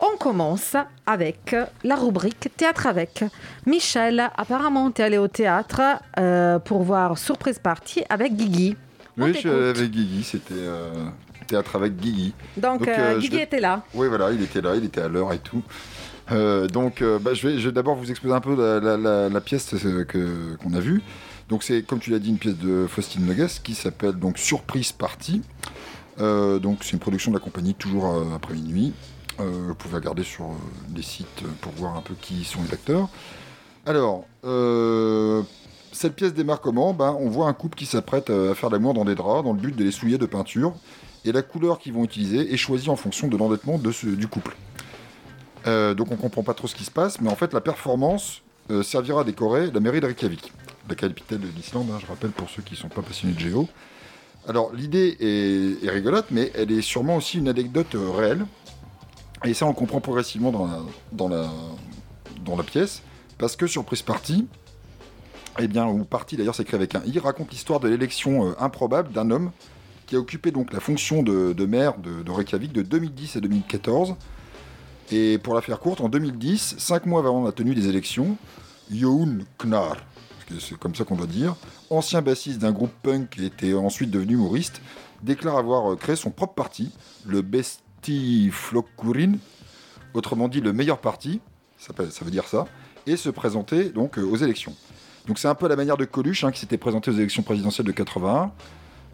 On 0.00 0.16
commence 0.16 0.76
avec 1.06 1.56
la 1.82 1.96
rubrique 1.96 2.50
Théâtre 2.56 2.86
avec. 2.86 3.24
Michel, 3.66 4.30
apparemment, 4.36 4.90
tu 4.92 5.02
es 5.02 5.04
allé 5.06 5.18
au 5.18 5.26
théâtre 5.28 5.80
euh, 6.18 6.58
pour 6.60 6.82
voir 6.82 7.18
Surprise 7.18 7.58
Party 7.58 8.04
avec 8.08 8.36
Guigui. 8.36 8.76
On 9.18 9.24
Oui, 9.24 9.32
je 9.32 9.38
suis 9.38 9.48
t'écoute. 9.48 9.58
allé 9.60 9.68
avec 9.70 9.90
Guigui, 9.90 10.22
c'était 10.22 10.54
euh, 10.54 11.06
théâtre 11.48 11.74
avec 11.76 11.96
Guigui. 11.96 12.32
Donc, 12.56 12.86
euh, 12.86 12.94
euh, 12.96 13.14
je 13.16 13.20
Guigui 13.22 13.40
était 13.40 13.60
là. 13.60 13.82
Oui, 13.94 14.06
voilà, 14.08 14.30
il 14.30 14.40
était 14.42 14.60
là, 14.60 14.76
il 14.76 14.84
était 14.84 15.00
à 15.00 15.08
l'heure 15.08 15.32
et 15.32 15.38
tout. 15.40 15.62
Euh, 16.30 16.66
donc, 16.68 17.02
euh, 17.02 17.18
bah, 17.18 17.34
je 17.34 17.48
vais, 17.48 17.58
je 17.58 17.66
vais 17.68 17.72
d'abord 17.72 17.96
vous 17.96 18.10
exposer 18.10 18.34
un 18.34 18.40
peu 18.40 18.54
la, 18.54 18.78
la- 18.80 18.96
la- 18.96 19.28
la 19.28 19.40
pièce 19.40 19.74
euh, 19.74 20.04
que- 20.04 20.56
qu'on 20.62 20.74
a 20.74 20.80
vue. 20.80 21.02
Donc, 21.48 21.62
c'est, 21.62 21.82
comme 21.82 21.98
tu 21.98 22.10
l'as 22.10 22.18
dit, 22.18 22.28
une 22.28 22.38
pièce 22.38 22.58
de 22.58 22.86
Faustine 22.86 23.24
Nogues 23.26 23.48
qui 23.64 23.74
s'appelle 23.74 24.12
donc 24.12 24.38
Surprise 24.38 24.92
Party. 24.92 25.42
Euh, 26.20 26.58
donc, 26.58 26.78
c'est 26.82 26.92
une 26.92 26.98
production 26.98 27.30
de 27.32 27.36
la 27.38 27.42
compagnie, 27.42 27.74
toujours 27.74 28.06
euh, 28.14 28.24
après 28.36 28.54
minuit. 28.54 28.92
Euh, 29.40 29.44
vous 29.68 29.74
pouvez 29.74 29.94
regarder 29.96 30.24
sur 30.24 30.44
euh, 30.46 30.54
les 30.94 31.02
sites 31.02 31.42
pour 31.60 31.72
voir 31.72 31.96
un 31.96 32.02
peu 32.02 32.14
qui 32.20 32.44
sont 32.44 32.58
les 32.66 32.74
acteurs. 32.74 33.08
Alors, 33.86 34.26
euh, 34.44 35.42
cette 35.92 36.14
pièce 36.16 36.34
démarre 36.34 36.60
comment? 36.60 36.92
Ben, 36.92 37.16
On 37.18 37.30
voit 37.30 37.46
un 37.46 37.52
couple 37.54 37.78
qui 37.78 37.86
s'apprête 37.86 38.28
euh, 38.30 38.52
à 38.52 38.54
faire 38.54 38.68
l'amour 38.68 38.92
dans 38.94 39.04
des 39.04 39.14
draps 39.14 39.44
dans 39.44 39.52
le 39.54 39.58
but 39.60 39.74
de 39.74 39.82
les 39.84 39.92
souiller 39.92 40.18
de 40.18 40.26
peinture. 40.26 40.74
Et 41.24 41.32
la 41.32 41.42
couleur 41.42 41.78
qu'ils 41.78 41.92
vont 41.92 42.04
utiliser 42.04 42.52
est 42.52 42.56
choisie 42.56 42.90
en 42.90 42.96
fonction 42.96 43.28
de 43.28 43.36
l'endettement 43.36 43.78
du 43.78 44.28
couple. 44.28 44.56
Euh, 45.66 45.94
donc 45.94 46.10
on 46.12 46.16
comprend 46.16 46.42
pas 46.42 46.54
trop 46.54 46.68
ce 46.68 46.74
qui 46.74 46.84
se 46.84 46.90
passe, 46.90 47.20
mais 47.20 47.30
en 47.30 47.36
fait 47.36 47.52
la 47.52 47.60
performance 47.60 48.42
euh, 48.70 48.82
servira 48.82 49.22
à 49.22 49.24
décorer 49.24 49.70
la 49.70 49.80
mairie 49.80 50.00
de 50.00 50.06
Reykjavik, 50.06 50.52
la 50.88 50.94
capitale 50.94 51.40
de 51.40 51.48
l'Islande, 51.48 51.88
hein, 51.92 51.98
je 52.00 52.06
rappelle 52.06 52.30
pour 52.30 52.48
ceux 52.48 52.62
qui 52.62 52.74
ne 52.74 52.78
sont 52.78 52.88
pas 52.88 53.02
passionnés 53.02 53.34
de 53.34 53.40
géo. 53.40 53.68
Alors 54.46 54.72
l'idée 54.72 55.16
est, 55.20 55.84
est 55.84 55.90
rigolote, 55.90 56.26
mais 56.30 56.52
elle 56.54 56.70
est 56.70 56.80
sûrement 56.80 57.16
aussi 57.16 57.38
une 57.38 57.48
anecdote 57.48 57.94
euh, 57.96 58.10
réelle. 58.10 58.46
Et 59.44 59.54
ça 59.54 59.66
on 59.66 59.72
comprend 59.72 60.00
progressivement 60.00 60.52
dans 61.12 61.28
la, 61.28 62.62
pièce, 62.64 63.02
parce 63.36 63.54
que 63.54 63.66
Surprise 63.66 64.02
Party, 64.02 64.48
eh 65.60 65.68
bien, 65.68 65.86
ou 65.86 66.04
Party 66.04 66.36
d'ailleurs 66.36 66.54
s'écrit 66.54 66.76
avec 66.76 66.94
un 66.94 67.02
i, 67.04 67.18
raconte 67.18 67.50
l'histoire 67.50 67.78
de 67.78 67.88
l'élection 67.88 68.58
improbable 68.58 69.12
d'un 69.12 69.30
homme 69.30 69.50
qui 70.08 70.16
a 70.16 70.18
occupé 70.18 70.50
donc 70.50 70.72
la 70.72 70.80
fonction 70.80 71.22
de, 71.22 71.66
maire 71.66 71.98
de, 71.98 72.28
Reykjavik 72.30 72.72
de 72.72 72.82
2010 72.82 73.36
à 73.36 73.40
2014. 73.40 74.16
Et 75.12 75.38
pour 75.38 75.54
la 75.54 75.60
faire 75.60 75.78
courte, 75.78 76.00
en 76.00 76.08
2010, 76.08 76.76
cinq 76.78 77.06
mois 77.06 77.20
avant 77.20 77.44
la 77.44 77.52
tenue 77.52 77.74
des 77.74 77.88
élections, 77.88 78.36
Jon 78.90 79.38
Knar, 79.62 79.96
c'est 80.58 80.78
comme 80.78 80.94
ça 80.94 81.04
qu'on 81.04 81.16
doit 81.16 81.26
dire, 81.26 81.54
ancien 81.90 82.22
bassiste 82.22 82.58
d'un 82.58 82.72
groupe 82.72 82.92
punk 83.02 83.30
qui 83.30 83.44
était 83.44 83.74
ensuite 83.74 84.10
devenu 84.10 84.34
humoriste, 84.34 84.80
déclare 85.22 85.58
avoir 85.58 85.92
euh, 85.92 85.96
créé 85.96 86.16
son 86.16 86.30
propre 86.30 86.54
parti, 86.54 86.90
le 87.26 87.42
Besti 87.42 88.50
Flokkurin, 88.50 89.34
autrement 90.14 90.48
dit 90.48 90.60
le 90.60 90.72
meilleur 90.72 90.98
parti, 90.98 91.40
ça, 91.78 91.92
veut 91.94 92.30
dire 92.30 92.46
ça, 92.46 92.66
et 93.06 93.16
se 93.16 93.28
présenter 93.28 93.90
donc 93.90 94.18
euh, 94.18 94.22
aux 94.22 94.36
élections. 94.36 94.74
Donc 95.26 95.38
c'est 95.38 95.48
un 95.48 95.54
peu 95.54 95.68
la 95.68 95.76
manière 95.76 95.98
de 95.98 96.06
Coluche 96.06 96.44
hein, 96.44 96.50
qui 96.50 96.60
s'était 96.60 96.78
présenté 96.78 97.10
aux 97.10 97.14
élections 97.14 97.42
présidentielles 97.42 97.86
de 97.86 97.92
81. 97.92 98.52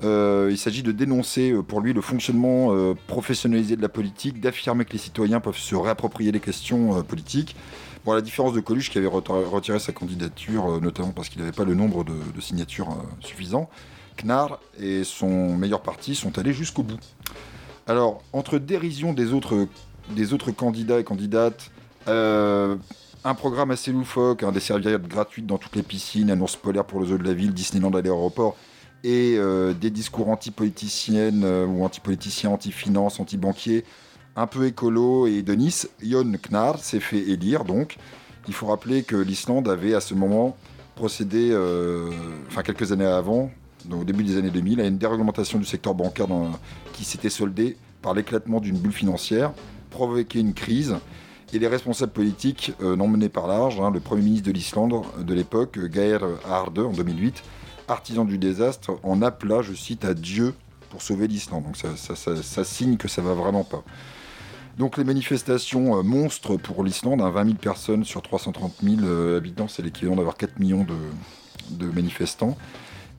Euh, 0.03 0.49
il 0.51 0.59
s'agit 0.59 0.83
de 0.83 0.93
dénoncer 0.93 1.53
euh, 1.53 1.63
pour 1.63 1.81
lui 1.81 1.93
le 1.93 2.01
fonctionnement 2.01 2.75
euh, 2.75 2.95
professionnalisé 3.07 3.77
de 3.77 3.83
la 3.83 3.89
politique, 3.89 4.41
d'affirmer 4.41 4.85
que 4.85 4.93
les 4.93 4.99
citoyens 4.99 5.41
peuvent 5.41 5.57
se 5.57 5.75
réapproprier 5.77 6.33
les 6.33 6.41
questions 6.41 7.03
politiques. 7.03 7.55
Bon, 8.05 8.13
à 8.13 8.17
la 8.17 8.21
différence 8.21 8.53
de 8.53 8.61
Coluche 8.61 8.91
qui 8.91 8.99
avait 8.99 9.07
retiré, 9.07 9.79
sa 9.79 9.93
candidature, 9.93 10.81
notamment 10.81 11.13
parce 11.13 11.29
qu'il 11.31 11.41
n'avait 11.41 11.53
pas 11.53 11.65
le 11.65 11.75
nombre 11.75 12.05
de, 12.05 12.41
signatures 12.41 12.89
suffisant, 13.21 13.71
Knar 14.23 14.61
et 14.79 15.05
son 15.05 15.57
meilleur 15.57 15.81
parti 15.81 16.15
sont 16.15 16.39
allés 16.39 16.53
jusqu'au 16.53 16.83
bout. 16.83 16.99
Alors, 17.87 18.23
entre 18.35 18.59
dérision 18.59 19.15
des 19.15 19.33
autres, 19.33 19.69
des 20.11 20.35
autres 20.35 20.51
candidats 20.51 21.01
et 21.01 21.05
candidates, 21.05 21.71
un 22.07 23.35
programme 23.35 23.71
assez 23.71 23.91
loufoque, 23.91 24.43
hein, 24.43 24.53
des 24.53 24.61
serviettes 24.61 25.09
gratuites 25.09 25.47
dans 25.47 25.57
toutes 25.57 25.77
les 25.77 25.83
piscines, 25.83 26.31
un 26.31 26.39
ours 26.43 26.57
polaire 26.57 26.85
pour 26.85 27.01
le 27.01 27.07
zoo 27.07 27.17
de 27.17 27.25
la 27.25 27.33
ville, 27.33 27.55
Disneyland 27.55 27.93
à 27.93 28.03
l'aéroport, 28.03 28.55
et 29.05 29.37
euh, 29.37 29.75
des 29.75 29.91
discours 29.91 30.31
anti-politiciennes 30.31 31.45
euh, 31.45 31.67
ou 31.67 31.85
anti-politiciens, 31.85 32.51
anti-finance, 32.51 33.21
anti-banquiers, 33.21 33.85
un 34.35 34.47
peu 34.47 34.67
écolo 34.67 35.27
et 35.27 35.43
de 35.43 35.55
Nice, 35.55 35.89
Jon 36.03 36.33
Knar 36.51 36.79
s'est 36.79 37.01
fait 37.01 37.19
élire 37.19 37.65
donc. 37.65 37.99
Il 38.49 38.55
faut 38.55 38.67
rappeler 38.67 39.03
que 39.03 39.15
l'Islande 39.15 39.69
avait 39.69 39.95
à 39.95 40.01
ce 40.01 40.15
moment 40.15 40.57
procédé, 40.97 41.51
euh, 41.53 42.11
enfin 42.49 42.63
quelques 42.63 42.93
années 42.93 43.05
avant, 43.05 43.51
donc 43.85 44.03
au 44.03 44.05
début 44.05 44.25
des 44.25 44.39
années 44.39 44.51
2000, 44.51 44.81
à 44.81 44.87
une 44.87 44.97
déréglementation 44.97 45.59
du 45.59 45.67
secteur 45.67 45.95
bancaire 45.95 46.29
qui 46.95 47.05
s'était 47.05 47.31
soldée 47.31 47.77
par 48.01 48.15
l'éclatement 48.15 48.61
d'une 48.61 48.79
bulle 48.79 48.93
financière, 48.93 49.53
provoqué 49.91 50.41
une 50.41 50.55
crise. 50.55 50.97
Et 51.53 51.59
les 51.59 51.69
responsables 51.69 52.13
politiques 52.13 52.73
euh, 52.83 52.97
n'en 52.97 53.07
menaient 53.07 53.29
par 53.29 53.47
large. 53.47 53.79
hein. 53.81 53.91
le 53.93 54.01
Premier 54.01 54.23
ministre 54.23 54.49
de 54.49 54.53
l'Islande 54.53 55.05
de 55.21 55.35
l'époque, 55.35 55.79
Geir 55.93 56.23
Haarde, 56.49 56.81
en 56.81 56.93
2008, 56.93 57.43
artisan 57.89 58.25
du 58.25 58.39
désastre, 58.39 58.99
en 59.03 59.23
appela, 59.23 59.63
je 59.63 59.75
cite, 59.75 60.05
à 60.05 60.15
Dieu 60.15 60.55
pour 60.91 61.03
sauver 61.03 61.27
l'Islande. 61.27 61.65
Donc 61.65 61.77
ça, 61.77 62.65
signe 62.65 62.97
que 62.97 63.09
ça 63.09 63.23
va 63.23 63.35
vraiment 63.35 63.65
pas. 63.65 63.83
Donc 64.79 64.97
les 64.97 65.05
manifestations 65.05 65.99
euh, 65.99 66.03
monstres 66.03 66.57
pour 66.57 66.83
l'Islande, 66.83 67.21
hein, 67.21 67.31
20 67.31 67.45
000 67.45 67.57
personnes 67.57 68.05
sur 68.05 68.23
330 68.23 68.73
000 68.83 68.97
euh, 69.03 69.37
habitants, 69.37 69.69
c'est 69.69 69.83
l'équivalent 69.83 70.17
d'avoir 70.17 70.37
4 70.37 70.59
millions 70.59 70.85
de, 70.85 70.97
de 71.71 71.91
manifestants. 71.93 72.57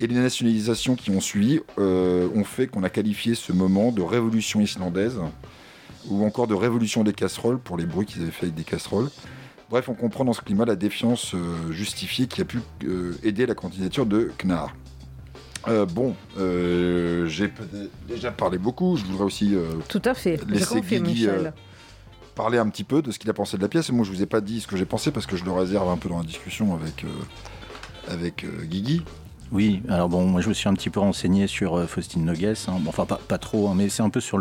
Et 0.01 0.07
les 0.07 0.15
nationalisations 0.15 0.95
qui 0.95 1.11
ont 1.11 1.21
suivi 1.21 1.61
euh, 1.77 2.27
ont 2.35 2.43
fait 2.43 2.67
qu'on 2.67 2.83
a 2.83 2.89
qualifié 2.89 3.35
ce 3.35 3.53
moment 3.53 3.93
de 3.93 4.01
révolution 4.01 4.59
islandaise 4.59 5.19
ou 6.09 6.25
encore 6.25 6.47
de 6.47 6.53
révolution 6.53 7.03
des 7.03 7.13
casseroles 7.13 7.59
pour 7.59 7.77
les 7.77 7.85
bruits 7.85 8.05
qu'ils 8.05 8.21
avaient 8.21 8.31
fait 8.31 8.47
avec 8.47 8.55
des 8.55 8.63
casseroles. 8.63 9.09
Bref, 9.69 9.89
on 9.89 9.93
comprend 9.95 10.25
dans 10.25 10.33
ce 10.33 10.41
climat 10.41 10.65
la 10.65 10.75
défiance 10.75 11.33
euh, 11.33 11.71
justifiée 11.71 12.27
qui 12.27 12.41
a 12.41 12.45
pu 12.45 12.59
euh, 12.83 13.13
aider 13.23 13.45
la 13.45 13.55
candidature 13.55 14.05
de 14.05 14.31
Knar. 14.43 14.73
Euh, 15.67 15.85
bon, 15.85 16.15
euh, 16.37 17.25
j'ai 17.25 17.51
déjà 18.07 18.31
parlé 18.31 18.57
beaucoup. 18.59 18.97
Je 18.97 19.05
voudrais 19.05 19.23
aussi 19.23 19.55
euh, 19.55 19.65
Tout 19.89 20.01
à 20.05 20.13
fait, 20.13 20.39
laisser 20.47 20.75
confirme, 20.75 21.05
Guigui 21.05 21.21
Michel. 21.21 21.53
parler 22.35 22.59
un 22.59 22.69
petit 22.69 22.83
peu 22.83 23.01
de 23.01 23.09
ce 23.11 23.17
qu'il 23.17 23.29
a 23.29 23.33
pensé 23.33 23.57
de 23.57 23.63
la 23.63 23.67
pièce. 23.67 23.89
Moi, 23.91 24.05
je 24.05 24.11
vous 24.11 24.21
ai 24.21 24.27
pas 24.27 24.41
dit 24.41 24.61
ce 24.61 24.67
que 24.67 24.77
j'ai 24.77 24.85
pensé 24.85 25.09
parce 25.09 25.25
que 25.25 25.35
je 25.35 25.43
le 25.43 25.51
réserve 25.51 25.89
un 25.89 25.97
peu 25.97 26.09
dans 26.09 26.19
la 26.19 26.25
discussion 26.25 26.75
avec, 26.75 27.03
avec 28.07 28.45
Guigui. 28.65 29.03
Oui, 29.55 29.81
alors 29.87 30.09
bon, 30.09 30.25
moi 30.25 30.41
je 30.41 30.49
me 30.49 30.53
suis 30.53 30.67
un 30.67 30.73
petit 30.73 30.89
peu 30.89 30.99
renseigné 30.99 31.47
sur 31.47 31.77
euh, 31.77 31.87
Faustine 31.87 32.25
Nogues, 32.25 32.43
hein. 32.43 32.73
Bon, 32.81 32.89
enfin 32.89 33.05
pas, 33.05 33.37
trop, 33.37 33.69
hein, 33.69 33.73
mais 33.73 33.87
c'est 33.87 34.03
un 34.03 34.09
peu 34.09 34.19
sur 34.19 34.37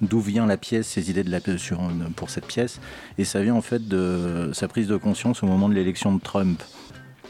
d'où 0.00 0.18
vient 0.18 0.44
la 0.44 0.56
pièce, 0.56 0.88
ses 0.88 1.08
idées 1.08 1.22
de 1.22 1.30
la, 1.30 1.38
sur, 1.56 1.78
pour 2.16 2.30
cette 2.30 2.46
pièce, 2.46 2.80
et 3.16 3.24
ça 3.24 3.40
vient 3.42 3.54
en 3.54 3.60
fait 3.60 3.86
de 3.86 4.50
sa 4.52 4.66
prise 4.66 4.88
de 4.88 4.96
conscience 4.96 5.44
au 5.44 5.46
moment 5.46 5.68
de 5.68 5.74
l'élection 5.74 6.12
de 6.12 6.20
Trump. 6.20 6.60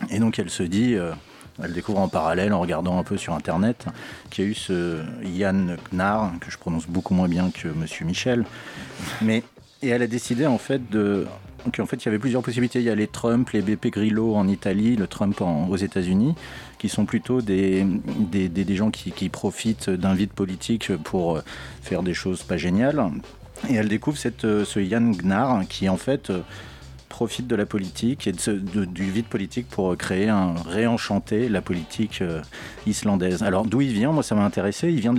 Et 0.08 0.18
donc 0.18 0.38
elle 0.38 0.48
se 0.48 0.62
dit, 0.62 0.94
euh, 0.94 1.12
elle 1.62 1.74
découvre 1.74 1.98
en 1.98 2.08
parallèle, 2.08 2.54
en 2.54 2.60
regardant 2.60 2.98
un 2.98 3.04
peu 3.04 3.18
sur 3.18 3.34
Internet, 3.34 3.84
qu'il 4.30 4.46
y 4.46 4.48
a 4.48 4.50
eu 4.50 4.54
ce 4.54 5.02
Yann 5.22 5.76
Knar, 5.92 6.32
que 6.40 6.50
je 6.50 6.56
prononce 6.56 6.86
beaucoup 6.86 7.12
moins 7.12 7.28
bien 7.28 7.50
que 7.50 7.68
Monsieur 7.68 8.06
Michel, 8.06 8.46
mais 9.20 9.42
et 9.82 9.88
elle 9.88 10.02
a 10.02 10.06
décidé 10.06 10.46
en 10.46 10.58
fait 10.58 10.90
de 10.90 11.26
qu'en 11.74 11.86
fait 11.86 11.96
il 12.02 12.06
y 12.06 12.08
avait 12.08 12.18
plusieurs 12.18 12.42
possibilités. 12.42 12.80
Il 12.80 12.84
y 12.84 12.90
a 12.90 12.94
les 12.94 13.06
Trump, 13.06 13.50
les 13.50 13.62
BP 13.62 13.88
Grillo 13.92 14.34
en 14.34 14.48
Italie, 14.48 14.96
le 14.96 15.06
Trump 15.06 15.40
en- 15.40 15.68
aux 15.68 15.76
États-Unis, 15.76 16.34
qui 16.78 16.88
sont 16.88 17.04
plutôt 17.04 17.40
des, 17.42 17.86
gens 18.70 18.90
qui, 18.90 19.28
profitent 19.28 19.90
d'un 19.90 20.14
vide 20.14 20.30
politique 20.32 20.96
pour 20.96 21.36
euh, 21.36 21.42
faire 21.82 22.02
des 22.02 22.14
choses 22.14 22.42
pas 22.42 22.56
géniales. 22.56 23.04
Et 23.68 23.74
elle 23.74 23.88
découvre 23.88 24.18
euh, 24.44 24.64
ce 24.64 24.80
Yann 24.80 25.12
Gnar 25.12 25.66
qui 25.68 25.88
en 25.88 25.96
fait 25.96 26.30
euh, 26.30 26.40
profite 27.08 27.46
de 27.46 27.56
la 27.56 27.66
politique 27.66 28.26
et 28.26 28.32
du 28.32 29.10
vide 29.10 29.26
politique 29.26 29.68
pour 29.68 29.96
créer 29.96 30.28
un 30.28 30.54
réenchanter 30.54 31.48
la 31.48 31.60
politique 31.60 32.22
islandaise. 32.86 33.42
Alors 33.42 33.66
d'où 33.66 33.80
il 33.80 33.92
vient? 33.92 34.12
Moi 34.12 34.22
ça 34.22 34.34
m'a 34.34 34.44
intéressé. 34.44 34.90
Il 34.90 35.00
vient 35.00 35.14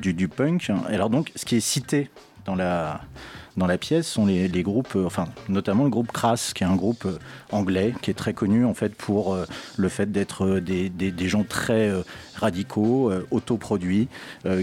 du, 0.00 0.14
du 0.14 0.28
punk. 0.28 0.70
Alors 0.86 1.10
donc 1.10 1.32
ce 1.34 1.44
qui 1.44 1.56
est 1.56 1.60
cité 1.60 2.10
dans 2.44 2.54
la 2.54 3.00
dans 3.56 3.66
la 3.66 3.78
pièce 3.78 4.06
sont 4.06 4.26
les, 4.26 4.48
groupes, 4.62 4.94
euh, 4.96 5.06
enfin 5.06 5.26
notamment 5.48 5.84
le 5.84 5.90
groupe 5.90 6.12
Crass, 6.12 6.52
qui 6.54 6.64
est 6.64 6.66
un 6.66 6.76
groupe 6.76 7.04
euh, 7.06 7.18
anglais 7.52 7.92
qui 8.02 8.10
est 8.10 8.14
très 8.14 8.32
connu 8.34 8.64
en 8.64 8.74
fait 8.74 8.94
pour 8.94 9.34
euh, 9.34 9.44
le 9.76 9.88
fait 9.88 10.10
d'être 10.10 10.58
des, 10.60 11.28
gens 11.28 11.44
très 11.44 11.90
radicaux, 12.36 13.12
autoproduits, 13.30 14.08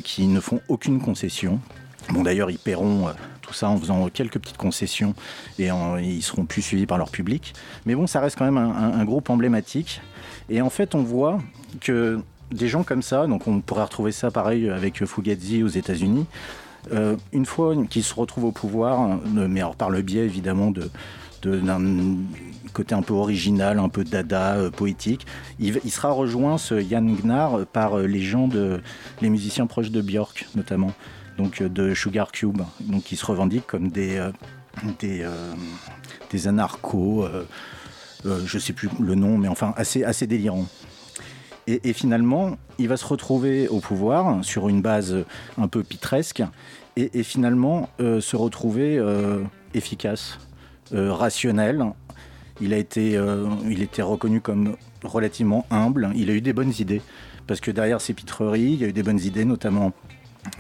qui 0.04 0.28
ne 0.28 0.40
font 0.40 0.60
aucune 0.68 1.00
concession. 1.00 1.60
Bon, 2.10 2.24
d'ailleurs, 2.24 2.50
ils 2.50 2.58
paieront 2.58 3.10
tout 3.42 3.54
ça 3.54 3.70
en 3.70 3.78
faisant 3.78 4.10
quelques 4.10 4.40
petites 4.40 4.58
concessions 4.58 5.14
et 5.60 5.72
en- 5.72 5.98
ils 5.98 6.24
seront 6.24 6.46
plus 6.46 6.62
suivis 6.62 6.86
par 6.86 6.98
leur 6.98 7.10
public. 7.10 7.54
Mais 7.86 7.96
bon, 7.96 8.08
ça 8.08 8.20
reste 8.20 8.38
quand 8.38 8.46
même 8.46 8.58
un, 8.58 9.00
un- 9.00 9.06
groupe 9.06 9.30
emblématique. 9.30 10.02
Et 10.50 10.62
en 10.62 10.70
fait, 10.70 10.96
on 10.96 11.04
voit 11.04 11.40
que 11.80 12.20
des 12.52 12.68
gens 12.68 12.84
comme 12.84 13.02
ça, 13.02 13.28
donc 13.28 13.48
on 13.48 13.62
pourrait 13.62 13.84
retrouver 13.84 14.12
ça 14.12 14.32
pareil 14.32 14.70
avec 14.70 15.06
Fugazi 15.06 15.64
aux 15.64 15.68
États-Unis, 15.68 16.26
une 17.32 17.46
fois 17.46 17.76
qu'ils 17.90 18.04
se 18.04 18.14
retrouvent 18.14 18.46
au 18.46 18.52
pouvoir, 18.52 19.20
euh, 19.36 19.48
mais 19.48 19.62
par 19.78 19.90
le 19.90 20.02
biais 20.02 20.26
évidemment 20.26 20.72
de 20.72 20.90
de- 21.42 21.60
d'un 21.60 21.80
côté 22.74 22.96
un 22.96 23.02
peu 23.02 23.14
original, 23.14 23.80
un 23.80 23.90
peu 23.90 24.04
dada, 24.04 24.56
euh, 24.56 24.70
poétique. 24.70 25.26
Il, 25.60 25.80
sera 25.92 26.12
rejoint, 26.12 26.58
ce 26.58 26.82
Yann 26.82 27.16
Gnar, 27.16 27.66
par 27.68 27.98
euh, 28.00 28.08
les 28.08 28.22
gens, 28.22 28.48
de, 28.48 28.82
les 29.22 29.30
musiciens 29.30 29.68
proches 29.68 29.92
de 29.92 30.02
Björk 30.02 30.48
notamment, 30.56 30.94
donc 31.38 31.62
euh, 31.62 31.70
de 31.70 31.94
Sugar 31.94 32.32
Cube, 32.32 32.62
qui 33.06 33.16
se 33.16 33.26
revendiquent 33.26 33.68
comme 33.68 33.90
des, 33.90 34.18
euh, 34.18 34.32
euh, 35.04 35.54
anarchos, 36.46 37.24
euh, 37.24 37.46
euh, 38.26 38.42
je 38.46 38.58
sais 38.60 38.74
plus 38.74 38.90
le 39.00 39.16
nom, 39.16 39.38
mais 39.38 39.48
enfin 39.48 39.74
assez, 39.78 40.04
assez 40.04 40.28
délirants. 40.28 40.66
Et, 41.68 41.92
finalement, 41.92 42.58
il 42.80 42.88
va 42.88 42.96
se 42.96 43.06
retrouver 43.06 43.68
au 43.68 43.82
pouvoir 43.82 44.44
sur 44.44 44.70
une 44.70 44.82
base 44.82 45.26
un 45.58 45.68
peu 45.68 45.84
pitresque 45.84 46.42
et, 46.96 47.24
finalement 47.24 47.90
euh, 48.00 48.22
se 48.22 48.38
retrouver 48.38 48.98
euh, 48.98 49.44
efficace, 49.74 50.40
euh, 50.94 51.12
rationnel. 51.12 51.84
Il 52.62 52.74
a 52.74 52.78
été, 52.78 53.22
il 53.70 53.84
était 53.84 54.02
reconnu 54.02 54.42
comme 54.42 54.78
relativement 55.04 55.68
humble. 55.70 56.10
Il 56.16 56.32
a 56.32 56.34
eu 56.34 56.42
des 56.42 56.54
bonnes 56.54 56.74
idées 56.80 57.04
parce 57.46 57.60
que 57.60 57.70
derrière 57.70 58.02
ses 58.02 58.14
pitreries, 58.14 58.72
il 58.74 58.80
y 58.80 58.84
a 58.84 58.88
eu 58.88 58.94
des 58.94 59.04
bonnes 59.04 59.20
idées, 59.20 59.46
notamment 59.46 59.94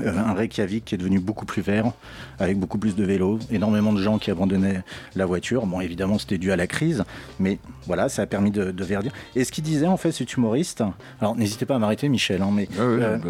un 0.03 0.33
Reykjavik 0.33 0.85
qui 0.85 0.95
est 0.95 0.97
devenu 0.97 1.19
beaucoup 1.19 1.45
plus 1.45 1.61
vert, 1.61 1.91
avec 2.39 2.57
beaucoup 2.57 2.77
plus 2.77 2.95
de 2.95 3.03
vélos, 3.03 3.39
énormément 3.51 3.93
de 3.93 4.01
gens 4.01 4.17
qui 4.17 4.31
abandonnaient 4.31 4.83
la 5.15 5.25
voiture. 5.25 5.65
Bon, 5.65 5.81
évidemment, 5.81 6.17
c'était 6.17 6.37
dû 6.37 6.51
à 6.51 6.55
la 6.55 6.67
crise, 6.67 7.03
mais 7.39 7.59
voilà, 7.85 8.09
ça 8.09 8.23
a 8.23 8.25
permis 8.25 8.51
de, 8.51 8.71
de 8.71 8.83
verdir. 8.83 9.11
Et 9.35 9.43
ce 9.43 9.51
qu'il 9.51 9.63
disait, 9.63 9.87
en 9.87 9.97
fait, 9.97 10.11
cet 10.11 10.33
humoriste, 10.35 10.83
alors 11.19 11.35
n'hésitez 11.35 11.65
pas 11.65 11.75
à 11.75 11.79
m'arrêter, 11.79 12.09
Michel, 12.09 12.41
hein, 12.41 12.49
mais 12.51 12.67
euh, 12.79 13.17
bah, 13.17 13.29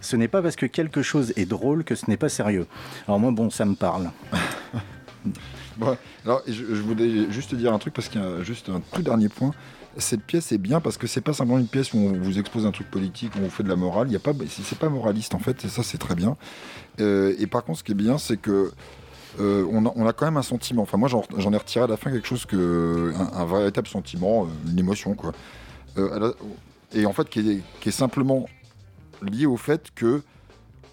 ce 0.00 0.16
n'est 0.16 0.28
pas 0.28 0.42
parce 0.42 0.56
que 0.56 0.66
quelque 0.66 1.02
chose 1.02 1.32
est 1.36 1.46
drôle 1.46 1.84
que 1.84 1.94
ce 1.94 2.10
n'est 2.10 2.16
pas 2.16 2.28
sérieux. 2.28 2.66
Alors 3.08 3.18
moi, 3.20 3.30
bon, 3.30 3.50
ça 3.50 3.64
me 3.64 3.74
parle. 3.74 4.10
Bon, 5.76 5.96
alors, 6.24 6.42
je, 6.46 6.52
je 6.52 6.82
voulais 6.82 7.28
juste 7.32 7.50
te 7.50 7.56
dire 7.56 7.72
un 7.72 7.78
truc 7.80 7.94
parce 7.94 8.08
qu'il 8.08 8.20
y 8.20 8.24
a 8.24 8.44
juste 8.44 8.68
un 8.68 8.80
tout 8.92 9.02
dernier 9.02 9.28
point. 9.28 9.50
Cette 9.96 10.22
pièce 10.22 10.50
est 10.52 10.58
bien 10.58 10.80
parce 10.80 10.98
que 10.98 11.06
c'est 11.06 11.20
pas 11.20 11.32
simplement 11.32 11.58
une 11.58 11.68
pièce 11.68 11.92
où 11.92 11.98
on 11.98 12.12
vous 12.12 12.38
expose 12.38 12.66
un 12.66 12.72
truc 12.72 12.90
politique, 12.90 13.34
où 13.36 13.38
on 13.38 13.42
vous 13.42 13.50
fait 13.50 13.62
de 13.62 13.68
la 13.68 13.76
morale. 13.76 14.08
Il 14.08 14.12
y 14.12 14.16
a 14.16 14.20
pas, 14.20 14.32
c'est 14.48 14.78
pas 14.78 14.88
moraliste 14.88 15.34
en 15.34 15.38
fait, 15.38 15.64
et 15.64 15.68
ça 15.68 15.82
c'est 15.82 15.98
très 15.98 16.14
bien. 16.14 16.36
Euh, 17.00 17.34
et 17.38 17.46
par 17.46 17.64
contre, 17.64 17.78
ce 17.78 17.84
qui 17.84 17.92
est 17.92 17.96
bien, 17.96 18.18
c'est 18.18 18.36
que 18.36 18.72
euh, 19.40 19.66
on, 19.70 20.06
a, 20.06 20.12
quand 20.12 20.26
même 20.26 20.36
un 20.36 20.42
sentiment. 20.42 20.82
Enfin, 20.82 20.96
moi, 20.96 21.08
j'en 21.08 21.52
ai 21.52 21.56
retiré 21.56 21.84
à 21.84 21.88
la 21.88 21.96
fin 21.96 22.10
quelque 22.10 22.28
chose 22.28 22.46
que 22.46 23.12
un, 23.32 23.44
véritable 23.44 23.88
sentiment, 23.88 24.44
euh, 24.44 24.70
une 24.70 24.78
émotion, 24.78 25.14
quoi. 25.14 25.32
Euh, 25.98 26.32
et 26.92 27.06
en 27.06 27.12
fait, 27.12 27.28
qui 27.28 27.62
est, 27.84 27.90
simplement 27.90 28.46
lié 29.22 29.46
au 29.46 29.56
fait 29.56 29.88
que 29.94 30.22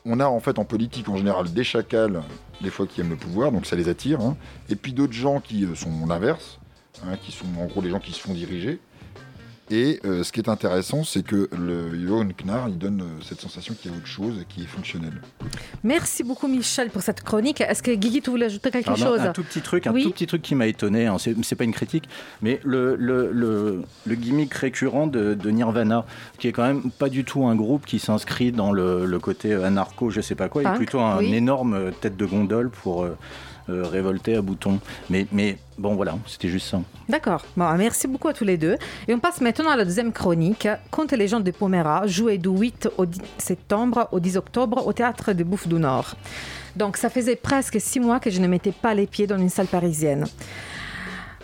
on 0.05 0.19
a 0.19 0.25
en 0.25 0.39
fait 0.39 0.57
en 0.57 0.65
politique 0.65 1.09
en 1.09 1.17
général 1.17 1.51
des 1.53 1.63
chacals, 1.63 2.23
des 2.61 2.71
fois 2.71 2.87
qui 2.87 3.01
aiment 3.01 3.11
le 3.11 3.15
pouvoir, 3.15 3.51
donc 3.51 3.67
ça 3.67 3.75
les 3.75 3.87
attire, 3.87 4.19
hein. 4.21 4.35
et 4.69 4.75
puis 4.75 4.93
d'autres 4.93 5.13
gens 5.13 5.39
qui 5.39 5.67
sont 5.75 6.07
l'inverse, 6.07 6.59
hein, 7.05 7.17
qui 7.21 7.31
sont 7.31 7.45
en 7.59 7.65
gros 7.65 7.81
les 7.81 7.91
gens 7.91 7.99
qui 7.99 8.11
se 8.11 8.19
font 8.19 8.33
diriger. 8.33 8.79
Et 9.73 10.01
euh, 10.03 10.21
ce 10.23 10.33
qui 10.33 10.41
est 10.41 10.49
intéressant, 10.49 11.05
c'est 11.05 11.23
que 11.23 11.49
le 11.57 11.97
Johan 12.05 12.27
Knar, 12.43 12.67
il 12.67 12.77
donne 12.77 13.01
euh, 13.01 13.23
cette 13.23 13.39
sensation 13.39 13.73
qu'il 13.73 13.89
y 13.89 13.93
a 13.93 13.97
autre 13.97 14.05
chose 14.05 14.33
et 14.41 14.45
qui 14.45 14.63
est 14.63 14.67
fonctionnelle. 14.67 15.21
Merci 15.83 16.23
beaucoup 16.23 16.49
Michel 16.49 16.89
pour 16.89 17.01
cette 17.01 17.23
chronique. 17.23 17.61
Est-ce 17.61 17.81
que 17.81 17.91
Guigui, 17.91 18.21
tu 18.21 18.31
voulais 18.31 18.47
ajouter 18.47 18.69
quelque 18.69 18.95
chose? 18.97 19.21
Un 19.21 19.31
tout 19.31 19.43
petit 19.43 19.61
truc, 19.61 19.87
un 19.87 19.93
Oui. 19.93 20.03
tout 20.03 20.11
petit 20.11 20.27
truc 20.27 20.41
qui 20.41 20.55
m'a 20.55 20.67
étonné. 20.67 21.05
hein, 21.07 21.15
c'est 21.19 21.55
pas 21.55 21.63
une 21.63 21.71
critique, 21.73 22.09
mais 22.41 22.59
le, 22.65 22.95
le, 22.97 23.31
le, 23.31 23.83
le 24.05 24.15
gimmick 24.15 24.53
récurrent 24.53 25.07
de, 25.07 25.35
de 25.35 25.49
Nirvana, 25.49 26.05
qui 26.37 26.49
est 26.49 26.51
quand 26.51 26.67
même 26.67 26.91
pas 26.91 27.07
du 27.07 27.23
tout 27.23 27.45
un 27.45 27.55
groupe 27.55 27.85
qui 27.85 27.99
s'inscrit 27.99 28.51
dans 28.51 28.73
le, 28.73 29.05
le 29.05 29.19
côté 29.19 29.53
anarcho, 29.53 30.09
je 30.09 30.19
sais 30.19 30.35
pas 30.35 30.49
quoi, 30.49 30.63
Punk, 30.63 30.73
et 30.75 30.77
plutôt 30.77 30.99
un 30.99 31.19
oui. 31.19 31.33
énorme 31.33 31.73
euh, 31.75 31.91
tête 31.91 32.17
de 32.17 32.25
gondole 32.25 32.69
pour 32.69 33.03
euh, 33.03 33.17
euh, 33.69 33.83
révolter 33.83 34.35
à 34.35 34.41
boutons. 34.41 34.79
Mais, 35.09 35.27
mais 35.31 35.57
bon, 35.77 35.95
voilà, 35.95 36.17
c'était 36.27 36.47
juste 36.47 36.67
ça. 36.67 36.81
D'accord. 37.09 37.43
Bon, 37.55 37.71
merci 37.77 38.07
beaucoup 38.07 38.27
à 38.27 38.33
tous 38.33 38.43
les 38.43 38.57
deux. 38.57 38.77
Et 39.07 39.13
on 39.13 39.19
passe 39.19 39.41
maintenant 39.41 39.69
à 39.69 39.75
la 39.75 39.85
deuxième 39.85 40.11
chronique. 40.11 40.67
Contes 40.89 41.13
et 41.13 41.17
légendes 41.17 41.43
de 41.43 41.51
Pomera, 41.51 42.07
joué 42.07 42.37
du 42.37 42.49
8 42.49 42.89
au 42.97 43.05
10 43.05 43.21
septembre 43.37 44.07
au 44.11 44.19
10 44.19 44.37
octobre 44.37 44.85
au 44.85 44.93
théâtre 44.93 45.33
de 45.33 45.43
Bouffe 45.43 45.67
du 45.67 45.75
Nord. 45.75 46.15
Donc 46.75 46.97
ça 46.97 47.09
faisait 47.09 47.35
presque 47.35 47.79
six 47.81 47.99
mois 47.99 48.19
que 48.19 48.29
je 48.29 48.39
ne 48.39 48.47
mettais 48.47 48.71
pas 48.71 48.93
les 48.93 49.07
pieds 49.07 49.27
dans 49.27 49.37
une 49.37 49.49
salle 49.49 49.67
parisienne. 49.67 50.25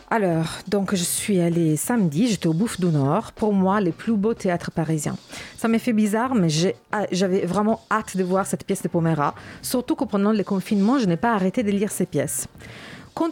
Alors, 0.10 0.45
donc 0.70 0.95
je 0.95 1.03
suis 1.03 1.41
allée 1.41 1.76
samedi, 1.76 2.30
j'étais 2.30 2.47
au 2.47 2.53
Bouffe 2.53 2.80
du 2.80 2.86
Nord, 2.86 3.34
pour 3.34 3.51
moi, 3.51 3.82
les 3.82 3.91
plus 3.91 4.14
beaux 4.14 4.34
théâtres 4.34 4.72
parisiens. 4.72 5.18
Ça 5.58 5.68
m'a 5.68 5.80
fait 5.80 5.91
bizarre, 5.91 6.34
mais 6.34 6.47
ah, 6.93 7.05
j'avais 7.12 7.45
vraiment 7.45 7.82
hâte 7.91 8.16
de 8.16 8.24
voir 8.24 8.45
cette 8.45 8.66
pièce 8.66 8.82
de 8.82 8.88
Pomera, 8.88 9.36
surtout 9.62 9.95
que 9.95 10.05
pendant 10.05 10.32
le 10.32 10.43
confinement, 10.45 10.97
je 10.97 11.08
n'ai 11.08 11.18
pas 11.18 11.34
arrêté 11.34 11.62
de 11.62 11.72
lire 11.72 11.91
ces 11.91 12.05
pièces. 12.05 12.47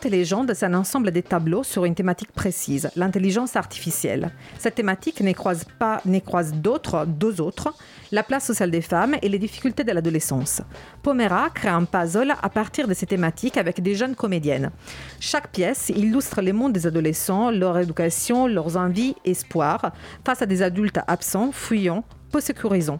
Légendes, 0.09 0.51
c'est 0.53 0.65
un 0.65 0.73
ensemble 0.73 1.11
de 1.11 1.21
tableaux 1.21 1.63
sur 1.63 1.85
une 1.85 1.95
thématique 1.95 2.31
précise, 2.31 2.89
l'intelligence 2.95 3.55
artificielle. 3.55 4.31
Cette 4.57 4.75
thématique 4.75 5.21
ne 5.21 5.31
croise 5.31 5.65
pas, 5.79 6.01
ne 6.05 6.19
croise 6.19 6.53
d'autres, 6.53 7.05
deux 7.05 7.39
autres, 7.39 7.73
la 8.11 8.23
place 8.23 8.45
sociale 8.45 8.71
des 8.71 8.81
femmes 8.81 9.15
et 9.21 9.29
les 9.29 9.39
difficultés 9.39 9.83
de 9.83 9.91
l'adolescence. 9.91 10.61
Pomera 11.01 11.49
crée 11.49 11.69
un 11.69 11.85
puzzle 11.85 12.33
à 12.41 12.49
partir 12.49 12.87
de 12.87 12.93
ces 12.93 13.05
thématiques 13.05 13.57
avec 13.57 13.81
des 13.81 13.95
jeunes 13.95 14.15
comédiennes. 14.15 14.71
Chaque 15.19 15.51
pièce 15.51 15.89
illustre 15.89 16.41
les 16.41 16.53
mondes 16.53 16.73
des 16.73 16.87
adolescents, 16.87 17.51
leur 17.51 17.77
éducation, 17.77 18.47
leurs 18.47 18.77
envies, 18.77 19.15
espoirs, 19.23 19.91
face 20.25 20.41
à 20.41 20.45
des 20.45 20.61
adultes 20.61 20.99
absents, 21.07 21.51
fuyants, 21.51 22.03
peu. 22.41 22.99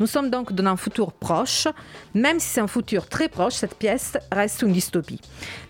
Nous 0.00 0.06
sommes 0.06 0.30
donc 0.30 0.52
dans 0.52 0.66
un 0.66 0.76
futur 0.76 1.12
proche. 1.12 1.68
Même 2.14 2.38
si 2.40 2.48
c'est 2.48 2.60
un 2.60 2.66
futur 2.66 3.08
très 3.08 3.28
proche, 3.28 3.54
cette 3.54 3.74
pièce 3.76 4.16
reste 4.30 4.62
une 4.62 4.72
dystopie. 4.72 5.20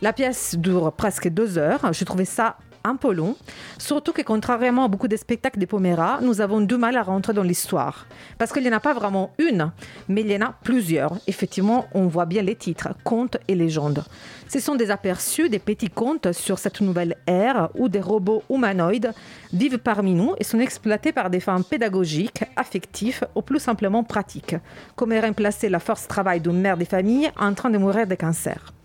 La 0.03 0.13
pièce 0.13 0.57
dure 0.57 0.93
presque 0.93 1.29
deux 1.29 1.59
heures. 1.59 1.93
Je 1.93 2.05
trouvais 2.05 2.25
ça 2.25 2.57
un 2.87 2.97
peu 2.97 3.13
long, 3.13 3.37
surtout 3.79 4.13
que 4.13 4.23
contrairement 4.23 4.85
à 4.85 4.89
beaucoup 4.89 5.09
de 5.09 5.17
spectacles 5.17 5.59
de 5.59 5.67
Pomera, 5.67 6.21
nous 6.23 6.41
avons 6.41 6.61
du 6.61 6.77
mal 6.77 6.97
à 6.97 7.03
rentrer 7.03 7.33
dans 7.33 7.43
l'histoire. 7.43 8.07
Parce 8.39 8.53
qu'il 8.53 8.63
n'y 8.63 8.69
en 8.69 8.77
a 8.77 8.81
pas 8.81 8.95
vraiment 8.95 9.33
une, 9.39 9.73
mais 10.09 10.23
il 10.23 10.31
y 10.31 10.37
en 10.37 10.47
a 10.47 10.55
plusieurs. 10.63 11.19
Effectivement, 11.27 11.87
on 11.93 12.07
voit 12.07 12.27
bien 12.27 12.43
les 12.43 12.55
titres, 12.55 12.89
contes 13.05 13.37
et 13.49 13.55
légendes. 13.55 14.05
Ce 14.49 14.61
sont 14.61 14.77
des 14.77 14.91
aperçus, 14.91 15.49
des 15.49 15.59
petits 15.59 15.91
contes 15.91 16.33
sur 16.33 16.59
cette 16.59 16.81
nouvelle 16.81 17.17
ère 17.27 17.69
où 17.75 17.89
des 17.89 18.01
robots 18.01 18.45
humanoïdes 18.49 19.13
vivent 19.53 19.79
parmi 19.79 20.15
nous 20.15 20.35
et 20.39 20.45
sont 20.45 20.61
exploités 20.61 21.13
par 21.13 21.31
des 21.31 21.41
fins 21.41 21.63
pédagogiques, 21.63 22.45
affectives 22.55 23.27
ou 23.35 23.43
plus 23.43 23.59
simplement 23.59 24.05
pratiques, 24.05 24.57
comme 24.95 25.13
remplacer 25.13 25.69
la 25.69 25.81
force 25.81 26.07
travail 26.07 26.41
d'une 26.41 26.61
mère 26.61 26.77
des 26.77 26.85
familles 26.85 27.31
en 27.39 27.55
train 27.55 27.71
de 27.71 27.79
mourir 27.79 28.07
de 28.07 28.15
cancer? 28.15 28.76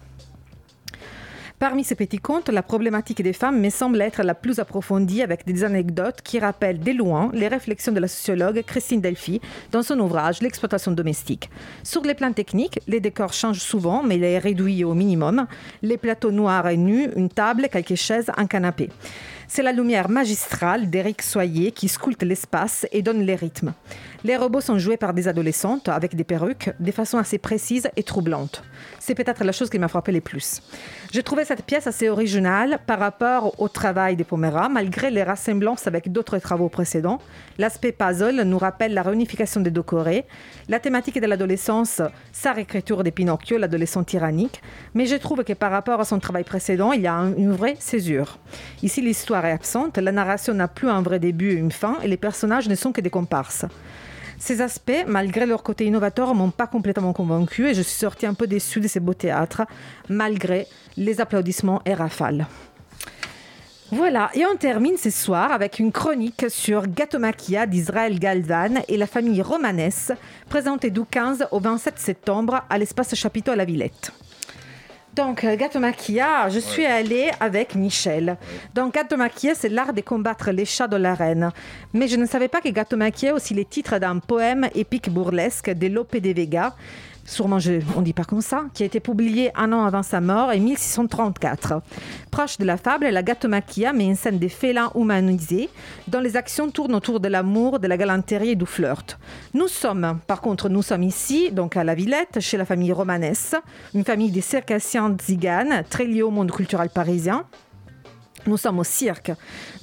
Parmi 1.62 1.84
ces 1.84 1.94
petits 1.94 2.18
contes, 2.18 2.50
la 2.50 2.64
problématique 2.64 3.22
des 3.22 3.34
femmes 3.34 3.62
me 3.62 3.70
semble 3.70 4.02
être 4.02 4.24
la 4.24 4.34
plus 4.34 4.58
approfondie 4.58 5.22
avec 5.22 5.46
des 5.46 5.64
anecdotes 5.64 6.24
qui 6.24 6.40
rappellent 6.40 6.80
de 6.80 6.92
loin 6.92 7.30
les 7.36 7.48
réflexions 7.48 7.92
de 7.92 8.00
la 8.00 8.08
sociologue 8.08 8.64
Christine 8.66 9.00
Delphi 9.00 9.40
dans 9.72 9.84
son 9.84 10.00
ouvrage 10.00 10.42
L'exploitation 10.42 10.92
domestique. 10.92 11.52
Sur 11.84 12.02
les 12.02 12.16
plans 12.16 12.34
techniques, 12.34 12.80
les 12.88 13.00
décors 13.00 13.34
changent 13.34 13.62
souvent, 13.62 14.02
mais 14.02 14.16
il 14.16 14.24
est 14.24 14.40
réduit 14.40 14.84
au 14.84 14.96
minimum. 14.96 15.46
Les 15.84 16.00
plateaux 16.00 16.32
noirs 16.32 16.68
et 16.68 16.78
nus, 16.78 17.10
une 17.16 17.30
table, 17.30 17.68
quelques 17.72 17.94
chaises, 17.94 18.32
un 18.38 18.48
canapé. 18.48 18.90
C'est 19.54 19.64
la 19.64 19.74
lumière 19.74 20.08
magistrale 20.10 20.90
d'Éric 20.90 21.22
Soyer 21.22 21.74
qui 21.74 21.90
sculpte 21.90 22.24
l'espace 22.24 22.88
et 22.94 23.02
donne 23.02 23.20
les 23.24 23.36
rythmes. 23.36 23.74
Les 24.24 24.38
robots 24.38 24.62
sont 24.62 24.78
joués 24.78 24.96
par 24.96 25.14
des 25.14 25.28
adolescentes 25.28 25.90
avec 25.90 26.16
des 26.16 26.24
perruques 26.24 26.70
de 26.80 26.92
façon 26.92 27.18
assez 27.18 27.38
précise 27.38 27.90
et 27.98 28.04
troublante. 28.04 28.64
C'est 29.00 29.14
peut-être 29.16 29.44
la 29.44 29.52
chose 29.52 29.70
qui 29.70 29.78
m'a 29.78 29.90
frappé 29.90 30.14
le 30.14 30.22
plus. 30.22 30.62
J'ai 31.12 31.22
trouvé 31.22 31.44
cette 31.44 31.66
pièce 31.66 31.86
assez 31.86 32.08
originale 32.08 32.80
par 32.88 33.00
rapport 33.00 33.60
au 33.60 33.68
travail 33.68 34.16
de 34.16 34.24
Pomera, 34.24 34.70
malgré 34.70 35.12
les 35.12 35.24
rassemblances 35.24 35.86
avec 35.86 36.10
d'autres 36.14 36.38
travaux 36.38 36.70
précédents. 36.70 37.20
L'aspect 37.58 37.92
puzzle 37.92 38.44
nous 38.44 38.58
rappelle 38.58 38.94
la 38.94 39.02
réunification 39.02 39.60
des 39.60 39.72
deux 39.72 39.84
Corées, 39.84 40.24
la 40.70 40.80
thématique 40.80 41.20
de 41.20 41.28
l'adolescence, 41.28 42.02
sa 42.32 42.54
réécriture 42.54 43.04
de 43.04 43.10
Pinocchio, 43.10 43.58
l'adolescent 43.58 44.06
tyrannique, 44.06 44.62
mais 44.94 45.08
je 45.08 45.16
trouve 45.16 45.44
que 45.44 45.52
par 45.54 45.72
rapport 45.72 46.00
à 46.00 46.06
son 46.06 46.20
travail 46.20 46.46
précédent, 46.46 46.94
il 46.94 47.02
y 47.02 47.08
a 47.08 47.16
un- 47.16 47.36
une 47.36 47.52
vraie 47.52 47.76
césure. 47.80 48.38
Ici, 48.82 49.02
l'histoire 49.02 49.41
est 49.46 49.52
absente, 49.52 49.98
la 49.98 50.12
narration 50.12 50.54
n'a 50.54 50.68
plus 50.68 50.90
un 50.90 51.02
vrai 51.02 51.20
début 51.20 51.52
et 51.52 51.56
une 51.56 51.72
fin, 51.72 51.98
et 52.04 52.08
les 52.08 52.18
personnages 52.18 52.70
ne 52.70 52.76
sont 52.76 52.92
que 52.92 53.02
des 53.02 53.10
comparses. 53.10 53.66
Ces 54.40 54.62
aspects, 54.62 55.06
malgré 55.06 55.46
leur 55.46 55.62
côté 55.62 55.86
innovateur, 55.86 56.34
m'ont 56.34 56.50
pas 56.50 56.66
complètement 56.66 57.14
convaincu 57.14 57.68
et 57.68 57.76
je 57.76 57.82
suis 57.84 58.00
sortie 58.00 58.26
un 58.26 58.34
peu 58.34 58.48
déçue 58.48 58.80
de 58.80 58.88
ces 58.88 59.00
beaux 59.00 59.14
théâtres, 59.14 59.62
malgré 60.10 60.66
les 60.98 61.22
applaudissements 61.22 61.82
et 61.86 61.94
rafales. 61.94 62.48
Voilà, 63.92 64.32
et 64.34 64.46
on 64.46 64.56
termine 64.56 64.96
ce 64.96 65.10
soir 65.10 65.52
avec 65.52 65.78
une 65.78 65.92
chronique 65.92 66.46
sur 66.50 66.88
Gatomakia 66.88 67.68
d'Israël 67.68 68.18
Galvan 68.20 68.82
et 68.88 68.96
la 68.96 69.06
famille 69.06 69.42
romanesque, 69.42 70.14
présentée 70.50 70.90
du 70.90 71.04
15 71.04 71.48
au 71.52 71.60
27 71.60 72.00
septembre 72.00 72.64
à 72.70 72.78
l'espace 72.78 73.14
Chapiteau 73.14 73.52
à 73.52 73.58
la 73.58 73.66
Villette. 73.66 74.14
Donc, 75.14 75.44
euh, 75.44 75.58
Gatomakia, 75.58 76.48
je 76.48 76.60
suis 76.60 76.86
allée 76.86 77.32
avec 77.42 77.76
Michel. 77.76 78.38
Donc, 78.74 78.94
Gatomakia, 78.94 79.54
c'est 79.56 79.68
l'art 79.68 79.92
de 79.92 80.00
combattre 80.00 80.52
les 80.52 80.64
chats 80.64 80.88
de 80.88 80.96
la 80.96 81.16
reine. 81.16 81.52
Mais 81.94 82.08
je 82.08 82.16
ne 82.16 82.26
savais 82.26 82.48
pas 82.48 82.62
que 82.62 82.70
Gatomakia 82.70 83.30
est 83.30 83.34
aussi 83.34 83.54
le 83.54 83.66
titre 83.66 84.00
d'un 84.00 84.20
poème 84.20 84.70
épique 84.74 85.10
burlesque 85.10 85.70
de 85.70 85.88
Lope 85.88 86.16
de 86.16 86.30
Vega, 86.34 86.76
sûrement 87.32 87.60
je, 87.60 87.80
on 87.96 88.02
dit 88.02 88.14
pas 88.14 88.24
comme 88.24 88.42
ça, 88.42 88.66
qui 88.74 88.84
a 88.84 88.86
été 88.86 89.00
publié 89.00 89.52
un 89.56 89.72
an 89.74 89.86
avant 89.86 90.04
sa 90.04 90.22
mort, 90.22 90.50
en 90.50 90.58
1634. 90.58 91.82
Proche 92.30 92.58
de 92.58 92.66
la 92.66 92.78
fable, 92.78 93.08
la 93.08 93.24
Gatomaquia 93.24 93.94
met 93.94 94.12
en 94.12 94.16
scène 94.16 94.38
des 94.38 94.50
félins 94.50 94.92
humanisés, 94.96 95.70
dont 96.08 96.20
les 96.20 96.38
actions 96.38 96.70
tournent 96.70 96.96
autour 96.96 97.20
de 97.20 97.28
l'amour, 97.28 97.80
de 97.80 97.88
la 97.88 97.98
galanterie 97.98 98.52
et 98.52 98.56
du 98.56 98.66
flirt. 98.66 99.18
Nous 99.54 99.68
sommes, 99.68 100.20
par 100.28 100.42
contre, 100.42 100.70
nous 100.70 100.82
sommes 100.82 101.04
ici, 101.04 101.52
donc 101.52 101.78
à 101.78 101.84
la 101.84 101.96
Villette, 101.96 102.40
chez 102.40 102.58
la 102.58 102.66
famille 102.66 102.92
romanesque, 102.92 103.58
une 103.94 104.04
famille 104.04 104.32
des 104.32 104.42
circassiens 104.42 105.12
tziganes, 105.16 105.84
très 105.90 106.06
liée 106.06 106.24
au 106.24 106.32
monde 106.32 106.52
culturel 106.52 106.90
parisien. 106.90 107.46
Nous 108.48 108.58
sommes 108.58 108.80
au 108.80 108.84
cirque. 108.84 109.32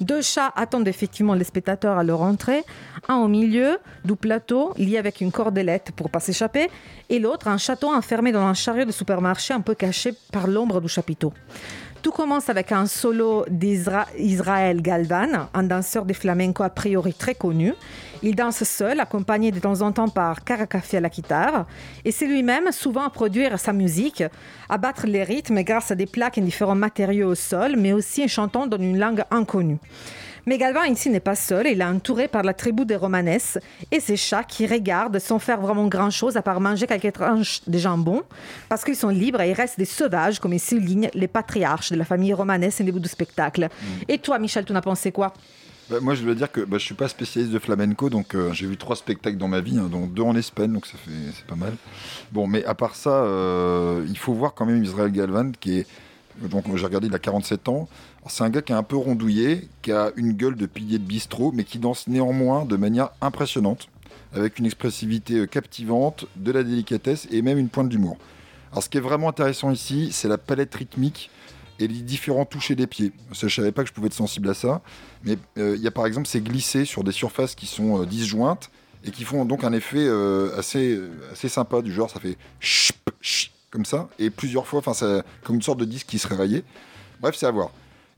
Deux 0.01 0.21
chats 0.21 0.51
attendent 0.55 0.87
effectivement 0.87 1.33
les 1.33 1.43
spectateurs 1.43 1.97
à 1.97 2.03
leur 2.03 2.21
entrée. 2.21 2.63
Un 3.07 3.15
au 3.15 3.27
milieu 3.27 3.79
du 4.03 4.15
plateau, 4.15 4.73
lié 4.77 4.97
avec 4.97 5.21
une 5.21 5.31
cordelette 5.31 5.91
pour 5.95 6.09
pas 6.09 6.19
s'échapper, 6.19 6.69
et 7.09 7.19
l'autre 7.19 7.47
un 7.47 7.57
château 7.57 7.93
enfermé 7.93 8.31
dans 8.31 8.41
un 8.41 8.53
chariot 8.53 8.85
de 8.85 8.91
supermarché 8.91 9.53
un 9.53 9.61
peu 9.61 9.75
caché 9.75 10.13
par 10.31 10.47
l'ombre 10.47 10.81
du 10.81 10.89
chapiteau. 10.89 11.33
Tout 12.01 12.11
commence 12.11 12.49
avec 12.49 12.71
un 12.71 12.85
solo 12.85 13.45
d'Israël 13.49 14.81
Galvan, 14.81 15.49
un 15.53 15.63
danseur 15.63 16.05
de 16.05 16.13
flamenco 16.13 16.63
a 16.63 16.69
priori 16.69 17.13
très 17.13 17.35
connu. 17.35 17.73
Il 18.23 18.35
danse 18.35 18.63
seul, 18.63 19.01
accompagné 19.01 19.51
de 19.51 19.59
temps 19.59 19.81
en 19.81 19.91
temps 19.91 20.07
par 20.07 20.45
Caracafi 20.45 20.95
à 20.95 21.01
la 21.01 21.09
guitare, 21.09 21.65
et 22.05 22.11
c'est 22.11 22.27
lui-même 22.27 22.71
souvent 22.71 23.03
à 23.03 23.09
produire 23.09 23.59
sa 23.59 23.73
musique, 23.73 24.23
à 24.69 24.77
battre 24.77 25.07
les 25.07 25.23
rythmes 25.23 25.61
grâce 25.63 25.91
à 25.91 25.95
des 25.95 26.05
plaques 26.05 26.37
en 26.37 26.41
différents 26.41 26.75
matériaux 26.75 27.31
au 27.31 27.35
sol, 27.35 27.75
mais 27.77 27.91
aussi 27.91 28.23
en 28.23 28.27
chantant 28.27 28.65
dans 28.65 28.77
une 28.77 28.97
langue 28.97 29.23
inconnue. 29.29 29.77
Mais 30.49 30.57
Galvan 30.57 30.85
ici 30.85 31.11
n'est 31.11 31.19
pas 31.19 31.35
seul, 31.35 31.67
il 31.67 31.79
est 31.79 31.85
entouré 31.85 32.27
par 32.27 32.41
la 32.41 32.55
tribu 32.55 32.83
des 32.83 32.95
Romanesses 32.95 33.59
et 33.91 33.99
ses 33.99 34.17
chats 34.17 34.43
qui 34.43 34.65
regardent 34.65 35.19
sans 35.19 35.37
faire 35.37 35.61
vraiment 35.61 35.85
grand-chose 35.85 36.37
à 36.37 36.41
part 36.41 36.59
manger 36.59 36.87
quelques 36.87 37.13
tranches 37.13 37.61
de 37.67 37.77
jambon, 37.77 38.23
parce 38.67 38.83
qu'ils 38.83 38.95
sont 38.95 39.09
libres 39.09 39.41
et 39.41 39.51
ils 39.51 39.53
restent 39.53 39.77
des 39.77 39.85
sauvages, 39.85 40.39
comme 40.39 40.53
ils 40.53 40.59
soulignent 40.59 41.11
les 41.13 41.27
patriarches 41.27 41.91
de 41.91 41.97
la 41.97 42.03
famille 42.03 42.33
romanesque 42.33 42.81
au 42.81 42.83
début 42.83 42.99
du 42.99 43.07
spectacle. 43.07 43.69
Et 44.07 44.17
toi, 44.17 44.39
Michel, 44.39 44.65
tu 44.65 44.71
en 44.71 44.75
as 44.75 44.81
pensé 44.81 45.11
quoi? 45.11 45.35
Bah, 45.87 45.97
moi, 46.01 46.15
je 46.15 46.23
dois 46.23 46.33
dire 46.33 46.51
que 46.51 46.61
bah, 46.61 46.79
je 46.79 46.83
suis 46.83 46.95
pas 46.95 47.09
spécialiste 47.09 47.53
de 47.53 47.59
flamenco, 47.59 48.09
donc 48.09 48.33
euh, 48.33 48.51
j'ai 48.51 48.65
vu 48.65 48.75
trois 48.75 48.95
spectacles 48.95 49.37
dans 49.37 49.47
ma 49.47 49.61
vie, 49.61 49.77
hein, 49.77 49.87
dont 49.87 50.07
deux 50.07 50.23
en 50.23 50.35
Espagne, 50.35 50.73
donc 50.73 50.87
ça 50.87 50.97
fait 50.97 51.11
c'est 51.31 51.45
pas 51.45 51.57
mal. 51.57 51.75
Bon, 52.31 52.47
mais 52.47 52.65
à 52.65 52.73
part 52.73 52.95
ça, 52.95 53.11
euh, 53.11 54.03
il 54.09 54.17
faut 54.17 54.33
voir 54.33 54.55
quand 54.55 54.65
même 54.65 54.83
Israël 54.83 55.11
Galvan, 55.11 55.51
qui 55.59 55.77
est 55.77 55.87
donc 56.47 56.65
j'ai 56.75 56.85
regardé, 56.85 57.07
il 57.07 57.15
a 57.15 57.19
47 57.19 57.67
ans. 57.69 57.89
C'est 58.27 58.43
un 58.43 58.49
gars 58.49 58.61
qui 58.61 58.71
est 58.73 58.75
un 58.75 58.83
peu 58.83 58.97
rondouillé, 58.97 59.67
qui 59.81 59.91
a 59.91 60.11
une 60.15 60.33
gueule 60.33 60.55
de 60.55 60.65
pilier 60.65 60.99
de 60.99 61.03
bistrot, 61.03 61.51
mais 61.53 61.63
qui 61.63 61.79
danse 61.79 62.07
néanmoins 62.07 62.65
de 62.65 62.75
manière 62.75 63.09
impressionnante, 63.21 63.87
avec 64.33 64.59
une 64.59 64.65
expressivité 64.65 65.35
euh, 65.35 65.45
captivante, 65.45 66.25
de 66.35 66.51
la 66.51 66.63
délicatesse 66.63 67.27
et 67.31 67.41
même 67.41 67.57
une 67.57 67.69
pointe 67.69 67.89
d'humour. 67.89 68.17
Alors 68.71 68.83
ce 68.83 68.89
qui 68.89 68.97
est 68.97 69.01
vraiment 69.01 69.29
intéressant 69.29 69.71
ici, 69.71 70.09
c'est 70.11 70.27
la 70.27 70.37
palette 70.37 70.75
rythmique 70.75 71.31
et 71.79 71.87
les 71.87 72.01
différents 72.01 72.45
touchés 72.45 72.75
des 72.75 72.87
pieds. 72.87 73.13
Je 73.31 73.47
savais 73.47 73.71
pas 73.71 73.83
que 73.83 73.89
je 73.89 73.93
pouvais 73.93 74.07
être 74.07 74.13
sensible 74.13 74.49
à 74.49 74.53
ça, 74.53 74.81
mais 75.23 75.37
euh, 75.57 75.75
il 75.77 75.81
y 75.81 75.87
a 75.87 75.91
par 75.91 76.05
exemple 76.05 76.27
ces 76.27 76.41
glissés 76.41 76.85
sur 76.85 77.03
des 77.03 77.13
surfaces 77.13 77.55
qui 77.55 77.65
sont 77.65 78.01
euh, 78.01 78.05
disjointes 78.05 78.69
et 79.03 79.11
qui 79.11 79.23
font 79.23 79.45
donc 79.45 79.63
un 79.63 79.71
effet 79.71 80.09
assez, 80.57 80.99
assez 81.31 81.47
sympa, 81.47 81.81
du 81.81 81.93
genre 81.93 82.09
ça 82.09 82.19
fait 82.19 82.37
comme 83.71 83.85
ça, 83.85 84.09
et 84.19 84.29
plusieurs 84.29 84.67
fois, 84.67 84.81
enfin 84.85 85.21
comme 85.45 85.55
une 85.55 85.61
sorte 85.61 85.79
de 85.79 85.85
disque 85.85 86.07
qui 86.07 86.19
serait 86.19 86.35
rayé. 86.35 86.65
Bref, 87.21 87.35
c'est 87.37 87.45
à 87.45 87.51
voir. 87.51 87.71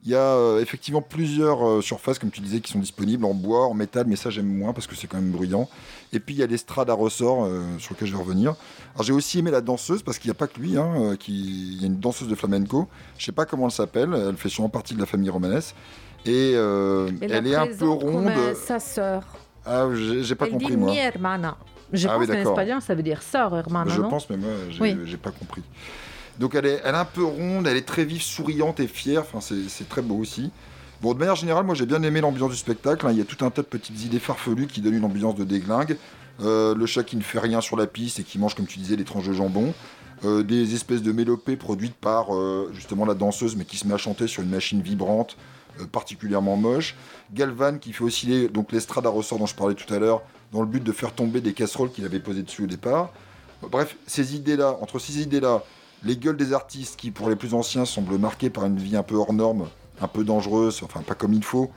Il 0.04 0.10
y 0.10 0.16
a 0.16 0.20
euh, 0.20 0.60
effectivement 0.62 1.02
plusieurs 1.04 1.64
euh, 1.68 1.82
surfaces, 1.82 2.18
comme 2.18 2.32
tu 2.32 2.42
disais, 2.42 2.60
qui 2.60 2.72
sont 2.72 2.80
disponibles 2.80 3.24
en 3.24 3.36
bois, 3.36 3.68
en 3.68 3.76
métal, 3.76 4.06
mais 4.08 4.16
ça 4.16 4.32
j'aime 4.32 4.48
moins 4.48 4.74
parce 4.74 4.88
que 4.88 4.96
c'est 4.96 5.06
quand 5.06 5.18
même 5.18 5.30
bruyant. 5.30 5.70
Et 6.12 6.20
puis 6.20 6.34
il 6.34 6.40
y 6.40 6.44
a 6.44 6.48
l'estrade 6.48 6.90
à 6.90 6.94
ressort 6.94 7.46
euh, 7.46 7.62
sur 7.78 7.94
lequel 7.94 8.08
je 8.08 8.14
vais 8.16 8.20
revenir. 8.24 8.56
Alors 8.96 9.04
j'ai 9.04 9.14
aussi 9.14 9.38
aimé 9.38 9.52
la 9.52 9.62
danseuse 9.62 10.02
parce 10.02 10.18
qu'il 10.18 10.30
n'y 10.30 10.36
a 10.36 10.40
pas 10.40 10.48
que 10.48 10.60
lui, 10.60 10.76
hein, 10.76 11.16
qui... 11.20 11.34
il 11.76 11.82
y 11.82 11.84
a 11.84 11.88
une 11.88 12.00
danseuse 12.00 12.28
de 12.28 12.34
flamenco. 12.36 12.88
Je 13.20 13.26
sais 13.26 13.32
pas 13.32 13.46
comment 13.46 13.66
elle 13.68 13.72
s'appelle, 13.72 14.12
elle 14.16 14.38
fait 14.38 14.50
sûrement 14.50 14.70
partie 14.70 14.96
de 14.96 15.00
la 15.00 15.06
famille 15.06 15.30
romanesque. 15.30 15.76
Et 16.26 16.54
euh, 16.56 17.10
Elle 17.22 17.46
est 17.48 17.56
un 17.56 17.68
peu 17.68 17.78
comme, 17.78 17.98
ronde. 18.00 18.28
euh, 18.28 18.56
sa 18.56 18.80
sœur. 18.80 19.24
Ah, 19.66 19.86
j'ai 19.94 20.34
pas 20.36 20.46
Elle 20.46 20.52
compris 20.54 20.72
dit 20.72 20.78
moi. 20.78 20.92
mi 20.92 20.98
hermana. 20.98 21.58
Je 21.94 22.08
Ah 22.08 22.14
pense 22.14 22.22
oui, 22.22 22.28
qu'en 22.28 22.34
d'accord. 22.34 22.52
espagnol, 22.54 22.82
ça 22.82 22.96
veut 22.96 23.04
dire 23.04 23.22
sœur, 23.22 23.56
hermana, 23.56 23.92
Je 23.94 24.02
non? 24.02 24.10
pense, 24.10 24.28
mais 24.32 24.38
moi, 24.38 24.50
j'ai 24.72 24.82
Oui. 24.82 25.18
pas 25.18 25.30
compris. 25.32 25.62
Donc 26.40 26.56
elle 26.56 26.66
est, 26.66 26.82
elle 26.84 26.96
est 26.96 26.98
un 26.98 27.06
peu 27.06 27.24
ronde, 27.24 27.68
elle 27.68 27.78
est 27.78 27.88
très 27.88 28.06
vive, 28.06 28.22
souriante 28.22 28.80
et 28.80 28.88
fière. 28.88 29.22
Enfin, 29.22 29.40
c'est 29.42 29.90
très 29.90 30.02
beau 30.02 30.16
aussi. 30.16 30.52
Bon, 31.02 31.14
de 31.14 31.20
manière 31.20 31.36
générale, 31.36 31.66
moi 31.66 31.76
j'ai 31.76 31.86
bien 31.86 32.02
aimé 32.04 32.22
l'ambiance 32.22 32.52
du 32.52 32.58
spectacle. 32.58 33.08
hein. 33.08 33.12
Il 33.12 33.18
y 33.18 33.22
a 33.22 33.26
tout 33.26 33.44
un 33.44 33.50
tas 33.50 33.64
de 33.64 33.68
petites 33.68 34.04
idées 34.04 34.20
farfelues 34.20 34.68
qui 34.68 34.82
donnent 34.82 34.96
une 34.96 35.06
ambiance 35.06 35.36
de 35.36 35.44
déglingue. 35.44 35.98
Euh, 36.42 36.74
le 36.76 36.86
chat 36.86 37.04
qui 37.04 37.18
ne 37.18 37.22
fait 37.22 37.40
rien 37.40 37.62
sur 37.62 37.76
la 37.76 37.88
piste 37.88 38.20
et 38.20 38.24
qui 38.24 38.40
mange, 38.40 38.56
comme 38.56 38.66
tu 38.66 38.80
disais, 38.80 38.96
les 38.96 39.04
tranches 39.04 39.28
de 39.28 39.34
jambon. 39.34 39.74
Euh, 40.24 40.44
des 40.44 40.76
espèces 40.76 41.02
de 41.02 41.12
mélopées 41.12 41.56
produites 41.56 41.96
par 41.96 42.36
euh, 42.36 42.72
justement 42.76 43.06
la 43.06 43.16
danseuse, 43.16 43.56
mais 43.56 43.66
qui 43.66 43.78
se 43.78 43.88
met 43.88 43.96
à 43.96 43.98
chanter 43.98 44.28
sur 44.28 44.44
une 44.44 44.50
machine 44.50 44.82
vibrante, 44.82 45.36
particulièrement 45.92 46.58
moche. 46.58 46.96
Galvan 47.34 47.80
qui 47.80 47.92
fait 47.92 48.04
osciller 48.04 48.50
l'estrade 48.72 49.06
à 49.08 49.10
ressort 49.10 49.40
dont 49.40 49.48
je 49.48 49.56
parlais 49.56 49.74
tout 49.74 49.92
à 49.92 49.98
l'heure, 49.98 50.22
dans 50.52 50.62
le 50.62 50.68
but 50.68 50.84
de 50.84 50.92
faire 50.92 51.14
tomber 51.14 51.42
des 51.42 51.54
casseroles 51.54 51.92
qu'il 51.92 52.06
avait 52.06 52.20
posées 52.20 52.44
dessus 52.44 52.64
au 52.64 52.68
départ. 52.68 53.12
Bref, 53.72 53.96
ces 54.06 54.36
idées-là, 54.36 54.78
entre 54.82 55.00
ces 55.00 55.22
idées-là, 55.22 55.64
les 56.04 56.18
gueules 56.18 56.38
des 56.38 56.54
artistes 56.54 56.98
qui, 56.98 57.12
pour 57.12 57.30
les 57.30 57.36
plus 57.36 57.54
anciens, 57.54 57.86
semblent 57.86 58.18
marquées 58.18 58.50
par 58.50 58.66
une 58.66 58.78
vie 58.78 58.96
un 58.96 59.04
peu 59.04 59.16
hors 59.16 59.34
norme, 59.34 59.68
un 60.02 60.08
peu 60.08 60.24
dangereuse, 60.24 60.82
enfin 60.84 61.02
pas 61.02 61.16
comme 61.16 61.34
il 61.34 61.44
faut, 61.44 61.72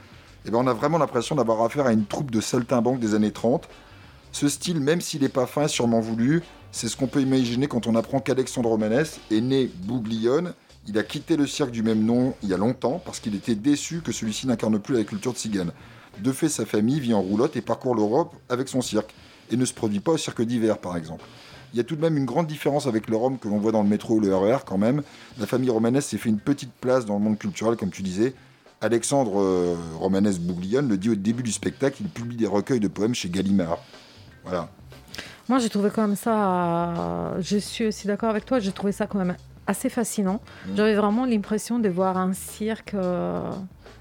et 0.47 0.51
ben 0.51 0.59
on 0.59 0.67
a 0.67 0.75
vraiment 0.75 0.99
l'impression 0.99 1.35
d'avoir 1.35 1.63
affaire 1.63 1.87
à 1.87 1.93
une 1.93 2.05
troupe 2.05 2.31
de 2.31 2.41
saltimbanques 2.41 3.01
des 3.01 3.15
années 3.15 3.33
30. 3.33 3.69
Ce 4.33 4.49
style, 4.49 4.81
même 4.81 5.01
s'il 5.01 5.23
n'est 5.23 5.29
pas 5.29 5.47
fin 5.47 5.69
sûrement 5.69 6.01
voulu, 6.01 6.43
c'est 6.71 6.89
ce 6.89 6.97
qu'on 6.97 7.07
peut 7.07 7.23
imaginer 7.23 7.67
quand 7.67 7.87
on 7.87 7.95
apprend 7.95 8.21
qu'Alexandre 8.21 8.69
Romanès 8.69 9.21
est 9.31 9.41
né 9.41 9.71
Bouglione. 9.85 10.53
Il 10.87 10.99
a 10.99 11.03
quitté 11.03 11.37
le 11.37 11.47
cirque 11.47 11.71
du 11.71 11.83
même 11.83 12.05
nom 12.05 12.35
il 12.43 12.51
y 12.51 12.55
a 12.55 12.59
longtemps 12.59 13.01
parce 13.05 13.21
qu'il 13.21 13.35
était 13.35 13.55
déçu 13.55 14.03
que 14.03 14.13
celui-ci 14.13 14.47
n'incarne 14.47 14.79
plus 14.79 14.95
la 14.95 15.05
culture 15.05 15.33
tzigane. 15.33 15.73
De 16.19 16.33
fait, 16.33 16.49
sa 16.49 16.67
famille 16.67 17.01
vit 17.01 17.15
en 17.15 17.23
roulotte 17.23 17.57
et 17.57 17.63
parcourt 17.63 17.95
l'Europe 17.95 18.35
avec 18.49 18.69
son 18.69 18.83
cirque 18.83 19.15
et 19.51 19.57
ne 19.57 19.65
se 19.65 19.73
produit 19.73 20.01
pas 20.01 20.13
au 20.13 20.19
cirque 20.19 20.43
d'hiver, 20.43 20.79
par 20.79 20.97
exemple. 20.97 21.25
Il 21.75 21.79
y 21.79 21.81
a 21.81 21.85
tout 21.85 21.97
de 21.97 22.01
même 22.01 22.17
une 22.17 22.25
grande 22.25 22.47
différence 22.47 22.87
avec 22.87 23.09
le 23.09 23.17
Rome 23.17 23.37
que 23.37 23.49
l'on 23.49 23.59
voit 23.59 23.73
dans 23.73 23.83
le 23.83 23.89
métro 23.89 24.15
ou 24.15 24.21
le 24.21 24.33
RER 24.33 24.59
quand 24.65 24.79
même. 24.79 25.03
La 25.41 25.47
famille 25.47 25.71
romanesque 25.71 26.09
s'est 26.11 26.19
fait 26.19 26.29
une 26.29 26.39
petite 26.39 26.73
place 26.73 27.05
dans 27.05 27.15
le 27.15 27.21
monde 27.21 27.37
culturel, 27.37 27.77
comme 27.77 27.91
tu 27.91 28.03
disais. 28.03 28.33
Alexandre 28.81 29.41
euh, 29.41 29.75
Romanesque 29.99 30.41
Bouglione 30.41 30.89
le 30.89 30.97
dit 30.97 31.11
au 31.11 31.17
début 31.17 31.43
du 31.43 31.51
spectacle, 31.51 31.97
il 32.01 32.09
publie 32.09 32.37
des 32.37 32.47
recueils 32.47 32.79
de 32.79 32.87
poèmes 32.87 33.15
chez 33.17 33.29
Gallimard. 33.29 33.79
Voilà. 34.45 34.69
Moi, 35.49 35.59
j'ai 35.59 35.69
trouvé 35.69 35.91
comme 35.91 36.15
ça. 36.15 36.91
euh, 37.35 37.37
Je 37.41 37.59
suis 37.59 37.87
aussi 37.87 38.07
d'accord 38.07 38.31
avec 38.31 38.45
toi. 38.47 38.61
J'ai 38.61 38.71
trouvé 38.73 38.93
ça 38.93 39.07
quand 39.09 39.19
même 39.19 39.37
assez 39.67 39.89
fascinant. 39.89 40.41
Mm. 40.69 40.77
J'avais 40.77 40.95
vraiment 40.95 41.27
l'impression 41.27 41.81
de 41.81 41.89
voir 41.89 42.17
un 42.19 42.35
cirque, 42.35 42.95
euh, 42.95 43.51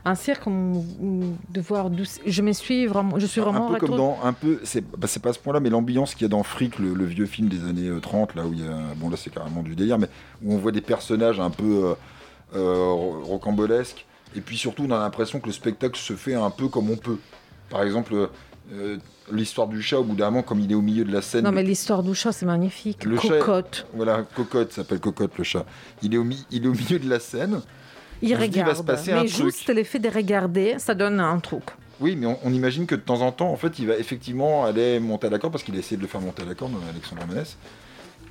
un 0.05 0.15
cirque, 0.15 0.43
de 0.47 1.61
voir. 1.61 1.89
d'où- 1.89 2.03
Je 2.25 2.41
me 2.41 2.51
suis 2.51 2.85
vraiment, 2.87 3.17
je 3.19 3.25
suis 3.25 3.39
vraiment. 3.41 3.69
un 3.69 3.73
peu 3.79 3.87
comme 3.87 3.95
dans 3.97 4.17
un 4.23 4.33
peu 4.33 4.59
c'est 4.63 4.81
bah, 4.81 5.07
pas 5.21 5.29
à 5.29 5.33
ce 5.33 5.39
point 5.39 5.53
là 5.53 5.59
mais 5.59 5.69
l'ambiance 5.69 6.13
qu'il 6.13 6.23
y 6.23 6.25
a 6.25 6.29
dans 6.29 6.43
Frick 6.43 6.77
le, 6.79 6.93
le 6.93 7.05
vieux 7.05 7.25
film 7.25 7.47
des 7.47 7.63
années 7.65 7.87
euh, 7.87 7.99
30 8.01 8.35
là 8.35 8.45
où 8.45 8.53
il 8.53 8.59
y 8.65 8.67
a 8.67 8.77
bon 8.97 9.09
là 9.09 9.15
c'est 9.17 9.33
carrément 9.33 9.63
du 9.63 9.75
délire 9.75 9.97
mais 9.99 10.07
où 10.43 10.53
on 10.53 10.57
voit 10.57 10.71
des 10.73 10.81
personnages 10.81 11.39
un 11.39 11.49
peu 11.49 11.85
euh, 11.85 11.93
euh, 12.55 12.87
ro- 12.89 13.21
rocambolesques 13.23 14.05
et 14.35 14.41
puis 14.41 14.57
surtout 14.57 14.83
on 14.87 14.91
a 14.91 14.99
l'impression 14.99 15.39
que 15.39 15.47
le 15.47 15.53
spectacle 15.53 15.97
se 15.97 16.13
fait 16.13 16.33
un 16.35 16.49
peu 16.49 16.67
comme 16.67 16.89
on 16.89 16.97
peut 16.97 17.17
par 17.69 17.81
exemple 17.83 18.29
euh, 18.73 18.97
l'histoire 19.31 19.67
du 19.67 19.81
chat 19.81 19.99
au 19.99 20.03
bout 20.03 20.15
d'un 20.15 20.29
moment 20.31 20.43
comme 20.43 20.59
il 20.59 20.69
est 20.71 20.75
au 20.75 20.81
milieu 20.81 21.05
de 21.05 21.11
la 21.13 21.21
scène 21.21 21.45
Non, 21.45 21.51
mais 21.53 21.63
l'histoire 21.63 22.03
du 22.03 22.13
chat, 22.13 22.31
c'est 22.33 22.45
magnifique. 22.45 23.05
le 23.05 23.17
chat- 23.17 23.39
Cocotte. 23.39 23.87
voilà 23.93 24.23
cocotte 24.35 24.73
s'appelle 24.73 24.99
cocotte 24.99 25.37
le 25.37 25.43
chat 25.45 25.65
il 26.01 26.13
est 26.13 26.17
au, 26.17 26.25
il 26.51 26.65
est 26.65 26.67
au 26.67 26.73
milieu 26.73 26.99
de 26.99 27.09
la 27.09 27.19
scène 27.21 27.61
Il 28.24 28.30
il 28.30 28.36
regarde. 28.38 28.86
passer 28.86 29.13
mais 29.13 29.26
truc. 29.26 29.45
juste 29.45 29.69
l'effet 29.69 29.99
de 29.99 30.09
regarder, 30.09 30.76
ça 30.80 30.95
donne 30.95 31.19
un 31.19 31.38
truc. 31.39 31.63
Oui, 31.99 32.15
mais 32.15 32.26
on, 32.26 32.39
on 32.43 32.53
imagine 32.53 32.86
que 32.86 32.95
de 32.95 33.01
temps 33.01 33.21
en 33.21 33.32
temps, 33.32 33.51
en 33.51 33.57
fait, 33.57 33.80
il 33.80 33.88
va 33.88 33.97
effectivement 33.97 34.65
aller 34.65 34.99
monter 34.99 35.28
à 35.28 35.30
la 35.30 35.39
corde 35.39 35.51
parce 35.51 35.63
qu'il 35.63 35.76
a 35.76 35.80
essayé 35.80 35.97
de 35.97 36.01
le 36.01 36.07
faire 36.07 36.21
monter 36.21 36.41
à 36.41 36.45
la 36.45 36.55
corde, 36.55 36.74
Alexandre 36.89 37.26
Manès. 37.28 37.57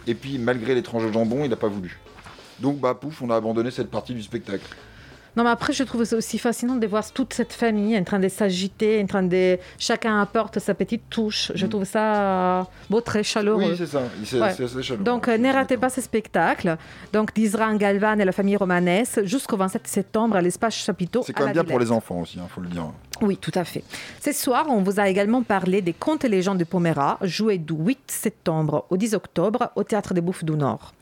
Et 0.06 0.14
puis, 0.14 0.38
malgré 0.38 0.74
l'étrange 0.74 1.12
jambon, 1.12 1.44
il 1.44 1.50
n'a 1.50 1.56
pas 1.56 1.68
voulu. 1.68 2.00
Donc, 2.58 2.78
bah, 2.78 2.94
pouf, 2.94 3.20
on 3.22 3.30
a 3.30 3.36
abandonné 3.36 3.70
cette 3.70 3.90
partie 3.90 4.14
du 4.14 4.22
spectacle. 4.22 4.64
Non, 5.36 5.44
mais 5.44 5.50
après, 5.50 5.72
je 5.72 5.82
trouve 5.82 6.04
ça 6.04 6.16
aussi 6.16 6.38
fascinant 6.38 6.76
de 6.76 6.86
voir 6.86 7.10
toute 7.12 7.32
cette 7.32 7.52
famille 7.54 7.96
en 7.98 8.04
train 8.04 8.18
de 8.18 8.28
s'agiter, 8.28 9.00
en 9.02 9.06
train 9.06 9.22
de. 9.22 9.58
Chacun 9.78 10.20
apporte 10.20 10.58
sa 10.58 10.74
petite 10.74 11.08
touche. 11.08 11.52
Je 11.54 11.66
trouve 11.66 11.84
ça 11.84 12.66
bon, 12.90 13.00
très 13.00 13.22
chaleureux. 13.22 13.70
Oui, 13.70 13.74
c'est 13.78 13.86
ça. 13.86 14.02
C'est 14.24 14.38
Ouais. 14.40 14.48
assez 14.48 14.82
chaleureux. 14.82 15.04
Donc, 15.04 15.28
euh, 15.28 15.38
ne 15.38 15.52
ratez 15.52 15.76
pas 15.78 15.88
ce 15.88 16.00
spectacle. 16.02 16.76
Donc, 17.12 17.34
d'Isran 17.34 17.76
Galvan 17.76 18.18
et 18.18 18.24
la 18.24 18.32
famille 18.32 18.56
romanesque 18.56 19.24
jusqu'au 19.24 19.56
27 19.56 19.86
septembre 19.86 20.36
à 20.36 20.42
l'espace 20.42 20.74
Chapiteau. 20.74 21.22
C'est 21.24 21.32
quand 21.32 21.44
même 21.44 21.54
bien 21.54 21.64
pour 21.64 21.78
les 21.78 21.90
enfants 21.90 22.20
aussi, 22.20 22.36
il 22.36 22.48
faut 22.48 22.60
le 22.60 22.68
dire. 22.68 22.84
Oui, 23.22 23.36
tout 23.36 23.52
à 23.54 23.64
fait. 23.64 23.84
Ce 24.20 24.32
soir, 24.32 24.66
on 24.68 24.82
vous 24.82 24.98
a 24.98 25.08
également 25.08 25.42
parlé 25.42 25.80
des 25.80 25.92
contes 25.92 26.24
et 26.24 26.28
légendes 26.28 26.58
de 26.58 26.64
Pomera, 26.64 27.18
joués 27.22 27.58
du 27.58 27.72
8 27.72 28.00
septembre 28.08 28.84
au 28.90 28.96
10 28.96 29.14
octobre 29.14 29.70
au 29.76 29.84
Théâtre 29.84 30.12
des 30.12 30.20
Bouffes 30.20 30.44
du 30.44 30.52
Nord. 30.52 30.92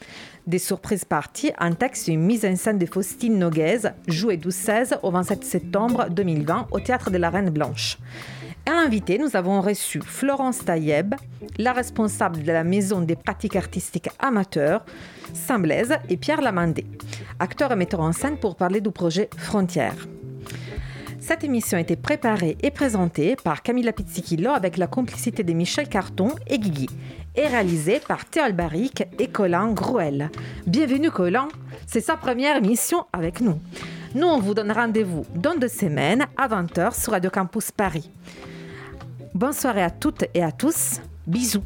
Des 0.50 0.58
surprises 0.58 1.04
parties, 1.04 1.52
un 1.60 1.70
texte 1.70 2.08
et 2.08 2.12
une 2.12 2.22
mise 2.22 2.44
en 2.44 2.56
scène 2.56 2.76
de 2.76 2.84
Faustine 2.84 3.38
Noguez, 3.38 3.82
joué 4.08 4.36
du 4.36 4.50
16 4.50 4.98
au 5.04 5.12
27 5.12 5.44
septembre 5.44 6.08
2020 6.10 6.66
au 6.72 6.80
Théâtre 6.80 7.08
de 7.12 7.18
la 7.18 7.30
Reine 7.30 7.50
Blanche. 7.50 7.98
À 8.66 8.72
l'invité, 8.72 9.16
nous 9.16 9.36
avons 9.36 9.60
reçu 9.60 10.00
Florence 10.04 10.64
Taïeb, 10.64 11.14
la 11.56 11.72
responsable 11.72 12.42
de 12.42 12.50
la 12.50 12.64
Maison 12.64 13.00
des 13.00 13.14
pratiques 13.14 13.54
artistiques 13.54 14.08
amateurs, 14.18 14.84
Saint-Blaise, 15.34 15.94
et 16.08 16.16
Pierre 16.16 16.40
Lamandé, 16.40 16.84
acteur 17.38 17.70
et 17.70 17.76
metteur 17.76 18.00
en 18.00 18.10
scène 18.10 18.36
pour 18.36 18.56
parler 18.56 18.80
du 18.80 18.90
projet 18.90 19.30
Frontières. 19.36 20.08
Cette 21.20 21.44
émission 21.44 21.78
a 21.78 21.80
été 21.80 21.94
préparée 21.94 22.56
et 22.60 22.72
présentée 22.72 23.36
par 23.36 23.62
Camilla 23.62 23.92
Pizzichillo 23.92 24.50
avec 24.50 24.78
la 24.78 24.88
complicité 24.88 25.44
de 25.44 25.52
Michel 25.52 25.88
Carton 25.88 26.30
et 26.48 26.58
Guigui 26.58 26.88
et 27.34 27.46
réalisé 27.46 28.00
par 28.06 28.24
Théol 28.24 28.52
Barric 28.52 29.04
et 29.18 29.28
Colin 29.28 29.72
Grouel. 29.72 30.30
Bienvenue 30.66 31.10
Colin, 31.10 31.48
c'est 31.86 32.00
sa 32.00 32.16
première 32.16 32.56
émission 32.56 33.06
avec 33.12 33.40
nous. 33.40 33.60
Nous, 34.14 34.26
on 34.26 34.40
vous 34.40 34.54
donne 34.54 34.72
rendez-vous 34.72 35.24
dans 35.34 35.54
deux 35.54 35.68
semaines 35.68 36.26
à 36.36 36.48
20h 36.48 37.00
sur 37.00 37.12
Radio 37.12 37.30
Campus 37.30 37.70
Paris. 37.70 38.10
Bonne 39.34 39.52
soirée 39.52 39.82
à 39.82 39.90
toutes 39.90 40.24
et 40.34 40.42
à 40.42 40.50
tous. 40.50 41.00
Bisous. 41.26 41.62